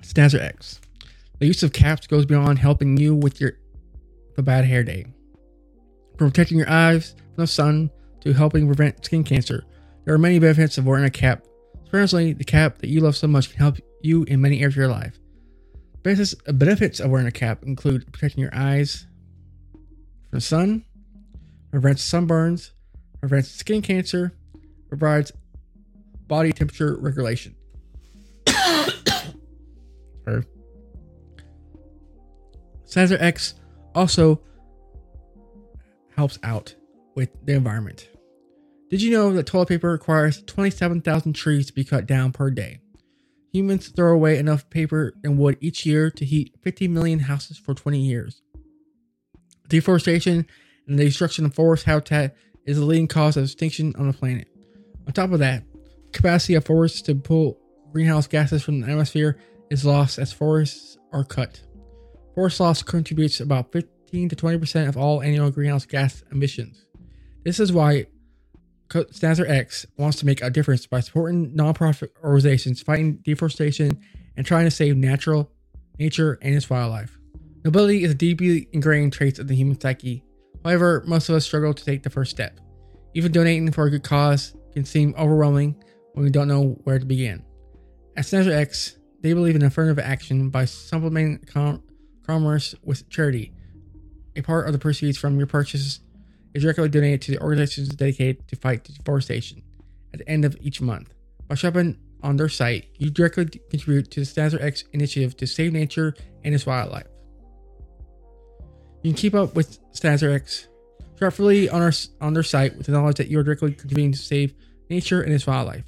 Snazzer 0.02 0.42
X. 0.42 0.82
The 1.38 1.46
use 1.46 1.62
of 1.62 1.72
caps 1.72 2.06
goes 2.06 2.26
beyond 2.26 2.58
helping 2.58 2.98
you 2.98 3.14
with 3.14 3.40
your 3.40 3.52
the 4.36 4.42
bad 4.42 4.66
hair 4.66 4.84
day. 4.84 5.06
From 6.18 6.30
protecting 6.30 6.58
your 6.58 6.68
eyes 6.68 7.14
from 7.34 7.44
the 7.44 7.46
sun 7.46 7.90
to 8.20 8.34
helping 8.34 8.66
prevent 8.66 9.02
skin 9.02 9.24
cancer, 9.24 9.64
there 10.04 10.12
are 10.12 10.18
many 10.18 10.38
benefits 10.38 10.76
of 10.76 10.84
wearing 10.84 11.06
a 11.06 11.10
cap. 11.10 11.46
Especially 11.92 12.32
the 12.32 12.44
cap 12.44 12.78
that 12.78 12.88
you 12.88 13.00
love 13.00 13.16
so 13.16 13.26
much 13.26 13.50
can 13.50 13.58
help 13.58 13.78
you 14.00 14.22
in 14.22 14.40
many 14.40 14.60
areas 14.60 14.74
of 14.74 14.76
your 14.76 14.86
life. 14.86 15.18
Benefits, 16.04 16.36
benefits 16.46 17.00
of 17.00 17.10
wearing 17.10 17.26
a 17.26 17.32
cap 17.32 17.64
include 17.64 18.12
protecting 18.12 18.42
your 18.42 18.54
eyes 18.54 19.08
from 19.72 20.38
the 20.38 20.40
sun, 20.40 20.84
prevents 21.72 22.08
sunburns, 22.08 22.70
prevents 23.18 23.48
skin 23.48 23.82
cancer, 23.82 24.32
provides 24.88 25.32
body 26.28 26.52
temperature 26.52 26.96
regulation. 26.96 27.56
Or 30.26 30.44
Snazzer 32.86 33.20
X 33.20 33.54
also 33.96 34.40
helps 36.14 36.38
out 36.44 36.74
with 37.16 37.30
the 37.44 37.54
environment. 37.54 38.09
Did 38.90 39.02
you 39.02 39.12
know 39.12 39.32
that 39.32 39.46
toilet 39.46 39.68
paper 39.68 39.88
requires 39.88 40.42
27,000 40.42 41.32
trees 41.32 41.68
to 41.68 41.72
be 41.72 41.84
cut 41.84 42.06
down 42.06 42.32
per 42.32 42.50
day? 42.50 42.80
Humans 43.52 43.90
throw 43.90 44.12
away 44.12 44.36
enough 44.36 44.68
paper 44.68 45.14
and 45.22 45.38
wood 45.38 45.56
each 45.60 45.86
year 45.86 46.10
to 46.10 46.24
heat 46.24 46.56
50 46.62 46.88
million 46.88 47.20
houses 47.20 47.56
for 47.56 47.72
20 47.72 48.00
years. 48.00 48.42
Deforestation 49.68 50.44
and 50.88 50.98
the 50.98 51.04
destruction 51.04 51.44
of 51.44 51.54
forest 51.54 51.84
habitat 51.84 52.34
is 52.66 52.78
the 52.78 52.84
leading 52.84 53.06
cause 53.06 53.36
of 53.36 53.44
extinction 53.44 53.94
on 53.96 54.08
the 54.08 54.12
planet. 54.12 54.48
On 55.06 55.12
top 55.12 55.30
of 55.30 55.38
that, 55.38 55.62
capacity 56.12 56.54
of 56.54 56.64
forests 56.64 57.00
to 57.02 57.14
pull 57.14 57.60
greenhouse 57.92 58.26
gases 58.26 58.64
from 58.64 58.80
the 58.80 58.88
atmosphere 58.88 59.38
is 59.70 59.84
lost 59.84 60.18
as 60.18 60.32
forests 60.32 60.98
are 61.12 61.24
cut. 61.24 61.60
Forest 62.34 62.58
loss 62.58 62.82
contributes 62.82 63.38
about 63.38 63.70
15 63.70 64.30
to 64.30 64.34
20% 64.34 64.88
of 64.88 64.96
all 64.96 65.22
annual 65.22 65.52
greenhouse 65.52 65.86
gas 65.86 66.24
emissions. 66.32 66.86
This 67.44 67.60
is 67.60 67.72
why 67.72 68.06
Snazzer 68.90 69.48
X 69.48 69.86
wants 69.96 70.18
to 70.18 70.26
make 70.26 70.42
a 70.42 70.50
difference 70.50 70.86
by 70.86 71.00
supporting 71.00 71.52
nonprofit 71.52 72.08
organizations 72.24 72.82
fighting 72.82 73.18
deforestation 73.22 74.00
and 74.36 74.44
trying 74.44 74.64
to 74.64 74.70
save 74.70 74.96
natural 74.96 75.50
nature 75.98 76.38
and 76.42 76.54
its 76.54 76.68
wildlife. 76.68 77.16
Nobility 77.64 78.04
is 78.04 78.10
a 78.10 78.14
deeply 78.14 78.68
ingrained 78.72 79.12
trait 79.12 79.38
of 79.38 79.46
the 79.46 79.54
human 79.54 79.80
psyche. 79.80 80.24
However, 80.64 81.04
most 81.06 81.28
of 81.28 81.36
us 81.36 81.44
struggle 81.44 81.72
to 81.72 81.84
take 81.84 82.02
the 82.02 82.10
first 82.10 82.30
step. 82.30 82.58
Even 83.14 83.32
donating 83.32 83.70
for 83.70 83.84
a 83.84 83.90
good 83.90 84.02
cause 84.02 84.54
can 84.72 84.84
seem 84.84 85.14
overwhelming 85.16 85.82
when 86.14 86.24
we 86.24 86.30
don't 86.30 86.48
know 86.48 86.78
where 86.84 86.98
to 86.98 87.06
begin. 87.06 87.44
At 88.16 88.24
Snazzer 88.24 88.52
X, 88.52 88.96
they 89.20 89.34
believe 89.34 89.56
in 89.56 89.62
affirmative 89.62 89.98
action 89.98 90.50
by 90.50 90.64
supplementing 90.64 91.38
com- 91.46 91.82
commerce 92.26 92.74
with 92.82 93.08
charity. 93.08 93.52
A 94.36 94.42
part 94.42 94.66
of 94.66 94.72
the 94.72 94.78
proceeds 94.78 95.18
from 95.18 95.36
your 95.38 95.46
purchases 95.46 96.00
is 96.54 96.62
directly 96.62 96.88
donated 96.88 97.22
to 97.22 97.32
the 97.32 97.40
organizations 97.40 97.88
dedicated 97.90 98.46
to 98.48 98.56
fight 98.56 98.84
deforestation 98.84 99.62
at 100.12 100.20
the 100.20 100.28
end 100.28 100.44
of 100.44 100.56
each 100.60 100.80
month. 100.80 101.12
By 101.48 101.54
shopping 101.54 101.98
on 102.22 102.36
their 102.36 102.48
site, 102.48 102.86
you 102.98 103.10
directly 103.10 103.46
contribute 103.46 104.10
to 104.12 104.20
the 104.20 104.26
Snazzer 104.26 104.60
X 104.62 104.84
initiative 104.92 105.36
to 105.38 105.46
save 105.46 105.72
nature 105.72 106.14
and 106.44 106.54
its 106.54 106.66
wildlife. 106.66 107.06
You 109.02 109.12
can 109.12 109.16
keep 109.16 109.34
up 109.34 109.54
with 109.54 109.78
Snazzer 109.92 110.34
X 110.34 110.68
freely 111.30 111.68
on 111.68 111.82
our 111.82 111.92
on 112.22 112.32
their 112.32 112.42
site 112.42 112.74
with 112.78 112.86
the 112.86 112.92
knowledge 112.92 113.16
that 113.16 113.28
you 113.28 113.38
are 113.38 113.42
directly 113.42 113.72
contributing 113.72 114.12
to 114.12 114.18
save 114.18 114.54
nature 114.88 115.20
and 115.20 115.34
its 115.34 115.46
wildlife. 115.46 115.84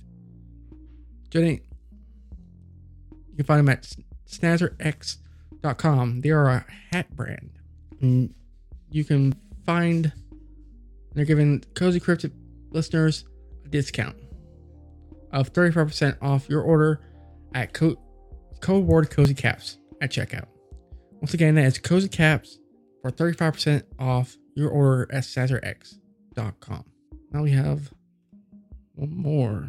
Donate. 1.31 1.63
You 3.31 3.37
can 3.37 3.47
find 3.47 3.61
them 3.61 3.71
at 3.71 3.91
snazzerx.com. 4.29 6.21
They 6.21 6.31
are 6.31 6.49
a 6.49 6.67
hat 6.91 7.17
brand. 7.17 7.51
And 8.03 8.35
you 8.91 9.05
can 9.05 9.35
find 9.65 10.13
they're 11.15 11.25
giving 11.25 11.63
Cozy 11.75 12.01
Cryptid 12.01 12.33
listeners 12.71 13.25
a 13.65 13.69
discount 13.69 14.17
of 15.31 15.53
35% 15.53 16.17
off 16.23 16.49
your 16.49 16.63
order 16.63 17.01
at 17.55 17.73
co- 17.73 17.99
code 18.61 18.87
word 18.87 19.11
Cozy 19.11 19.35
Caps 19.35 19.79
at 20.01 20.11
checkout. 20.11 20.47
Once 21.21 21.35
again, 21.35 21.55
that 21.55 21.65
is 21.65 21.79
Cozy 21.79 22.09
Caps 22.09 22.59
for 23.01 23.11
35% 23.11 23.83
off 23.99 24.37
your 24.55 24.71
order 24.71 25.07
at 25.13 25.25
SnazzerX.com. 25.25 26.85
Now 27.33 27.43
we 27.43 27.53
have 27.53 27.93
one 28.95 29.15
more. 29.15 29.69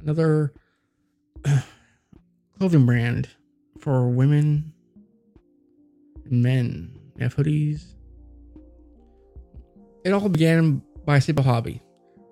Another 0.00 0.52
clothing 2.58 2.86
brand 2.86 3.28
for 3.80 4.08
women 4.08 4.72
and 6.24 6.42
men 6.42 6.98
We 7.16 7.22
have 7.22 7.34
hoodies. 7.36 7.95
It 10.06 10.12
all 10.12 10.28
began 10.28 10.82
by 11.04 11.16
a 11.16 11.20
simple 11.20 11.42
hobby. 11.42 11.82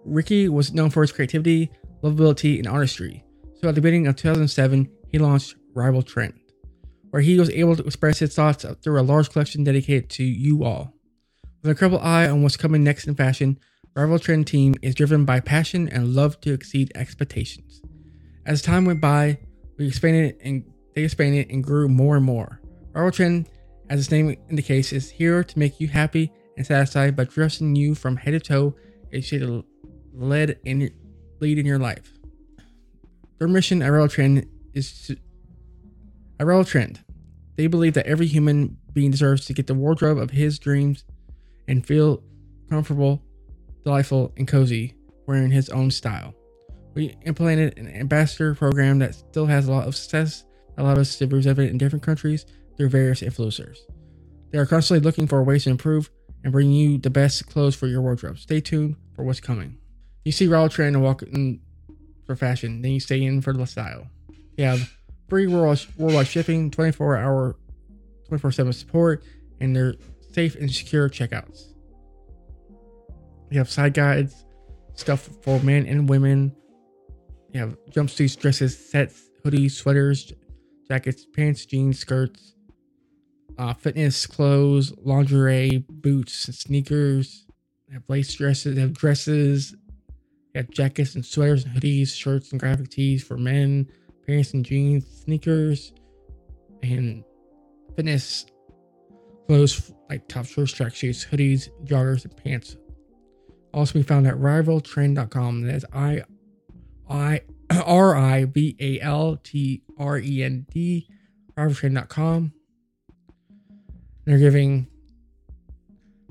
Ricky 0.05 0.49
was 0.49 0.72
known 0.72 0.91
for 0.91 1.03
his 1.03 1.11
creativity, 1.11 1.72
lovability, 2.05 2.59
and 2.59 2.68
artistry. 2.68 3.25
So 3.61 3.68
at 3.68 3.75
the 3.75 3.81
beginning 3.81 4.07
of 4.07 4.14
2007, 4.14 4.89
he 5.11 5.18
launched 5.18 5.57
Rival 5.75 6.03
Trend, 6.03 6.39
where 7.11 7.20
he 7.20 7.37
was 7.37 7.51
able 7.51 7.75
to 7.75 7.83
express 7.83 8.20
his 8.20 8.33
thoughts 8.33 8.64
through 8.81 9.01
a 9.01 9.03
large 9.03 9.31
collection 9.31 9.64
dedicated 9.64 10.09
to 10.11 10.22
you 10.22 10.62
all. 10.62 10.95
With 11.64 11.72
a 11.72 11.75
critical 11.75 11.99
eye 11.99 12.29
on 12.29 12.45
what's 12.45 12.57
coming 12.57 12.85
next 12.85 13.09
in 13.09 13.16
fashion, 13.16 13.59
Rival 13.97 14.20
Trend 14.20 14.47
team 14.47 14.77
is 14.81 14.95
driven 14.95 15.25
by 15.25 15.41
passion 15.41 15.89
and 15.89 16.14
love 16.14 16.41
to 16.43 16.53
exceed 16.53 16.93
expectations. 16.95 17.83
As 18.47 18.62
time 18.62 18.85
went 18.85 19.01
by, 19.01 19.41
we 19.79 19.89
expanded 19.89 20.37
and 20.45 20.62
they 20.95 21.03
expanded 21.03 21.51
and 21.51 21.64
grew 21.64 21.89
more 21.89 22.14
and 22.14 22.25
more. 22.25 22.61
Rival 22.93 23.11
Trend, 23.11 23.49
as 23.91 23.99
its 23.99 24.12
name 24.12 24.37
indicates, 24.49 24.93
is 24.93 25.11
here 25.11 25.43
to 25.43 25.59
make 25.59 25.81
you 25.81 25.89
happy 25.89 26.31
and 26.57 26.66
satisfied 26.66 27.16
by 27.16 27.24
dressing 27.24 27.74
you 27.76 27.94
from 27.94 28.16
head 28.16 28.32
to 28.32 28.40
toe 28.40 28.74
a 29.12 29.20
shade 29.20 29.42
of 29.42 29.64
lead 30.12 30.59
in 30.64 30.90
lead 31.40 31.59
in 31.59 31.66
your 31.66 31.78
life. 31.78 32.12
Their 33.38 33.48
mission 33.48 33.82
at 33.82 33.88
Rival 33.88 34.09
Trend 34.09 34.46
is 34.72 35.07
to 35.07 35.16
at 36.38 36.46
Rival 36.46 36.64
Trend. 36.64 37.05
They 37.57 37.66
believe 37.66 37.94
that 37.94 38.07
every 38.07 38.26
human 38.26 38.76
being 38.92 39.11
deserves 39.11 39.44
to 39.46 39.52
get 39.52 39.66
the 39.66 39.74
wardrobe 39.74 40.18
of 40.18 40.30
his 40.30 40.59
dreams 40.59 41.05
and 41.68 41.86
feel 41.86 42.22
comfortable, 42.68 43.22
delightful, 43.84 44.32
and 44.36 44.48
cozy 44.48 44.94
wearing 45.26 45.50
his 45.50 45.68
own 45.70 45.90
style. 45.90 46.34
We 46.94 47.16
implemented 47.24 47.78
an 47.78 47.88
ambassador 47.88 48.55
program 48.55 48.98
that 49.00 49.14
still 49.14 49.46
has 49.46 49.66
a 49.66 49.72
lot 49.72 49.86
of 49.88 49.96
success 49.96 50.44
that 50.74 50.82
allowed 50.82 50.98
us 50.98 51.16
to 51.16 51.26
represent 51.26 51.59
in 51.59 51.78
different 51.78 52.05
countries 52.05 52.46
through 52.76 52.88
various 52.88 53.20
influencers. 53.20 53.78
They 54.50 54.59
are 54.59 54.66
constantly 54.66 55.05
looking 55.05 55.26
for 55.26 55.42
ways 55.42 55.64
to 55.64 55.70
improve 55.70 56.11
and 56.45 56.53
bring 56.53 56.70
you 56.70 56.99
the 56.99 57.11
best 57.11 57.47
clothes 57.49 57.74
for 57.74 57.86
your 57.86 58.03
wardrobe. 58.03 58.38
Stay 58.38 58.61
tuned 58.61 58.97
for 59.16 59.24
what's 59.24 59.40
coming. 59.40 59.78
You 60.24 60.32
see 60.32 60.47
Raw 60.47 60.68
Trend 60.68 60.95
and 60.95 61.05
walk 61.05 61.22
in 61.22 61.61
for 62.26 62.36
fashion, 62.36 62.82
then 62.82 62.92
you 62.92 63.01
stay 63.01 63.22
in 63.22 63.40
for 63.40 63.53
the 63.53 63.66
style. 63.66 64.07
You 64.57 64.64
have 64.64 64.92
free 65.28 65.47
worldwide, 65.47 65.86
worldwide 65.97 66.26
shipping, 66.26 66.70
24 66.70 67.16
hour, 67.16 67.57
24 68.28 68.53
7 68.53 68.72
support, 68.72 69.24
and 69.61 69.74
their 69.74 69.95
safe 70.32 70.55
and 70.57 70.70
secure 70.70 71.09
checkouts. 71.09 71.72
You 73.51 73.59
have 73.59 73.70
side 73.70 73.95
guides, 73.95 74.45
stuff 74.95 75.28
for 75.42 75.61
men 75.61 75.86
and 75.86 76.09
women. 76.09 76.55
You 77.53 77.61
have 77.61 77.76
jumpsuits, 77.90 78.38
dresses, 78.38 78.76
sets, 78.90 79.30
hoodies, 79.45 79.72
sweaters, 79.72 80.32
jackets, 80.88 81.26
pants, 81.34 81.64
jeans, 81.66 81.99
skirts, 81.99 82.53
uh, 83.59 83.74
fitness 83.74 84.26
clothes, 84.26 84.92
lingerie, 84.98 85.84
boots, 85.88 86.34
sneakers. 86.57 87.46
They 87.88 87.94
have 87.94 88.05
lace 88.09 88.34
dresses. 88.34 88.74
They 88.74 88.80
have 88.80 88.94
dresses. 88.94 89.74
They 90.52 90.61
have 90.61 90.70
jackets 90.70 91.14
and 91.14 91.24
sweaters 91.24 91.64
and 91.64 91.74
hoodies, 91.74 92.14
shirts 92.14 92.52
and 92.52 92.61
graphic 92.61 92.90
tees 92.90 93.22
for 93.22 93.36
men, 93.36 93.88
pants 94.26 94.55
and 94.55 94.64
jeans, 94.64 95.05
sneakers, 95.24 95.92
and 96.82 97.24
fitness 97.96 98.46
clothes 99.46 99.92
like 100.09 100.26
top 100.28 100.46
shorts, 100.46 100.72
track 100.72 100.94
shoes, 100.94 101.26
hoodies, 101.30 101.68
joggers, 101.84 102.24
and 102.24 102.36
pants. 102.36 102.76
Also 103.72 103.94
be 103.94 104.02
found 104.02 104.26
at 104.26 104.34
rivaltrend.com. 104.34 105.62
That's 105.62 105.84
I 105.92 106.22
I 107.09 107.40
R 107.84 108.14
I 108.16 108.44
V 108.44 108.76
A 108.80 109.00
L 109.00 109.38
T 109.42 109.82
R 109.98 110.18
E 110.18 110.42
N 110.42 110.66
D 110.70 111.09
rivaltrend.com. 111.57 112.52
They're 114.25 114.39
giving 114.39 114.87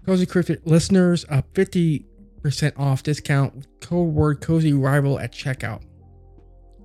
Cozy 0.05 0.25
Cryptid 0.25 0.61
listeners 0.65 1.25
a 1.29 1.43
50% 1.53 2.05
off 2.77 3.03
discount 3.03 3.55
with 3.55 3.79
code 3.79 4.13
word 4.13 4.41
Cozy 4.41 4.73
Rival 4.73 5.19
at 5.19 5.31
checkout. 5.31 5.83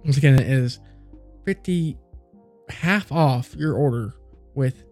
Once 0.04 0.16
again, 0.16 0.34
it 0.34 0.46
is 0.46 0.78
50 1.44 1.96
half 2.68 3.10
off 3.10 3.54
your 3.56 3.74
order 3.74 4.14
with 4.54 4.84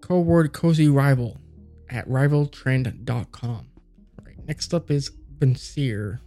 code 0.00 0.26
word 0.26 0.52
Cozy 0.52 0.88
Rival 0.88 1.40
at 1.88 2.08
rivaltrend.com. 2.08 3.50
All 3.50 4.24
right, 4.24 4.44
next 4.46 4.74
up 4.74 4.90
is 4.90 5.10
Vincier. 5.38 6.20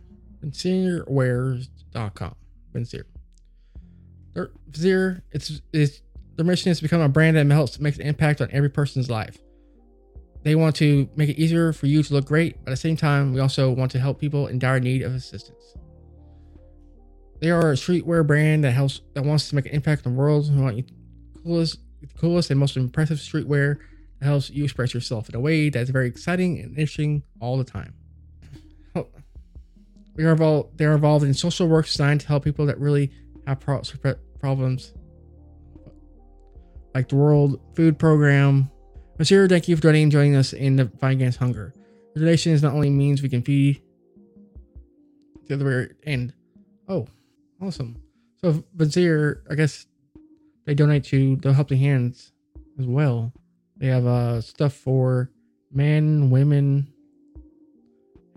VincierWares.com. 0.44 2.36
Vincier. 2.74 3.04
Their 4.34 4.52
Vizier, 4.70 5.24
it's, 5.32 5.62
it's 5.74 6.02
their 6.36 6.46
mission 6.46 6.72
is 6.72 6.78
to 6.78 6.84
become 6.84 7.02
a 7.02 7.10
brand 7.10 7.38
that 7.38 7.50
helps 7.52 7.80
make 7.80 7.96
an 7.96 8.02
impact 8.02 8.42
on 8.42 8.50
every 8.52 8.70
person's 8.70 9.10
life. 9.10 9.38
They 10.44 10.56
want 10.56 10.76
to 10.78 11.10
make 11.16 11.30
it 11.30 11.40
easier 11.40 11.74
for 11.74 11.88
you 11.88 12.04
to 12.04 12.14
look 12.14 12.26
great, 12.26 12.64
but 12.64 12.72
at 12.72 12.74
the 12.74 12.78
same 12.78 12.98
time, 12.98 13.34
we 13.34 13.40
also 13.40 13.72
want 13.72 13.92
to 13.92 14.00
help 14.00 14.20
people 14.20 14.48
in 14.48 14.60
dire 14.60 14.80
need 14.80 15.02
of 15.02 15.16
assistance. 15.16 15.76
They 17.40 17.50
are 17.50 17.72
a 17.72 17.76
streetwear 17.76 18.26
brand 18.26 18.64
that 18.64 18.72
helps 18.72 19.02
that 19.14 19.24
wants 19.24 19.50
to 19.50 19.56
make 19.56 19.66
an 19.66 19.72
impact 19.72 20.06
on 20.06 20.14
the 20.14 20.20
world. 20.20 20.54
We 20.54 20.62
want 20.62 20.78
you 20.78 20.84
coolest, 21.44 21.80
coolest 22.18 22.52
and 22.52 22.60
most 22.60 22.78
impressive 22.78 23.18
streetwear 23.18 23.78
that 24.20 24.26
helps 24.26 24.50
you 24.50 24.64
express 24.64 24.94
yourself 24.94 25.30
in 25.30 25.36
a 25.36 25.40
way 25.40 25.70
that's 25.70 25.90
very 25.90 26.08
exciting 26.08 26.60
and 26.60 26.78
interesting 26.78 27.24
all 27.40 27.58
the 27.58 27.64
time. 27.64 27.94
Oh, 28.96 29.08
we 30.16 30.24
are 30.26 30.32
involved, 30.32 30.78
they 30.78 30.86
are 30.86 30.94
involved 30.94 31.26
in 31.26 31.34
social 31.34 31.68
work 31.68 31.88
designed 31.88 32.22
to 32.22 32.28
help 32.28 32.44
people 32.44 32.66
that 32.68 32.80
really 32.80 33.12
have 33.48 33.60
pro- 33.60 33.82
problems 34.40 34.94
like 36.96 37.10
the 37.10 37.18
World 37.18 37.60
Food 37.76 38.00
Program. 38.00 38.72
Monsieur, 39.20 39.48
thank 39.48 39.68
you 39.68 39.76
for 39.76 39.82
joining, 39.82 40.36
us 40.36 40.54
in 40.54 40.78
the 40.78 40.88
fight 41.00 41.12
against 41.12 41.38
hunger. 41.38 41.74
Your 42.16 42.24
donation 42.24 42.54
is 42.54 42.64
not 42.64 42.74
only 42.74 42.90
means 42.90 43.22
we 43.22 43.30
can 43.30 43.44
feed 43.44 43.82
the 45.48 45.56
other 45.56 45.96
end. 46.06 46.34
Oh, 46.88 47.08
awesome. 47.62 48.02
So 48.38 48.64
Vizier, 48.74 49.44
I 49.52 49.56
guess 49.56 49.86
they 50.66 50.74
donate 50.74 51.04
to 51.06 51.36
the 51.36 51.54
Helping 51.54 51.80
Hands 51.80 52.32
as 52.80 52.86
well. 52.86 53.34
They 53.78 53.88
have 53.88 54.06
uh 54.06 54.40
stuff 54.40 54.74
for 54.74 55.30
men, 55.72 56.30
women, 56.30 56.88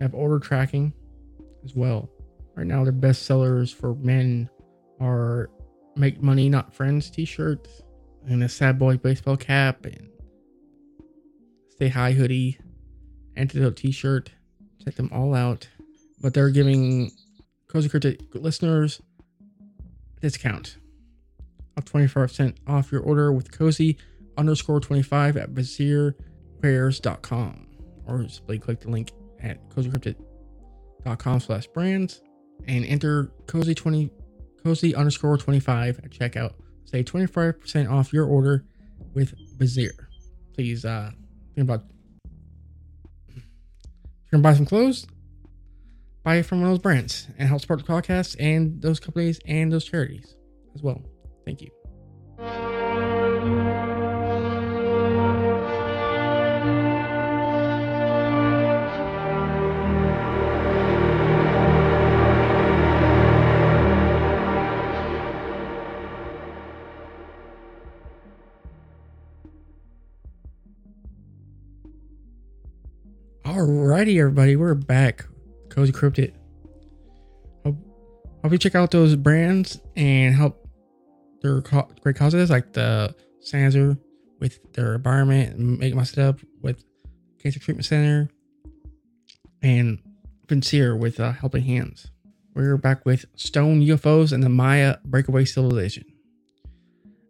have 0.01 0.13
order 0.13 0.39
tracking 0.39 0.93
as 1.63 1.73
well. 1.75 2.09
Right 2.55 2.67
now, 2.67 2.83
their 2.83 2.91
best 2.91 3.23
sellers 3.23 3.71
for 3.71 3.95
men 3.95 4.49
are 4.99 5.49
Make 5.95 6.21
Money 6.21 6.49
Not 6.49 6.73
Friends 6.73 7.09
t 7.09 7.23
shirts 7.23 7.83
and 8.29 8.43
a 8.43 8.49
Sad 8.49 8.79
Boy 8.79 8.97
baseball 8.97 9.37
cap 9.37 9.85
and 9.85 10.09
Stay 11.71 11.89
High 11.89 12.13
hoodie, 12.13 12.57
Antidote 13.35 13.77
t 13.77 13.91
shirt. 13.91 14.31
Check 14.83 14.95
them 14.95 15.09
all 15.13 15.33
out. 15.33 15.67
But 16.21 16.33
they're 16.33 16.49
giving 16.49 17.11
Cozy 17.67 17.89
Cryptid 17.89 18.21
listeners 18.33 19.01
a 20.17 20.21
discount 20.21 20.77
of 21.77 21.85
25% 21.85 22.57
off 22.67 22.91
your 22.91 23.01
order 23.01 23.31
with 23.31 23.51
Cozy 23.51 23.97
underscore 24.37 24.79
25 24.79 25.37
at 25.37 25.53
vizierwares.com 25.53 27.67
or 28.07 28.27
simply 28.27 28.57
click 28.59 28.79
the 28.81 28.89
link 28.89 29.11
at 29.41 29.69
cozycryptid.com 29.69 31.39
slash 31.39 31.67
brands 31.67 32.21
and 32.67 32.83
enter 32.85 33.31
cozy 33.47 33.73
20 33.75 34.09
cozy 34.63 34.95
underscore 34.95 35.37
25 35.37 35.99
at 35.99 36.09
checkout 36.09 36.53
Say 36.89 37.03
25% 37.03 37.91
off 37.91 38.11
your 38.11 38.25
order 38.25 38.65
with 39.13 39.35
Vizier. 39.59 40.09
Please 40.55 40.85
uh 40.85 41.11
think 41.53 41.69
about 41.69 41.83
if 43.29 43.35
you're 43.35 43.43
gonna 44.31 44.43
buy 44.43 44.55
some 44.55 44.65
clothes, 44.65 45.05
buy 46.23 46.37
it 46.37 46.47
from 46.47 46.61
one 46.61 46.69
of 46.69 46.73
those 46.73 46.81
brands 46.81 47.27
and 47.37 47.47
help 47.47 47.61
support 47.61 47.85
the 47.85 47.91
podcast 47.91 48.35
and 48.39 48.81
those 48.81 48.99
companies 48.99 49.39
and 49.45 49.71
those 49.71 49.85
charities 49.85 50.35
as 50.73 50.81
well. 50.81 50.99
Thank 51.45 51.61
you. 51.61 51.78
Alrighty, 73.99 74.17
everybody, 74.17 74.55
we're 74.55 74.75
back. 74.75 75.25
Cozy 75.67 75.91
Cryptid. 75.91 76.31
Hope, 77.65 77.75
hope 78.41 78.51
you 78.53 78.57
check 78.57 78.73
out 78.73 78.91
those 78.91 79.17
brands 79.17 79.81
and 79.97 80.33
help 80.33 80.65
their 81.41 81.61
co- 81.61 81.89
great 81.99 82.15
causes 82.15 82.49
like 82.49 82.71
the 82.71 83.13
Snazzer 83.45 83.99
with 84.39 84.57
their 84.71 84.95
environment 84.95 85.59
make 85.59 85.93
my 85.95 86.03
setup 86.03 86.39
with 86.61 86.81
Cancer 87.43 87.59
Treatment 87.59 87.85
Center 87.85 88.29
and 89.61 89.99
Vincier 90.47 90.97
with 90.97 91.19
uh, 91.19 91.33
Helping 91.33 91.63
Hands. 91.63 92.09
We're 92.53 92.77
back 92.77 93.05
with 93.05 93.25
Stone 93.35 93.81
UFOs 93.81 94.31
and 94.31 94.41
the 94.41 94.47
Maya 94.47 94.95
Breakaway 95.03 95.43
Civilization. 95.43 96.05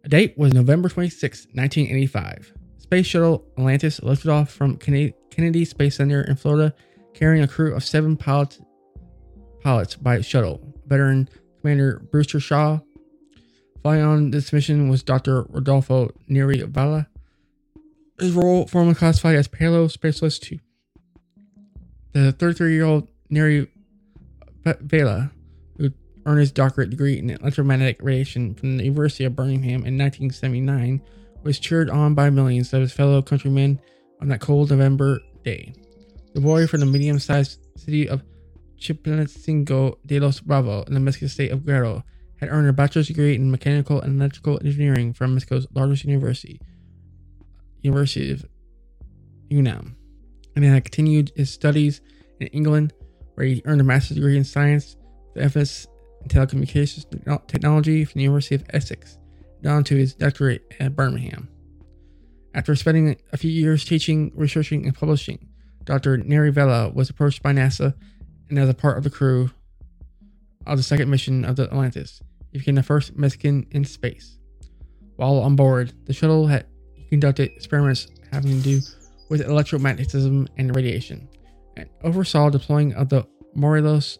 A 0.04 0.08
date 0.08 0.38
was 0.38 0.54
November 0.54 0.88
26, 0.88 1.46
1985. 1.52 2.59
Space 2.90 3.06
Shuttle 3.06 3.44
Atlantis 3.56 4.02
lifted 4.02 4.30
off 4.30 4.50
from 4.50 4.76
Kennedy 4.76 5.64
Space 5.64 5.94
Center 5.94 6.22
in 6.22 6.34
Florida, 6.34 6.74
carrying 7.14 7.40
a 7.40 7.46
crew 7.46 7.72
of 7.72 7.84
seven 7.84 8.16
pilots, 8.16 8.60
pilots 9.62 9.94
by 9.94 10.20
shuttle. 10.22 10.60
Veteran 10.86 11.28
Commander 11.60 12.00
Brewster 12.10 12.40
Shaw. 12.40 12.80
Flying 13.82 14.02
on 14.02 14.30
this 14.32 14.52
mission 14.52 14.88
was 14.88 15.04
Dr. 15.04 15.46
Rodolfo 15.50 16.10
Neri 16.26 16.62
Vela. 16.62 17.06
His 18.18 18.32
role 18.32 18.66
formerly 18.66 18.96
classified 18.96 19.36
as 19.36 19.46
Payload 19.46 19.92
Specialist 19.92 20.42
2. 20.42 20.58
The 22.10 22.32
33 22.32 22.74
year 22.74 22.86
old 22.86 23.08
Neri 23.28 23.68
Vela, 24.64 25.30
who 25.78 25.92
earned 26.26 26.40
his 26.40 26.50
doctorate 26.50 26.90
degree 26.90 27.20
in 27.20 27.30
electromagnetic 27.30 27.98
radiation 28.02 28.56
from 28.56 28.78
the 28.78 28.82
University 28.82 29.22
of 29.22 29.36
Birmingham 29.36 29.86
in 29.86 29.96
1979, 29.96 31.00
was 31.42 31.58
cheered 31.58 31.90
on 31.90 32.14
by 32.14 32.30
millions 32.30 32.72
of 32.72 32.80
his 32.82 32.92
fellow 32.92 33.22
countrymen 33.22 33.80
on 34.20 34.28
that 34.28 34.40
cold 34.40 34.70
November 34.70 35.20
day. 35.44 35.74
The 36.34 36.40
boy 36.40 36.66
from 36.66 36.80
the 36.80 36.86
medium 36.86 37.18
sized 37.18 37.60
city 37.76 38.08
of 38.08 38.22
Chilpancingo 38.78 39.98
de 40.06 40.20
los 40.20 40.40
Bravo 40.40 40.82
in 40.82 40.94
the 40.94 41.00
Mexican 41.00 41.28
state 41.28 41.50
of 41.50 41.64
Guerrero 41.64 42.04
had 42.38 42.48
earned 42.48 42.68
a 42.68 42.72
bachelor's 42.72 43.08
degree 43.08 43.34
in 43.34 43.50
mechanical 43.50 44.00
and 44.00 44.18
electrical 44.18 44.58
engineering 44.64 45.12
from 45.12 45.34
Mexico's 45.34 45.66
largest 45.74 46.04
university, 46.04 46.60
University 47.82 48.32
of 48.32 48.46
UNAM, 49.50 49.96
and 50.54 50.64
then 50.64 50.72
had 50.72 50.84
continued 50.84 51.32
his 51.36 51.50
studies 51.50 52.00
in 52.40 52.46
England, 52.48 52.94
where 53.34 53.46
he 53.46 53.62
earned 53.66 53.80
a 53.80 53.84
master's 53.84 54.16
degree 54.16 54.36
in 54.36 54.44
science 54.44 54.96
with 55.34 55.44
emphasis 55.44 55.86
in 56.22 56.28
telecommunications 56.28 57.04
technology 57.46 58.04
from 58.04 58.18
the 58.18 58.24
University 58.24 58.54
of 58.54 58.64
Essex, 58.70 59.18
down 59.62 59.84
to 59.84 59.96
his 59.96 60.14
doctorate 60.14 60.74
at 60.80 60.96
Birmingham. 60.96 61.48
After 62.54 62.74
spending 62.74 63.16
a 63.32 63.36
few 63.36 63.50
years 63.50 63.84
teaching, 63.84 64.32
researching, 64.34 64.84
and 64.84 64.94
publishing, 64.94 65.48
Dr. 65.84 66.16
Neri 66.18 66.50
Vela 66.50 66.90
was 66.90 67.10
approached 67.10 67.42
by 67.42 67.52
NASA 67.52 67.94
and 68.48 68.58
as 68.58 68.68
a 68.68 68.74
part 68.74 68.98
of 68.98 69.04
the 69.04 69.10
crew 69.10 69.50
of 70.66 70.76
the 70.76 70.82
second 70.82 71.08
mission 71.08 71.44
of 71.44 71.56
the 71.56 71.64
Atlantis, 71.64 72.20
he 72.50 72.58
became 72.58 72.74
the 72.74 72.82
first 72.82 73.16
Mexican 73.16 73.66
in 73.70 73.84
space. 73.84 74.38
While 75.16 75.38
on 75.38 75.56
board, 75.56 75.92
the 76.06 76.12
shuttle 76.12 76.46
had 76.46 76.66
conducted 77.08 77.52
experiments 77.52 78.08
having 78.32 78.56
to 78.56 78.62
do 78.62 78.80
with 79.28 79.46
electromagnetism 79.46 80.48
and 80.56 80.76
radiation, 80.76 81.28
and 81.76 81.88
oversaw 82.02 82.50
deploying 82.50 82.92
of 82.94 83.08
the 83.08 83.26
Morelos 83.54 84.18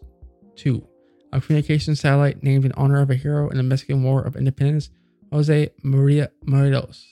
2, 0.55 0.85
a 1.33 1.41
communication 1.41 1.95
satellite 1.95 2.43
named 2.43 2.65
in 2.65 2.71
honor 2.73 3.01
of 3.01 3.09
a 3.09 3.15
hero 3.15 3.49
in 3.49 3.57
the 3.57 3.63
Mexican 3.63 4.03
War 4.03 4.21
of 4.21 4.35
Independence, 4.35 4.89
Jose 5.31 5.69
Maria 5.83 6.31
Morelos. 6.45 7.07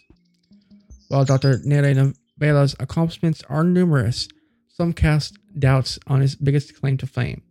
While 1.08 1.26
Dr. 1.26 1.60
Neri 1.64 2.14
Vela's 2.38 2.76
accomplishments 2.80 3.44
are 3.50 3.64
numerous, 3.64 4.28
some 4.68 4.94
cast 4.94 5.38
doubts 5.58 6.00
on 6.08 6.22
his 6.22 6.36
biggest 6.36 6.80
claim 6.80 6.98
to 6.98 7.08
fame 7.08 7.42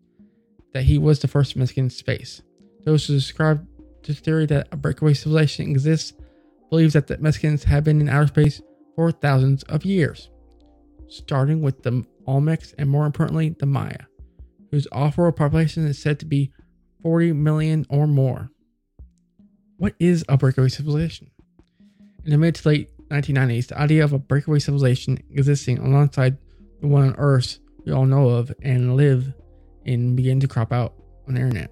that 0.72 0.84
he 0.84 0.98
was 0.98 1.18
the 1.18 1.28
first 1.28 1.56
Mexican 1.56 1.84
in 1.84 1.90
space. 1.90 2.42
Those 2.84 3.06
who 3.06 3.18
subscribe 3.18 3.66
to 4.02 4.12
the 4.12 4.20
theory 4.20 4.46
that 4.46 4.68
a 4.70 4.76
breakaway 4.76 5.14
civilization 5.14 5.70
exists 5.70 6.12
believe 6.70 6.92
that 6.92 7.06
the 7.06 7.18
Mexicans 7.18 7.64
have 7.64 7.84
been 7.84 8.00
in 8.00 8.08
outer 8.08 8.28
space 8.28 8.60
for 8.94 9.10
thousands 9.10 9.62
of 9.64 9.84
years, 9.84 10.30
starting 11.08 11.62
with 11.62 11.82
the 11.82 12.04
Olmecs 12.26 12.74
and 12.78 12.88
more 12.88 13.06
importantly, 13.06 13.56
the 13.58 13.66
Maya, 13.66 14.04
whose 14.70 14.86
off-world 14.92 15.36
population 15.36 15.86
is 15.86 16.00
said 16.00 16.20
to 16.20 16.26
be 16.26 16.52
40 17.02 17.32
million 17.32 17.86
or 17.88 18.06
more. 18.06 18.50
What 19.79 19.95
is 20.01 20.24
a 20.29 20.37
breakaway 20.37 20.70
civilization? 20.70 21.31
In 22.24 22.33
the 22.33 22.37
mid 22.37 22.57
to 22.57 22.68
late 22.68 22.91
1990s, 23.11 23.68
the 23.68 23.81
idea 23.81 24.03
of 24.03 24.12
a 24.12 24.18
breakaway 24.18 24.59
civilization 24.59 25.22
existing 25.31 25.79
alongside 25.79 26.37
the 26.81 26.89
one 26.89 27.05
on 27.05 27.14
Earth 27.16 27.61
we 27.85 27.93
all 27.93 28.05
know 28.05 28.29
of 28.29 28.53
and 28.61 28.97
live 28.97 29.33
in 29.85 30.16
begin 30.16 30.41
to 30.41 30.49
crop 30.49 30.72
out 30.72 30.95
on 31.29 31.35
the 31.35 31.41
internet. 31.41 31.70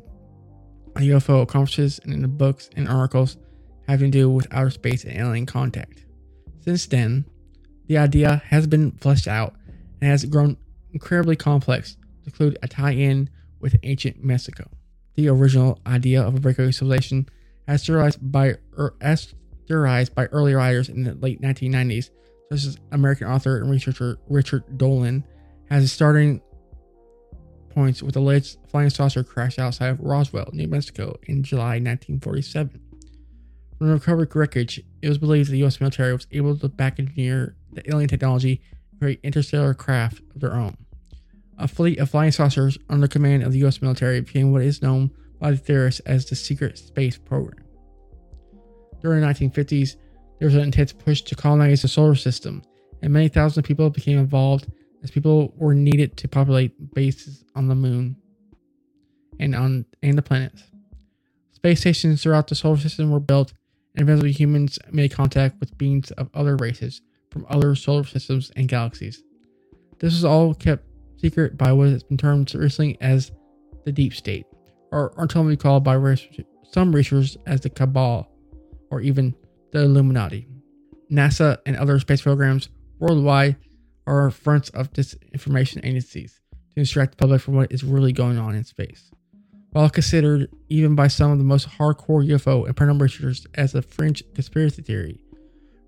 UFO 0.95 1.49
conferences 1.49 1.99
and 2.05 2.13
in 2.13 2.23
the 2.23 2.29
books 2.29 2.71
and 2.77 2.89
articles 2.89 3.39
having 3.89 4.13
to 4.13 4.19
do 4.19 4.31
with 4.31 4.47
outer 4.53 4.71
space 4.71 5.03
and 5.03 5.19
alien 5.19 5.45
contact. 5.45 6.07
Since 6.61 6.87
then, 6.87 7.25
the 7.89 7.99
idea 7.99 8.41
has 8.47 8.69
been 8.69 8.93
fleshed 8.93 9.27
out 9.27 9.57
and 10.01 10.09
has 10.09 10.25
grown 10.25 10.57
incredibly 10.93 11.35
complex 11.35 11.97
to 12.23 12.27
include 12.27 12.57
a 12.63 12.69
tie-in 12.69 13.31
with 13.59 13.75
ancient 13.83 14.23
Mexico. 14.23 14.71
The 15.17 15.29
original 15.29 15.81
idea 15.85 16.23
of 16.23 16.37
a 16.37 16.41
breakaway 16.41 16.71
civilization, 16.71 17.29
as 17.69 18.17
by, 18.17 18.55
er, 18.79 18.95
theorized 19.67 20.15
by 20.15 20.27
early 20.27 20.55
writers 20.55 20.89
in 20.89 21.05
the 21.05 21.15
late 21.15 21.41
1990s, 21.41 22.11
such 22.51 22.65
as 22.65 22.79
American 22.93 23.27
author 23.27 23.59
and 23.59 23.71
researcher 23.71 24.19
Richard 24.29 24.79
Dolan, 24.79 25.25
has 25.69 25.83
its 25.83 25.93
starting 25.93 26.41
points 27.71 28.03
with 28.03 28.15
the 28.15 28.21
alleged 28.21 28.57
flying 28.69 28.91
saucer 28.91 29.23
crash 29.23 29.59
outside 29.59 29.89
of 29.89 30.01
Roswell, 30.01 30.49
New 30.53 30.69
Mexico 30.69 31.17
in 31.25 31.43
July 31.43 31.79
1947. 31.79 32.81
From 33.77 33.89
the 33.89 33.93
recovered 33.93 34.35
wreckage, 34.35 34.83
it 35.03 35.09
was 35.09 35.19
believed 35.19 35.51
the 35.51 35.59
U.S. 35.59 35.81
military 35.81 36.13
was 36.13 36.27
able 36.33 36.57
to 36.57 36.69
back 36.69 36.99
engineer 36.99 37.57
the 37.73 37.87
alien 37.91 38.09
technology 38.09 38.63
and 38.93 39.01
create 39.01 39.21
interstellar 39.23 39.75
craft 39.75 40.23
of 40.35 40.41
their 40.41 40.55
own. 40.55 40.77
A 41.59 41.69
fleet 41.69 41.99
of 41.99 42.09
flying 42.09 42.33
saucers 42.33 42.79
under 42.89 43.09
command 43.09 43.43
of 43.43 43.53
the 43.53 43.59
U.S. 43.59 43.83
military 43.83 44.21
became 44.21 44.53
what 44.53 44.63
is 44.63 44.81
known 44.81 45.11
by 45.47 45.53
the 45.53 45.57
theorists 45.59 46.01
as 46.07 46.25
the 46.25 46.35
Secret 46.35 46.77
Space 46.77 47.17
Program. 47.17 47.65
During 49.01 49.21
the 49.21 49.29
1950s, 49.29 49.95
there 50.41 50.47
was 50.47 50.57
an 50.57 50.63
intense 50.63 50.93
push 50.93 51.23
to 51.23 51.37
colonize 51.37 51.83
the 51.83 51.89
solar 51.89 52.17
system, 52.17 52.63
and 53.01 53.13
many 53.13 53.29
thousand 53.29 53.63
people 53.63 53.89
became 53.89 54.19
involved 54.19 54.67
as 55.05 55.13
people 55.13 55.55
were 55.57 55.73
needed 55.73 56.17
to 56.17 56.27
populate 56.27 56.93
bases 56.95 57.45
on 57.55 57.69
the 57.69 57.77
moon 57.77 58.17
and 59.39 59.55
on 59.55 59.85
and 60.03 60.19
the 60.19 60.23
planets. 60.23 60.65
Space 61.53 61.79
stations 61.79 62.25
throughout 62.25 62.49
the 62.49 62.57
solar 62.57 62.77
system 62.77 63.13
were 63.13 63.21
built, 63.21 63.53
and 63.95 64.03
eventually 64.03 64.33
humans 64.33 64.81
made 64.91 65.13
contact 65.13 65.61
with 65.61 65.79
beings 65.79 66.11
of 66.11 66.29
other 66.35 66.57
races 66.57 67.03
from 67.31 67.47
other 67.49 67.77
solar 67.77 68.03
systems 68.03 68.51
and 68.57 68.67
galaxies. 68.67 69.23
This 70.01 70.13
was 70.13 70.25
all 70.25 70.55
kept 70.55 70.87
secret 71.19 71.57
by 71.57 71.71
what 71.71 71.91
has 71.91 72.03
been 72.03 72.17
termed 72.17 72.53
recently 72.53 72.99
as 73.01 73.31
the 73.85 73.93
deep 73.93 74.13
state, 74.13 74.45
or 74.97 75.13
alternatively 75.19 75.59
called 75.59 75.85
by 75.85 75.95
some 76.73 76.91
researchers 76.91 77.37
as 77.47 77.61
the 77.61 77.69
cabal, 77.69 78.33
or 78.91 79.03
even 79.03 79.35
the 79.71 79.83
Illuminati. 79.83 80.49
NASA 81.13 81.59
and 81.67 81.77
other 81.77 82.01
space 82.01 82.23
programs 82.23 82.71
worldwide 82.99 83.57
are 84.07 84.31
fronts 84.31 84.71
of 84.71 84.91
disinformation 84.95 85.85
agencies 85.85 86.41
to 86.71 86.81
distract 86.81 87.11
the 87.11 87.17
public 87.19 87.43
from 87.43 87.57
what 87.57 87.71
is 87.71 87.85
really 87.85 88.11
going 88.11 88.39
on 88.39 88.55
in 88.55 88.65
space. 88.65 89.11
While 89.73 89.91
considered 89.91 90.49
even 90.71 90.95
by 90.95 91.09
some 91.09 91.31
of 91.31 91.37
the 91.37 91.45
most 91.45 91.69
hardcore 91.69 92.27
UFO 92.27 92.65
and 92.67 92.75
paranormal 92.75 93.03
researchers 93.03 93.47
as 93.55 93.75
a 93.75 93.83
fringe 93.83 94.23
conspiracy 94.33 94.81
theory, 94.81 95.21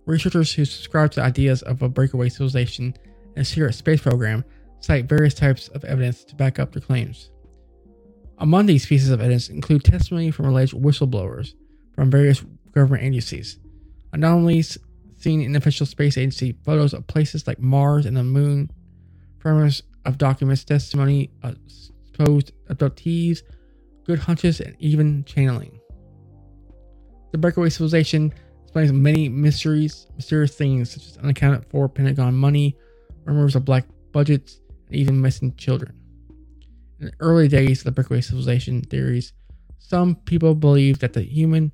researchers 0.05 0.53
who 0.53 0.67
subscribe 0.67 1.13
to 1.13 1.23
ideas 1.23 1.63
of 1.63 1.81
a 1.81 1.89
breakaway 1.89 2.29
civilization 2.29 2.93
and 3.37 3.39
a 3.39 3.45
secret 3.45 3.73
space 3.73 4.03
program 4.03 4.45
cite 4.81 5.07
various 5.07 5.33
types 5.33 5.69
of 5.69 5.83
evidence 5.87 6.25
to 6.25 6.35
back 6.35 6.59
up 6.59 6.73
their 6.73 6.83
claims. 6.83 7.31
Among 8.41 8.67
these 8.67 8.87
pieces 8.87 9.11
of 9.11 9.21
evidence 9.21 9.49
include 9.49 9.85
testimony 9.85 10.31
from 10.31 10.47
alleged 10.47 10.73
whistleblowers 10.73 11.55
from 11.95 12.11
various 12.11 12.45
government 12.73 13.03
agencies, 13.03 13.59
anomalies 14.13 14.79
seen 15.17 15.41
in 15.41 15.57
official 15.57 15.87
space 15.87 16.17
agency 16.17 16.57
photos 16.65 16.95
of 16.95 17.07
places 17.09 17.49
like 17.49 17.59
Mars 17.59 18.07
and 18.07 18.17
the 18.17 18.23
Moon, 18.23 18.71
fragments 19.39 19.83
of 20.05 20.19
documents, 20.19 20.63
testimony 20.63 21.31
of 21.43 21.57
supposed 22.13 22.53
abductees, 22.71 23.43
good 24.05 24.21
hunches, 24.21 24.61
and 24.61 24.77
even 24.79 25.25
channeling. 25.25 25.81
The 27.33 27.39
breakaway 27.39 27.71
civilization 27.71 28.33
explains 28.63 28.93
many 28.93 29.29
mysteries, 29.29 30.07
mysterious 30.15 30.55
things 30.55 30.93
such 30.93 31.07
as 31.07 31.17
unaccounted 31.19 31.67
for 31.71 31.89
Pentagon 31.89 32.35
money, 32.37 32.77
rumors 33.25 33.57
of 33.57 33.65
black 33.65 33.85
budgets, 34.13 34.61
and 34.87 34.95
even 34.95 35.21
missing 35.21 35.57
children. 35.57 35.98
In 37.01 37.07
the 37.07 37.13
early 37.21 37.47
days 37.47 37.81
of 37.81 37.85
the 37.85 37.93
breakaway 37.93 38.21
civilization 38.21 38.83
theories, 38.83 39.33
some 39.79 40.17
people 40.17 40.55
believed 40.55 41.01
that 41.01 41.13
the 41.13 41.23
human 41.23 41.73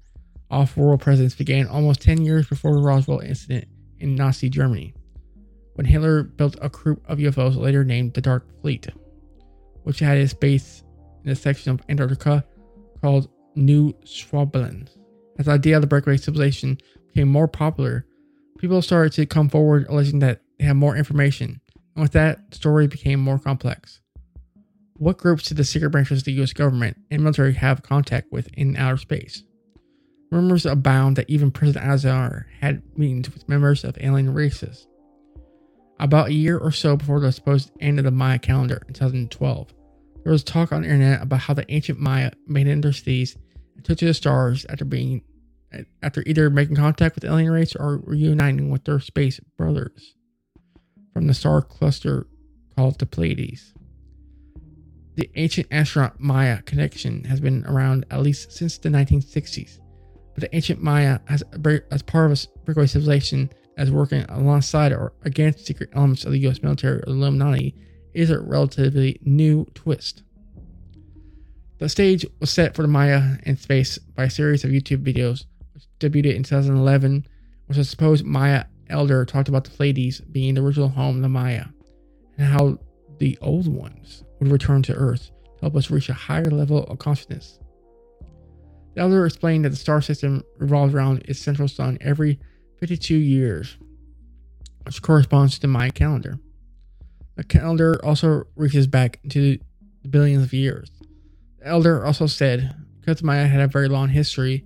off 0.51 0.77
world 0.77 1.01
presence 1.01 1.35
began 1.35 1.67
almost 1.67 2.03
10 2.03 2.25
years 2.25 2.47
before 2.47 2.75
the 2.75 2.83
Roswell 2.83 3.21
incident 3.21 3.67
in 3.99 4.15
Nazi 4.15 4.51
Germany, 4.51 4.95
when 5.75 5.87
Hitler 5.87 6.25
built 6.25 6.57
a 6.61 6.69
group 6.69 7.03
of 7.09 7.19
UFOs 7.19 7.57
later 7.57 7.85
named 7.85 8.13
the 8.13 8.21
Dark 8.21 8.47
Fleet, 8.61 8.87
which 9.85 9.99
had 9.99 10.19
its 10.19 10.35
base 10.35 10.85
in 11.25 11.31
a 11.31 11.35
section 11.35 11.73
of 11.73 11.81
Antarctica 11.89 12.45
called 13.01 13.29
New 13.57 13.95
Schwaben. 14.05 14.89
As 15.39 15.47
the 15.47 15.53
idea 15.53 15.77
of 15.77 15.81
the 15.81 15.89
breakaway 15.89 16.19
civilization 16.19 16.79
became 17.09 17.29
more 17.29 17.49
popular, 17.49 18.07
people 18.59 18.83
started 18.83 19.13
to 19.15 19.27
come 19.27 19.49
forward 19.49 19.87
alleging 19.89 20.19
that 20.19 20.43
they 20.59 20.67
had 20.67 20.77
more 20.77 20.97
information, 20.97 21.61
and 21.97 22.03
with 22.03 22.13
that, 22.13 22.51
the 22.51 22.57
story 22.57 22.87
became 22.87 23.21
more 23.21 23.39
complex. 23.39 24.01
What 24.97 25.19
groups 25.19 25.49
did 25.49 25.57
the 25.57 25.65
secret 25.65 25.91
branches 25.91 26.19
of 26.21 26.25
the 26.25 26.43
US 26.43 26.53
government 26.53 26.97
and 27.11 27.23
military 27.23 27.55
have 27.55 27.83
contact 27.83 28.31
with 28.31 28.49
in 28.55 28.77
outer 28.77 28.97
space? 28.97 29.43
Rumors 30.31 30.67
abound 30.67 31.17
that 31.17 31.29
even 31.29 31.51
President 31.51 31.85
Azar 31.85 32.47
had 32.61 32.83
meetings 32.97 33.33
with 33.33 33.49
members 33.49 33.85
of 33.85 33.99
alien 34.01 34.33
races. 34.33 34.87
About 35.99 36.29
a 36.29 36.33
year 36.33 36.59
or 36.59 36.71
so 36.71 36.97
before 36.97 37.21
the 37.21 37.33
supposed 37.33 37.71
end 37.81 37.99
of 37.99 38.05
the 38.05 38.11
Maya 38.11 38.39
calendar 38.39 38.83
in 38.87 38.95
2012, 38.95 39.75
there 40.23 40.33
was 40.33 40.45
talk 40.45 40.73
on 40.73 40.83
the 40.83 40.89
internet 40.89 41.23
about 41.23 41.41
how 41.41 41.55
the 41.55 41.71
ancient 41.73 41.99
Maya 41.99 42.31
made 42.47 42.67
it 42.67 42.71
into 42.71 42.93
cities 42.93 43.37
and 43.77 43.85
took 43.85 43.99
to 43.99 44.07
the 44.07 44.15
stars 44.15 44.65
after 44.69 44.85
being 44.85 45.23
after 46.03 46.23
either 46.25 46.51
making 46.51 46.77
contact 46.77 47.17
with 47.17 47.25
alien 47.25 47.51
race 47.51 47.75
or 47.75 48.01
reuniting 48.05 48.71
with 48.71 48.85
their 48.85 49.01
space 49.01 49.41
brothers 49.57 50.15
from 51.13 51.27
the 51.27 51.35
star 51.35 51.63
cluster 51.63 52.29
called 52.77 52.99
the 52.99 53.07
Pleiades. 53.07 53.75
The 55.17 55.31
ancient 55.37 55.69
astronaut 55.71 56.19
Maya 56.19 56.63
connection 56.63 57.23
has 57.25 57.41
been 57.41 57.65
around 57.67 58.05
at 58.11 58.23
least 58.23 58.51
since 58.51 58.79
the 58.79 58.89
1960s, 58.89 59.79
but 60.35 60.41
the 60.41 60.55
ancient 60.55 60.83
Maya, 60.83 61.21
as, 61.29 61.43
as 61.91 62.03
part 62.03 62.33
of 62.33 62.39
a 62.39 62.59
breakaway 62.65 62.87
civilization 62.87 63.51
as 63.77 63.91
working 63.91 64.25
alongside 64.29 64.93
or 64.93 65.13
against 65.25 65.67
secret 65.67 65.91
elements 65.95 66.25
of 66.25 66.33
the 66.33 66.47
US 66.49 66.63
military 66.63 66.99
or 66.99 67.05
Illuminati, 67.07 67.75
is 68.13 68.31
a 68.31 68.41
relatively 68.41 69.19
new 69.23 69.67
twist. 69.75 70.23
The 71.79 71.89
stage 71.89 72.27
was 72.41 72.51
set 72.51 72.75
for 72.75 72.83
the 72.83 72.89
Maya 72.89 73.37
in 73.45 73.57
space 73.57 73.99
by 73.99 74.25
a 74.25 74.31
series 74.31 74.65
of 74.65 74.71
YouTube 74.71 75.05
videos, 75.05 75.45
which 75.75 75.85
debuted 76.01 76.35
in 76.35 76.43
2011, 76.43 77.27
which 77.67 77.79
a 77.79 77.85
supposed 77.85 78.25
Maya 78.25 78.65
elder 78.89 79.25
talked 79.25 79.49
about 79.49 79.65
the 79.65 79.71
Pleiades 79.71 80.21
being 80.21 80.55
the 80.55 80.63
original 80.63 80.89
home 80.89 81.17
of 81.17 81.23
the 81.23 81.29
Maya, 81.29 81.67
and 82.39 82.47
how 82.47 82.79
the 83.19 83.39
old 83.41 83.69
ones 83.69 84.25
would 84.45 84.53
return 84.53 84.83
to 84.83 84.95
Earth 84.95 85.31
to 85.57 85.61
help 85.61 85.77
us 85.77 85.91
reach 85.91 86.09
a 86.09 86.15
higher 86.15 86.45
level 86.45 86.85
of 86.85 86.99
consciousness. 86.99 87.59
The 88.95 89.01
elder 89.01 89.27
explained 89.27 89.65
that 89.65 89.71
the 89.71 89.77
star 89.77 90.01
system 90.01 90.45
revolves 90.59 90.95
around 90.95 91.25
its 91.25 91.41
central 91.41 91.69
sun 91.69 91.99
every 92.01 92.39
52 92.79 93.17
years, 93.17 93.77
which 94.85 95.03
corresponds 95.03 95.59
to 95.59 95.67
Maya 95.67 95.91
calendar. 95.91 96.39
The 97.37 97.45
calendar 97.45 98.01
also 98.05 98.45
reaches 98.55 98.87
back 98.87 99.19
into 99.25 99.59
the 100.03 100.09
billions 100.09 100.45
of 100.45 100.53
years. 100.53 100.91
The 101.59 101.67
elder 101.67 102.05
also 102.05 102.27
said 102.27 102.75
because 103.01 103.23
Maya 103.23 103.47
had 103.47 103.61
a 103.61 103.67
very 103.67 103.89
long 103.89 104.09
history, 104.09 104.65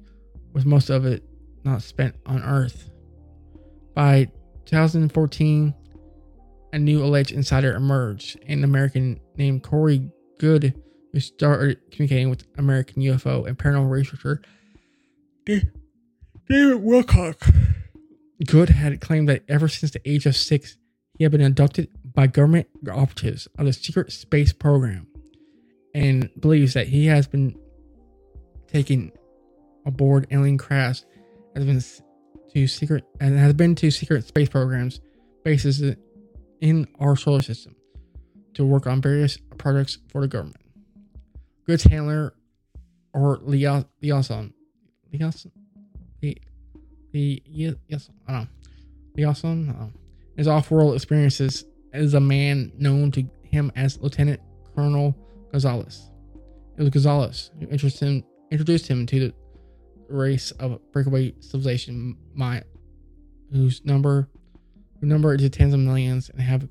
with 0.52 0.66
most 0.66 0.90
of 0.90 1.06
it 1.06 1.24
not 1.64 1.82
spent 1.82 2.14
on 2.26 2.42
Earth. 2.42 2.90
By 3.94 4.30
2014, 4.66 5.74
a 6.72 6.78
new 6.78 7.02
alleged 7.02 7.32
insider 7.32 7.74
emerged, 7.74 8.38
an 8.46 8.62
American 8.62 9.18
named 9.38 9.62
Corey 9.62 10.10
Goode, 10.38 10.74
who 11.12 11.20
started 11.20 11.78
communicating 11.90 12.30
with 12.30 12.44
American 12.58 13.02
UFO 13.02 13.46
and 13.46 13.56
paranormal 13.56 13.90
researcher 13.90 14.42
David 15.46 15.72
Wilcock. 16.48 17.54
Goode 18.46 18.68
had 18.68 19.00
claimed 19.00 19.28
that 19.28 19.42
ever 19.48 19.68
since 19.68 19.92
the 19.92 20.00
age 20.08 20.26
of 20.26 20.36
six, 20.36 20.76
he 21.16 21.24
had 21.24 21.32
been 21.32 21.40
abducted 21.40 21.88
by 22.04 22.26
government 22.26 22.68
operatives 22.90 23.48
of 23.58 23.66
the 23.66 23.72
secret 23.72 24.12
space 24.12 24.52
program 24.52 25.06
and 25.94 26.30
believes 26.38 26.74
that 26.74 26.88
he 26.88 27.06
has 27.06 27.26
been 27.26 27.58
taken 28.68 29.10
aboard 29.86 30.26
alien 30.30 30.58
crafts 30.58 31.04
has 31.54 31.64
been 31.64 31.82
to 32.52 32.66
secret 32.66 33.04
and 33.20 33.38
has 33.38 33.54
been 33.54 33.74
to 33.74 33.90
secret 33.90 34.24
space 34.24 34.48
programs 34.48 35.00
bases 35.44 35.96
in 36.60 36.86
our 37.00 37.16
solar 37.16 37.42
system 37.42 37.74
to 38.58 38.64
work 38.66 38.88
on 38.88 39.00
various 39.00 39.38
projects 39.56 39.98
for 40.10 40.20
the 40.20 40.26
government. 40.26 40.60
Goode's 41.64 41.84
handler 41.84 42.34
or 43.14 43.38
liaison, 43.40 43.86
liaison, 44.02 44.52
liaison, 45.12 45.52
yes, 47.12 48.10
I 48.26 48.32
don't 48.32 48.40
know, 48.42 48.48
liaison, 49.16 49.66
know. 49.68 49.92
His 50.36 50.48
off-world 50.48 50.96
experiences 50.96 51.66
as 51.92 52.14
a 52.14 52.20
man 52.20 52.72
known 52.76 53.12
to 53.12 53.24
him 53.44 53.70
as 53.76 54.00
Lieutenant 54.00 54.40
Colonel 54.74 55.16
Gonzalez. 55.52 56.10
It 56.76 56.82
was 56.82 56.90
Gonzalez 56.90 57.52
who 57.60 57.66
introduced 57.66 58.00
him, 58.00 58.24
introduced 58.50 58.88
him 58.88 59.06
to 59.06 59.20
the 59.20 59.34
race 60.08 60.50
of 60.52 60.80
breakaway 60.90 61.32
civilization 61.38 62.16
Maya, 62.34 62.64
whose 63.52 63.84
number 63.84 64.28
who 65.00 65.06
number 65.06 65.32
into 65.32 65.48
tens 65.48 65.74
of 65.74 65.78
millions 65.78 66.28
and 66.30 66.40
have 66.40 66.68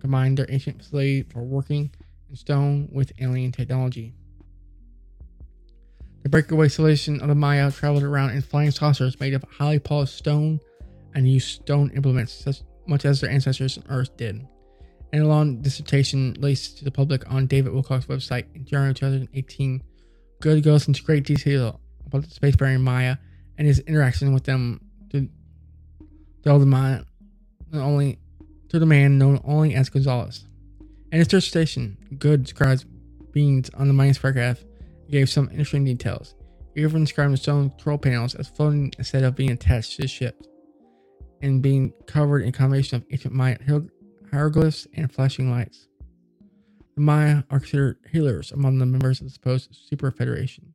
combined 0.00 0.38
their 0.38 0.46
ancient 0.48 0.78
facility 0.78 1.22
for 1.22 1.42
working 1.42 1.90
in 2.28 2.36
stone 2.36 2.88
with 2.92 3.12
alien 3.20 3.52
technology. 3.52 4.14
The 6.22 6.28
breakaway 6.28 6.68
civilization 6.68 7.20
of 7.20 7.28
the 7.28 7.34
Maya 7.34 7.70
traveled 7.70 8.02
around 8.02 8.30
in 8.30 8.42
flying 8.42 8.70
saucers 8.70 9.18
made 9.20 9.34
of 9.34 9.44
highly 9.44 9.78
polished 9.78 10.16
stone 10.16 10.60
and 11.14 11.28
used 11.28 11.62
stone 11.62 11.90
implements 11.94 12.32
such 12.32 12.62
much 12.86 13.04
as 13.04 13.20
their 13.20 13.30
ancestors 13.30 13.78
on 13.78 13.84
Earth 13.88 14.16
did. 14.16 14.46
In 15.12 15.22
a 15.22 15.26
long 15.28 15.62
dissertation 15.62 16.34
released 16.34 16.78
to 16.78 16.84
the 16.84 16.90
public 16.90 17.30
on 17.30 17.46
David 17.46 17.72
Wilcock's 17.72 18.06
website 18.06 18.44
in 18.54 18.64
January 18.64 18.94
2018, 18.94 19.82
Goode 20.40 20.62
goes 20.62 20.86
into 20.86 21.02
great 21.02 21.24
detail 21.24 21.80
about 22.06 22.22
the 22.22 22.28
spacefaring 22.28 22.80
Maya 22.80 23.16
and 23.56 23.66
his 23.66 23.80
interaction 23.80 24.34
with 24.34 24.44
them 24.44 24.80
to 25.10 25.28
tell 26.42 26.58
the 26.58 26.66
Maya 26.66 27.02
not 27.72 27.82
only 27.82 28.18
to 28.68 28.78
the 28.78 28.86
man 28.86 29.18
known 29.18 29.40
only 29.44 29.74
as 29.74 29.88
Gonzalez. 29.88 30.46
In 31.10 31.18
his 31.18 31.28
dissertation, 31.28 31.96
Goode 32.18 32.44
describes 32.44 32.84
beings 33.32 33.70
on 33.74 33.88
the 33.88 33.94
Mayan 33.94 34.14
spacecraft 34.14 34.64
gave 35.10 35.30
some 35.30 35.48
interesting 35.50 35.84
details. 35.84 36.34
He 36.74 36.82
even 36.82 37.04
described 37.04 37.32
the 37.32 37.38
stone 37.38 37.70
control 37.70 37.98
panels 37.98 38.34
as 38.34 38.48
floating 38.48 38.92
instead 38.98 39.24
of 39.24 39.34
being 39.34 39.50
attached 39.50 39.96
to 39.96 40.02
the 40.02 40.08
ship 40.08 40.46
and 41.40 41.62
being 41.62 41.92
covered 42.06 42.42
in 42.42 42.50
a 42.50 42.52
combination 42.52 42.96
of 42.96 43.04
ancient 43.10 43.34
Maya 43.34 43.56
hieroglyphs 44.30 44.86
and 44.94 45.10
flashing 45.10 45.50
lights. 45.50 45.88
The 46.94 47.00
Maya 47.00 47.42
are 47.50 47.60
considered 47.60 47.98
healers 48.10 48.52
among 48.52 48.78
the 48.78 48.86
members 48.86 49.20
of 49.20 49.28
the 49.28 49.30
supposed 49.30 49.74
Super 49.74 50.10
Federation, 50.10 50.74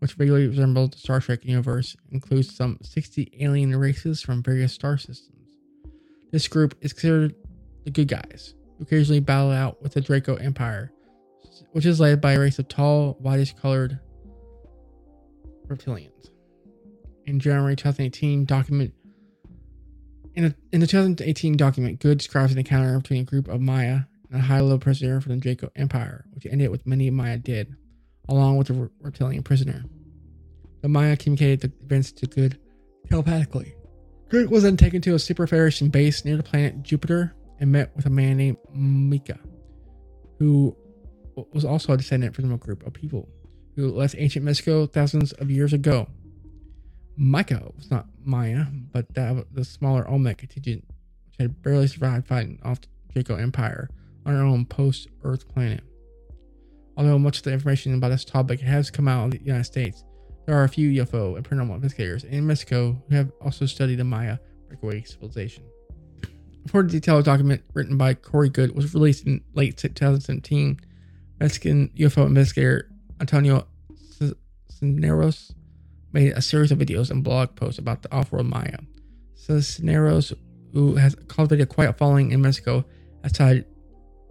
which 0.00 0.14
vaguely 0.14 0.48
resembles 0.48 0.90
the 0.90 0.98
Star 0.98 1.20
Trek 1.20 1.44
universe, 1.44 1.96
includes 2.10 2.54
some 2.54 2.78
60 2.82 3.32
alien 3.40 3.74
races 3.76 4.20
from 4.20 4.42
various 4.42 4.72
star 4.72 4.98
systems. 4.98 5.31
This 6.32 6.48
group 6.48 6.74
is 6.80 6.92
considered 6.92 7.34
the 7.84 7.90
good 7.90 8.08
guys, 8.08 8.54
who 8.78 8.84
occasionally 8.84 9.20
battle 9.20 9.52
out 9.52 9.82
with 9.82 9.92
the 9.92 10.00
Draco 10.00 10.36
Empire, 10.36 10.90
which 11.72 11.86
is 11.86 12.00
led 12.00 12.20
by 12.20 12.32
a 12.32 12.40
race 12.40 12.58
of 12.58 12.68
tall, 12.68 13.14
whitish 13.20 13.54
colored 13.54 14.00
reptilians. 15.66 16.30
In 17.26 17.38
January 17.38 17.76
2018 17.76 18.46
document 18.46 18.94
in, 20.34 20.46
a, 20.46 20.54
in 20.72 20.80
the 20.80 20.86
2018 20.86 21.56
document, 21.56 22.00
Goode 22.00 22.18
describes 22.18 22.52
an 22.52 22.58
encounter 22.58 22.98
between 22.98 23.20
a 23.20 23.24
group 23.24 23.48
of 23.48 23.60
Maya 23.60 24.00
and 24.30 24.40
a 24.40 24.44
high-level 24.44 24.78
prisoner 24.78 25.20
from 25.20 25.32
the 25.32 25.38
Draco 25.38 25.70
Empire, 25.76 26.24
which 26.32 26.46
ended 26.46 26.70
with 26.70 26.86
many 26.86 27.10
Maya 27.10 27.36
dead, 27.36 27.76
along 28.28 28.56
with 28.56 28.70
a 28.70 28.90
reptilian 29.00 29.42
prisoner. 29.42 29.84
The 30.80 30.88
Maya 30.88 31.16
communicated 31.16 31.60
the 31.60 31.84
events 31.84 32.12
to 32.12 32.26
Goode 32.26 32.58
telepathically. 33.10 33.74
Goode 34.32 34.50
was 34.50 34.62
then 34.62 34.78
taken 34.78 35.02
to 35.02 35.14
a 35.14 35.18
Super 35.18 35.46
Federation 35.46 35.90
base 35.90 36.24
near 36.24 36.38
the 36.38 36.42
planet 36.42 36.82
Jupiter 36.82 37.34
and 37.60 37.70
met 37.70 37.94
with 37.94 38.06
a 38.06 38.10
man 38.10 38.38
named 38.38 38.56
Mika, 38.74 39.38
who 40.38 40.74
was 41.52 41.66
also 41.66 41.92
a 41.92 41.98
descendant 41.98 42.34
from 42.34 42.50
a 42.50 42.56
group 42.56 42.86
of 42.86 42.94
people 42.94 43.28
who 43.76 43.92
left 43.92 44.14
ancient 44.16 44.44
Mexico 44.44 44.86
thousands 44.86 45.32
of 45.32 45.50
years 45.50 45.72
ago 45.72 46.08
Micah 47.16 47.70
was 47.76 47.90
not 47.90 48.06
Maya, 48.24 48.64
but 48.92 49.12
that 49.14 49.44
the 49.52 49.64
smaller 49.64 50.08
Olmec 50.08 50.38
contingent, 50.38 50.84
which 51.26 51.36
had 51.38 51.62
barely 51.62 51.86
survived 51.86 52.26
fighting 52.26 52.58
off 52.62 52.80
the 52.80 52.88
Draco 53.12 53.36
Empire 53.36 53.90
on 54.24 54.34
our 54.34 54.42
own 54.42 54.64
post 54.64 55.08
Earth 55.22 55.46
planet. 55.48 55.82
Although 56.96 57.18
much 57.18 57.38
of 57.38 57.42
the 57.44 57.52
information 57.52 57.94
about 57.94 58.08
this 58.08 58.24
topic 58.24 58.60
has 58.60 58.90
come 58.90 59.08
out 59.08 59.26
of 59.26 59.30
the 59.32 59.40
United 59.40 59.64
States, 59.64 60.04
there 60.46 60.56
are 60.56 60.64
a 60.64 60.68
few 60.68 61.04
UFO 61.04 61.36
and 61.36 61.48
paranormal 61.48 61.76
investigators 61.76 62.24
in 62.24 62.46
Mexico 62.46 63.00
who 63.08 63.14
have 63.14 63.32
also 63.40 63.66
studied 63.66 63.96
the 63.96 64.04
Maya 64.04 64.38
breakaway 64.68 65.02
civilization. 65.02 65.64
A 66.24 66.70
more 66.72 66.82
detailed 66.82 67.24
document 67.24 67.62
written 67.74 67.96
by 67.96 68.14
Corey 68.14 68.48
Goode 68.48 68.72
was 68.72 68.94
released 68.94 69.26
in 69.26 69.42
late 69.54 69.76
2017. 69.76 70.80
Mexican 71.40 71.88
UFO 71.96 72.26
investigator 72.26 72.88
Antonio 73.20 73.66
Cisneros 74.68 75.52
made 76.12 76.32
a 76.32 76.42
series 76.42 76.70
of 76.72 76.78
videos 76.78 77.10
and 77.10 77.24
blog 77.24 77.54
posts 77.56 77.78
about 77.78 78.02
the 78.02 78.12
off-world 78.14 78.46
Maya. 78.46 78.78
Cisneros, 79.34 80.32
who 80.72 80.96
has 80.96 81.14
cultivated 81.28 81.68
quite 81.68 81.88
a 81.88 81.92
following 81.92 82.32
in 82.32 82.42
Mexico, 82.42 82.84
has 83.22 83.32
tied 83.32 83.64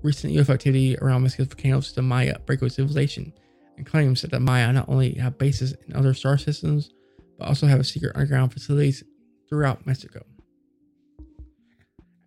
recent 0.04 0.34
UFO 0.34 0.52
activity 0.52 0.98
around 0.98 1.24
Mexico's 1.24 1.48
volcanoes 1.48 1.90
to 1.90 1.96
the 1.96 2.02
Maya 2.02 2.38
breakaway 2.46 2.70
civilization 2.70 3.34
and 3.82 3.90
claims 3.90 4.22
that 4.22 4.30
the 4.30 4.40
Maya 4.40 4.72
not 4.72 4.88
only 4.88 5.16
have 5.16 5.40
bases 5.40 5.74
in 5.88 5.96
other 5.96 6.14
star 6.14 6.38
systems, 6.38 6.92
but 7.40 7.48
also 7.48 7.66
have 7.66 7.86
secret 7.88 8.16
underground 8.16 8.54
facilities 8.54 9.04
throughout 9.50 9.88
Mexico. 9.88 10.24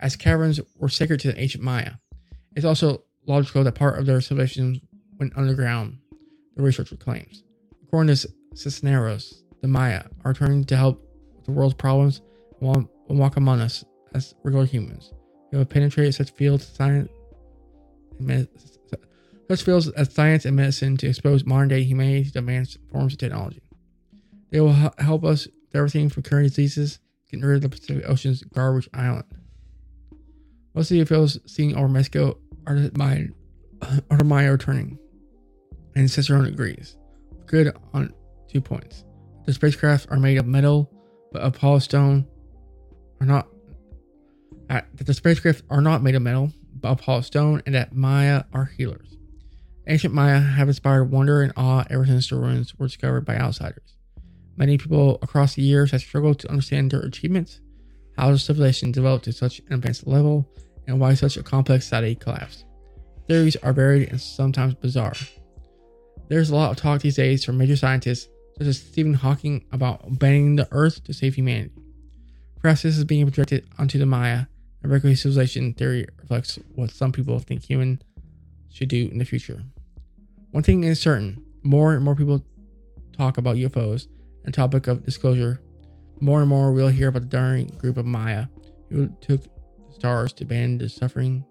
As 0.00 0.16
caverns 0.16 0.58
were 0.76 0.88
sacred 0.88 1.20
to 1.20 1.28
the 1.28 1.40
ancient 1.40 1.62
Maya, 1.62 1.92
it's 2.56 2.64
also 2.64 3.04
logical 3.28 3.62
that 3.62 3.76
part 3.76 4.00
of 4.00 4.04
their 4.04 4.20
civilization 4.20 4.80
went 5.20 5.32
underground, 5.36 5.98
the 6.56 6.62
researcher 6.64 6.96
claims. 6.96 7.44
According 7.84 8.12
to 8.16 8.28
Cisneros, 8.54 9.44
the 9.62 9.68
Maya 9.68 10.02
are 10.24 10.34
turning 10.34 10.64
to 10.64 10.76
help 10.76 11.00
with 11.36 11.44
the 11.44 11.52
world's 11.52 11.74
problems 11.74 12.20
and 12.60 12.88
walk 13.08 13.36
among 13.36 13.60
us 13.60 13.84
as 14.12 14.34
regular 14.42 14.66
humans. 14.66 15.12
We 15.52 15.58
have 15.58 15.68
penetrated 15.68 16.16
such 16.16 16.32
fields 16.32 16.68
of 16.68 16.74
science 16.74 17.10
such 19.48 19.62
fields 19.62 19.88
as 19.90 20.12
science 20.12 20.44
and 20.44 20.56
medicine 20.56 20.96
to 20.98 21.08
expose 21.08 21.44
modern 21.44 21.68
day 21.68 21.82
humanity 21.82 22.30
to 22.30 22.38
advanced 22.38 22.78
forms 22.90 23.12
of 23.12 23.18
technology. 23.18 23.62
They 24.50 24.60
will 24.60 24.72
help 24.98 25.24
us 25.24 25.46
with 25.46 25.74
everything 25.74 26.08
from 26.08 26.22
curing 26.22 26.46
diseases, 26.46 26.98
getting 27.30 27.44
rid 27.44 27.56
of 27.56 27.62
the 27.62 27.68
Pacific 27.68 28.08
Ocean's 28.08 28.42
garbage 28.42 28.88
island. 28.94 29.24
Most 30.74 30.90
of 30.90 30.98
the 30.98 31.04
fields 31.04 31.38
seen 31.46 31.76
over 31.76 31.88
Mexico 31.88 32.38
are 32.66 32.78
the 32.78 33.34
Maya 34.24 34.52
returning, 34.52 34.98
and 35.94 36.10
Cisneros 36.10 36.48
agrees. 36.48 36.96
Goode 37.46 37.76
on 37.92 38.12
two 38.48 38.60
points. 38.60 39.04
The 39.44 39.52
spacecraft 39.52 40.06
are 40.10 40.18
made 40.18 40.38
of 40.38 40.46
metal, 40.46 40.90
but 41.32 41.44
Apollo 41.44 41.80
stone 41.80 42.26
are 43.20 43.26
not. 43.26 43.48
That 44.68 44.88
the 44.96 45.14
spacecraft 45.14 45.62
are 45.68 45.82
not 45.82 46.02
made 46.02 46.14
of 46.14 46.22
metal, 46.22 46.50
but 46.80 46.92
Apollo 46.92 47.20
stone, 47.22 47.62
and 47.66 47.74
that 47.74 47.94
Maya 47.94 48.44
are 48.52 48.64
healers. 48.64 49.16
Ancient 49.86 50.14
Maya 50.14 50.40
have 50.40 50.68
inspired 50.68 51.10
wonder 51.10 51.42
and 51.42 51.52
awe 51.56 51.84
ever 51.90 52.06
since 52.06 52.30
the 52.30 52.36
ruins 52.36 52.74
were 52.78 52.86
discovered 52.86 53.26
by 53.26 53.36
outsiders. 53.36 53.96
Many 54.56 54.78
people 54.78 55.18
across 55.20 55.54
the 55.54 55.62
years 55.62 55.90
have 55.90 56.00
struggled 56.00 56.38
to 56.40 56.48
understand 56.48 56.90
their 56.90 57.00
achievements, 57.00 57.60
how 58.16 58.30
the 58.30 58.38
civilization 58.38 58.92
developed 58.92 59.26
to 59.26 59.32
such 59.32 59.58
an 59.60 59.74
advanced 59.74 60.06
level, 60.06 60.48
and 60.86 61.00
why 61.00 61.12
such 61.12 61.36
a 61.36 61.42
complex 61.42 61.84
society 61.84 62.14
collapsed. 62.14 62.64
Theories 63.28 63.56
are 63.56 63.74
varied 63.74 64.08
and 64.08 64.20
sometimes 64.20 64.74
bizarre. 64.74 65.14
There's 66.28 66.48
a 66.48 66.56
lot 66.56 66.70
of 66.70 66.76
talk 66.78 67.02
these 67.02 67.16
days 67.16 67.44
from 67.44 67.58
major 67.58 67.76
scientists 67.76 68.28
such 68.56 68.66
as 68.66 68.78
Stephen 68.78 69.14
Hawking 69.14 69.64
about 69.72 70.06
abandoning 70.06 70.56
the 70.56 70.68
Earth 70.70 71.04
to 71.04 71.12
save 71.12 71.34
humanity. 71.34 71.72
Perhaps 72.60 72.82
this 72.82 72.96
is 72.96 73.04
being 73.04 73.26
projected 73.26 73.66
onto 73.78 73.98
the 73.98 74.06
Maya, 74.06 74.46
and 74.82 74.92
regular 74.92 75.16
civilization 75.16 75.74
theory 75.74 76.06
reflects 76.18 76.58
what 76.74 76.90
some 76.90 77.12
people 77.12 77.38
think 77.38 77.64
human 77.64 78.00
should 78.74 78.88
do 78.88 79.08
in 79.10 79.18
the 79.18 79.24
future. 79.24 79.62
One 80.50 80.62
thing 80.62 80.84
is 80.84 81.00
certain 81.00 81.42
more 81.62 81.94
and 81.94 82.04
more 82.04 82.14
people 82.14 82.44
talk 83.16 83.38
about 83.38 83.56
UFOs 83.56 84.08
and 84.44 84.52
topic 84.52 84.86
of 84.86 85.04
disclosure. 85.04 85.62
More 86.20 86.40
and 86.40 86.48
more 86.48 86.72
we'll 86.72 86.88
hear 86.88 87.08
about 87.08 87.22
the 87.22 87.28
daring 87.28 87.68
group 87.78 87.96
of 87.96 88.04
Maya 88.04 88.46
who 88.90 89.08
took 89.20 89.42
the 89.42 89.92
stars 89.92 90.32
to 90.34 90.44
ban 90.44 90.78
the 90.78 90.88
suffering 90.88 91.44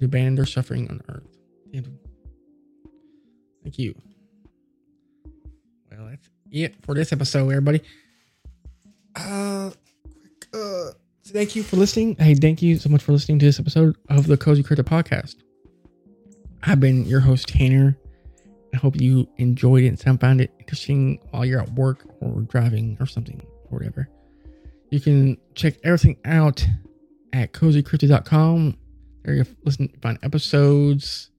to 0.00 0.08
ban 0.08 0.34
their 0.34 0.46
suffering 0.46 0.88
on 0.90 1.00
Earth. 1.08 1.22
Thank 3.62 3.78
you. 3.78 3.94
Well, 5.90 6.08
that's 6.10 6.28
it 6.50 6.74
for 6.84 6.94
this 6.94 7.12
episode, 7.12 7.48
everybody. 7.48 7.80
Uh, 9.14 9.70
uh, 10.52 10.90
thank 11.26 11.54
you 11.54 11.62
for 11.62 11.76
listening. 11.76 12.16
Hey, 12.16 12.34
thank 12.34 12.62
you 12.62 12.76
so 12.78 12.88
much 12.88 13.02
for 13.02 13.12
listening 13.12 13.38
to 13.38 13.46
this 13.46 13.60
episode 13.60 13.96
of 14.08 14.26
the 14.26 14.36
Cozy 14.36 14.62
Cryptid 14.62 14.84
Podcast. 14.84 15.36
I've 16.64 16.80
been 16.80 17.04
your 17.04 17.20
host, 17.20 17.48
Tanner. 17.48 17.96
I 18.74 18.76
hope 18.76 19.00
you 19.00 19.28
enjoyed 19.36 19.84
it 19.84 20.06
and 20.06 20.20
found 20.20 20.40
it 20.40 20.52
interesting 20.58 21.18
while 21.30 21.44
you're 21.44 21.60
at 21.60 21.72
work 21.72 22.06
or 22.20 22.42
driving 22.42 22.96
or 23.00 23.06
something 23.06 23.40
or 23.70 23.78
whatever. 23.78 24.08
You 24.90 25.00
can 25.00 25.36
check 25.54 25.74
everything 25.84 26.16
out 26.24 26.66
at 27.32 27.52
cozycryptid.com. 27.52 28.76
There 29.24 29.34
you 29.34 29.44
listen 29.64 29.88
find 30.00 30.18
episodes, 30.22 31.30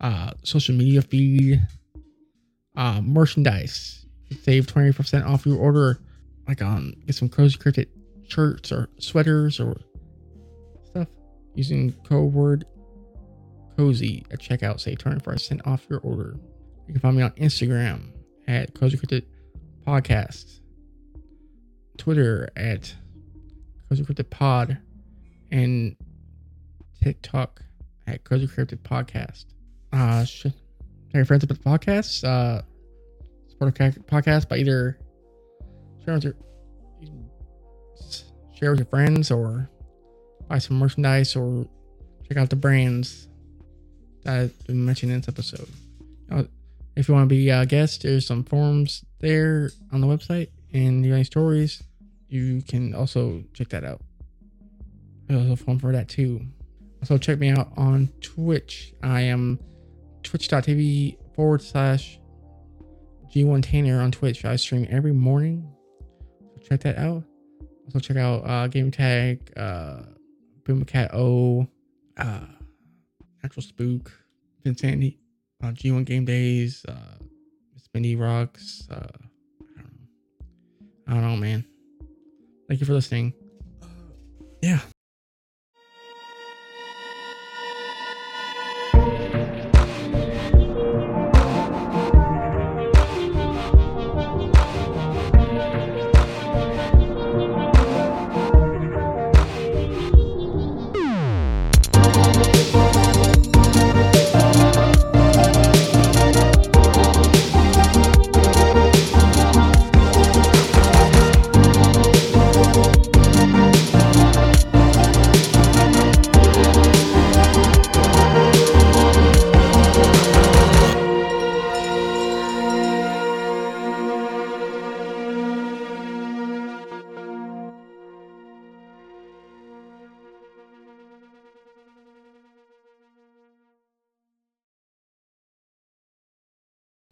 uh, 0.00 0.32
social 0.42 0.74
media 0.74 1.02
feed, 1.02 1.60
uh, 2.76 3.00
merchandise. 3.00 4.06
Save 4.42 4.66
20% 4.66 5.26
off 5.26 5.44
your 5.44 5.58
order, 5.58 6.00
like 6.48 6.62
on 6.62 6.94
get 7.06 7.14
some 7.14 7.28
cozy 7.28 7.58
cryptid 7.58 7.86
shirts 8.26 8.72
or 8.72 8.88
sweaters 8.98 9.60
or 9.60 9.76
stuff 10.84 11.08
using 11.54 11.92
code 12.04 12.32
word 12.32 12.64
cozy 13.76 14.24
at 14.30 14.40
checkout. 14.40 14.80
Save 14.80 14.98
20% 14.98 15.66
off 15.66 15.86
your 15.88 16.00
order. 16.00 16.36
You 16.86 16.94
can 16.94 17.00
find 17.00 17.16
me 17.16 17.22
on 17.22 17.30
Instagram 17.32 18.10
at 18.46 18.74
Cozy 18.74 18.96
Cryptid 18.96 19.24
Podcast, 19.86 20.60
Twitter 21.96 22.48
at 22.56 22.94
Cozy 23.88 24.04
Cryptid 24.04 24.30
Pod, 24.30 24.78
and 25.50 25.96
TikTok 27.02 27.62
at 28.06 28.24
Cozy 28.24 28.46
Cryptid 28.46 28.78
Podcast. 28.80 29.46
Uh, 29.92 30.24
sh- 30.24 30.42
tell 30.42 30.52
your 31.14 31.24
friends 31.24 31.44
about 31.44 31.62
the 31.62 31.64
podcast. 31.64 32.24
Uh, 32.24 32.62
support 33.48 33.78
a 33.78 33.90
podcast 34.02 34.48
by 34.48 34.56
either 34.56 34.98
with 36.06 36.24
your 36.24 36.34
share 38.54 38.70
with 38.70 38.80
your 38.80 38.86
friends 38.86 39.30
or 39.30 39.68
buy 40.48 40.58
some 40.58 40.78
merchandise 40.78 41.34
or 41.36 41.66
check 42.28 42.36
out 42.36 42.50
the 42.50 42.56
brands 42.56 43.28
I've 44.26 44.66
been 44.66 44.84
mentioned 44.84 45.12
in 45.12 45.20
this 45.20 45.28
episode. 45.28 45.68
Uh, 46.30 46.44
if 46.96 47.08
you 47.08 47.14
want 47.14 47.28
to 47.28 47.34
be 47.34 47.48
a 47.48 47.66
guest, 47.66 48.02
there's 48.02 48.26
some 48.26 48.44
forms 48.44 49.04
there 49.20 49.70
on 49.92 50.00
the 50.00 50.06
website. 50.06 50.48
And 50.72 51.04
you 51.04 51.12
have 51.12 51.16
any 51.16 51.24
stories, 51.24 51.82
you 52.28 52.62
can 52.62 52.94
also 52.94 53.44
check 53.52 53.68
that 53.70 53.84
out. 53.84 54.00
There's 55.26 55.50
a 55.50 55.56
form 55.56 55.78
for 55.78 55.92
that 55.92 56.08
too. 56.08 56.40
Also, 57.00 57.18
check 57.18 57.38
me 57.38 57.50
out 57.50 57.72
on 57.76 58.08
Twitch. 58.20 58.94
I 59.02 59.22
am 59.22 59.58
twitch.tv 60.22 61.16
forward 61.34 61.62
slash 61.62 62.18
G1 63.34 63.62
Tanner 63.62 64.00
on 64.00 64.12
Twitch. 64.12 64.44
I 64.44 64.56
stream 64.56 64.86
every 64.88 65.12
morning. 65.12 65.68
Check 66.68 66.80
that 66.82 66.96
out. 66.96 67.24
Also, 67.86 67.98
check 67.98 68.16
out 68.16 68.48
uh, 68.48 68.68
Game 68.68 68.90
Tag, 68.90 69.52
uh, 69.56 70.02
O, 71.12 71.66
uh, 72.16 72.40
Natural 73.42 73.62
Spook, 73.62 74.12
Insanity, 74.64 75.18
uh, 75.62 75.68
G1 75.68 76.04
Game 76.04 76.24
Days, 76.24 76.84
uh, 76.88 77.16
Spinny 77.76 78.16
Rocks. 78.16 78.86
Uh, 78.90 78.94
I 78.96 79.82
don't 79.82 79.92
know. 79.92 81.06
I 81.08 81.14
don't 81.14 81.22
know, 81.22 81.36
man. 81.36 81.64
Thank 82.68 82.80
you 82.80 82.86
for 82.86 82.94
listening. 82.94 83.34
Yeah. 84.62 84.80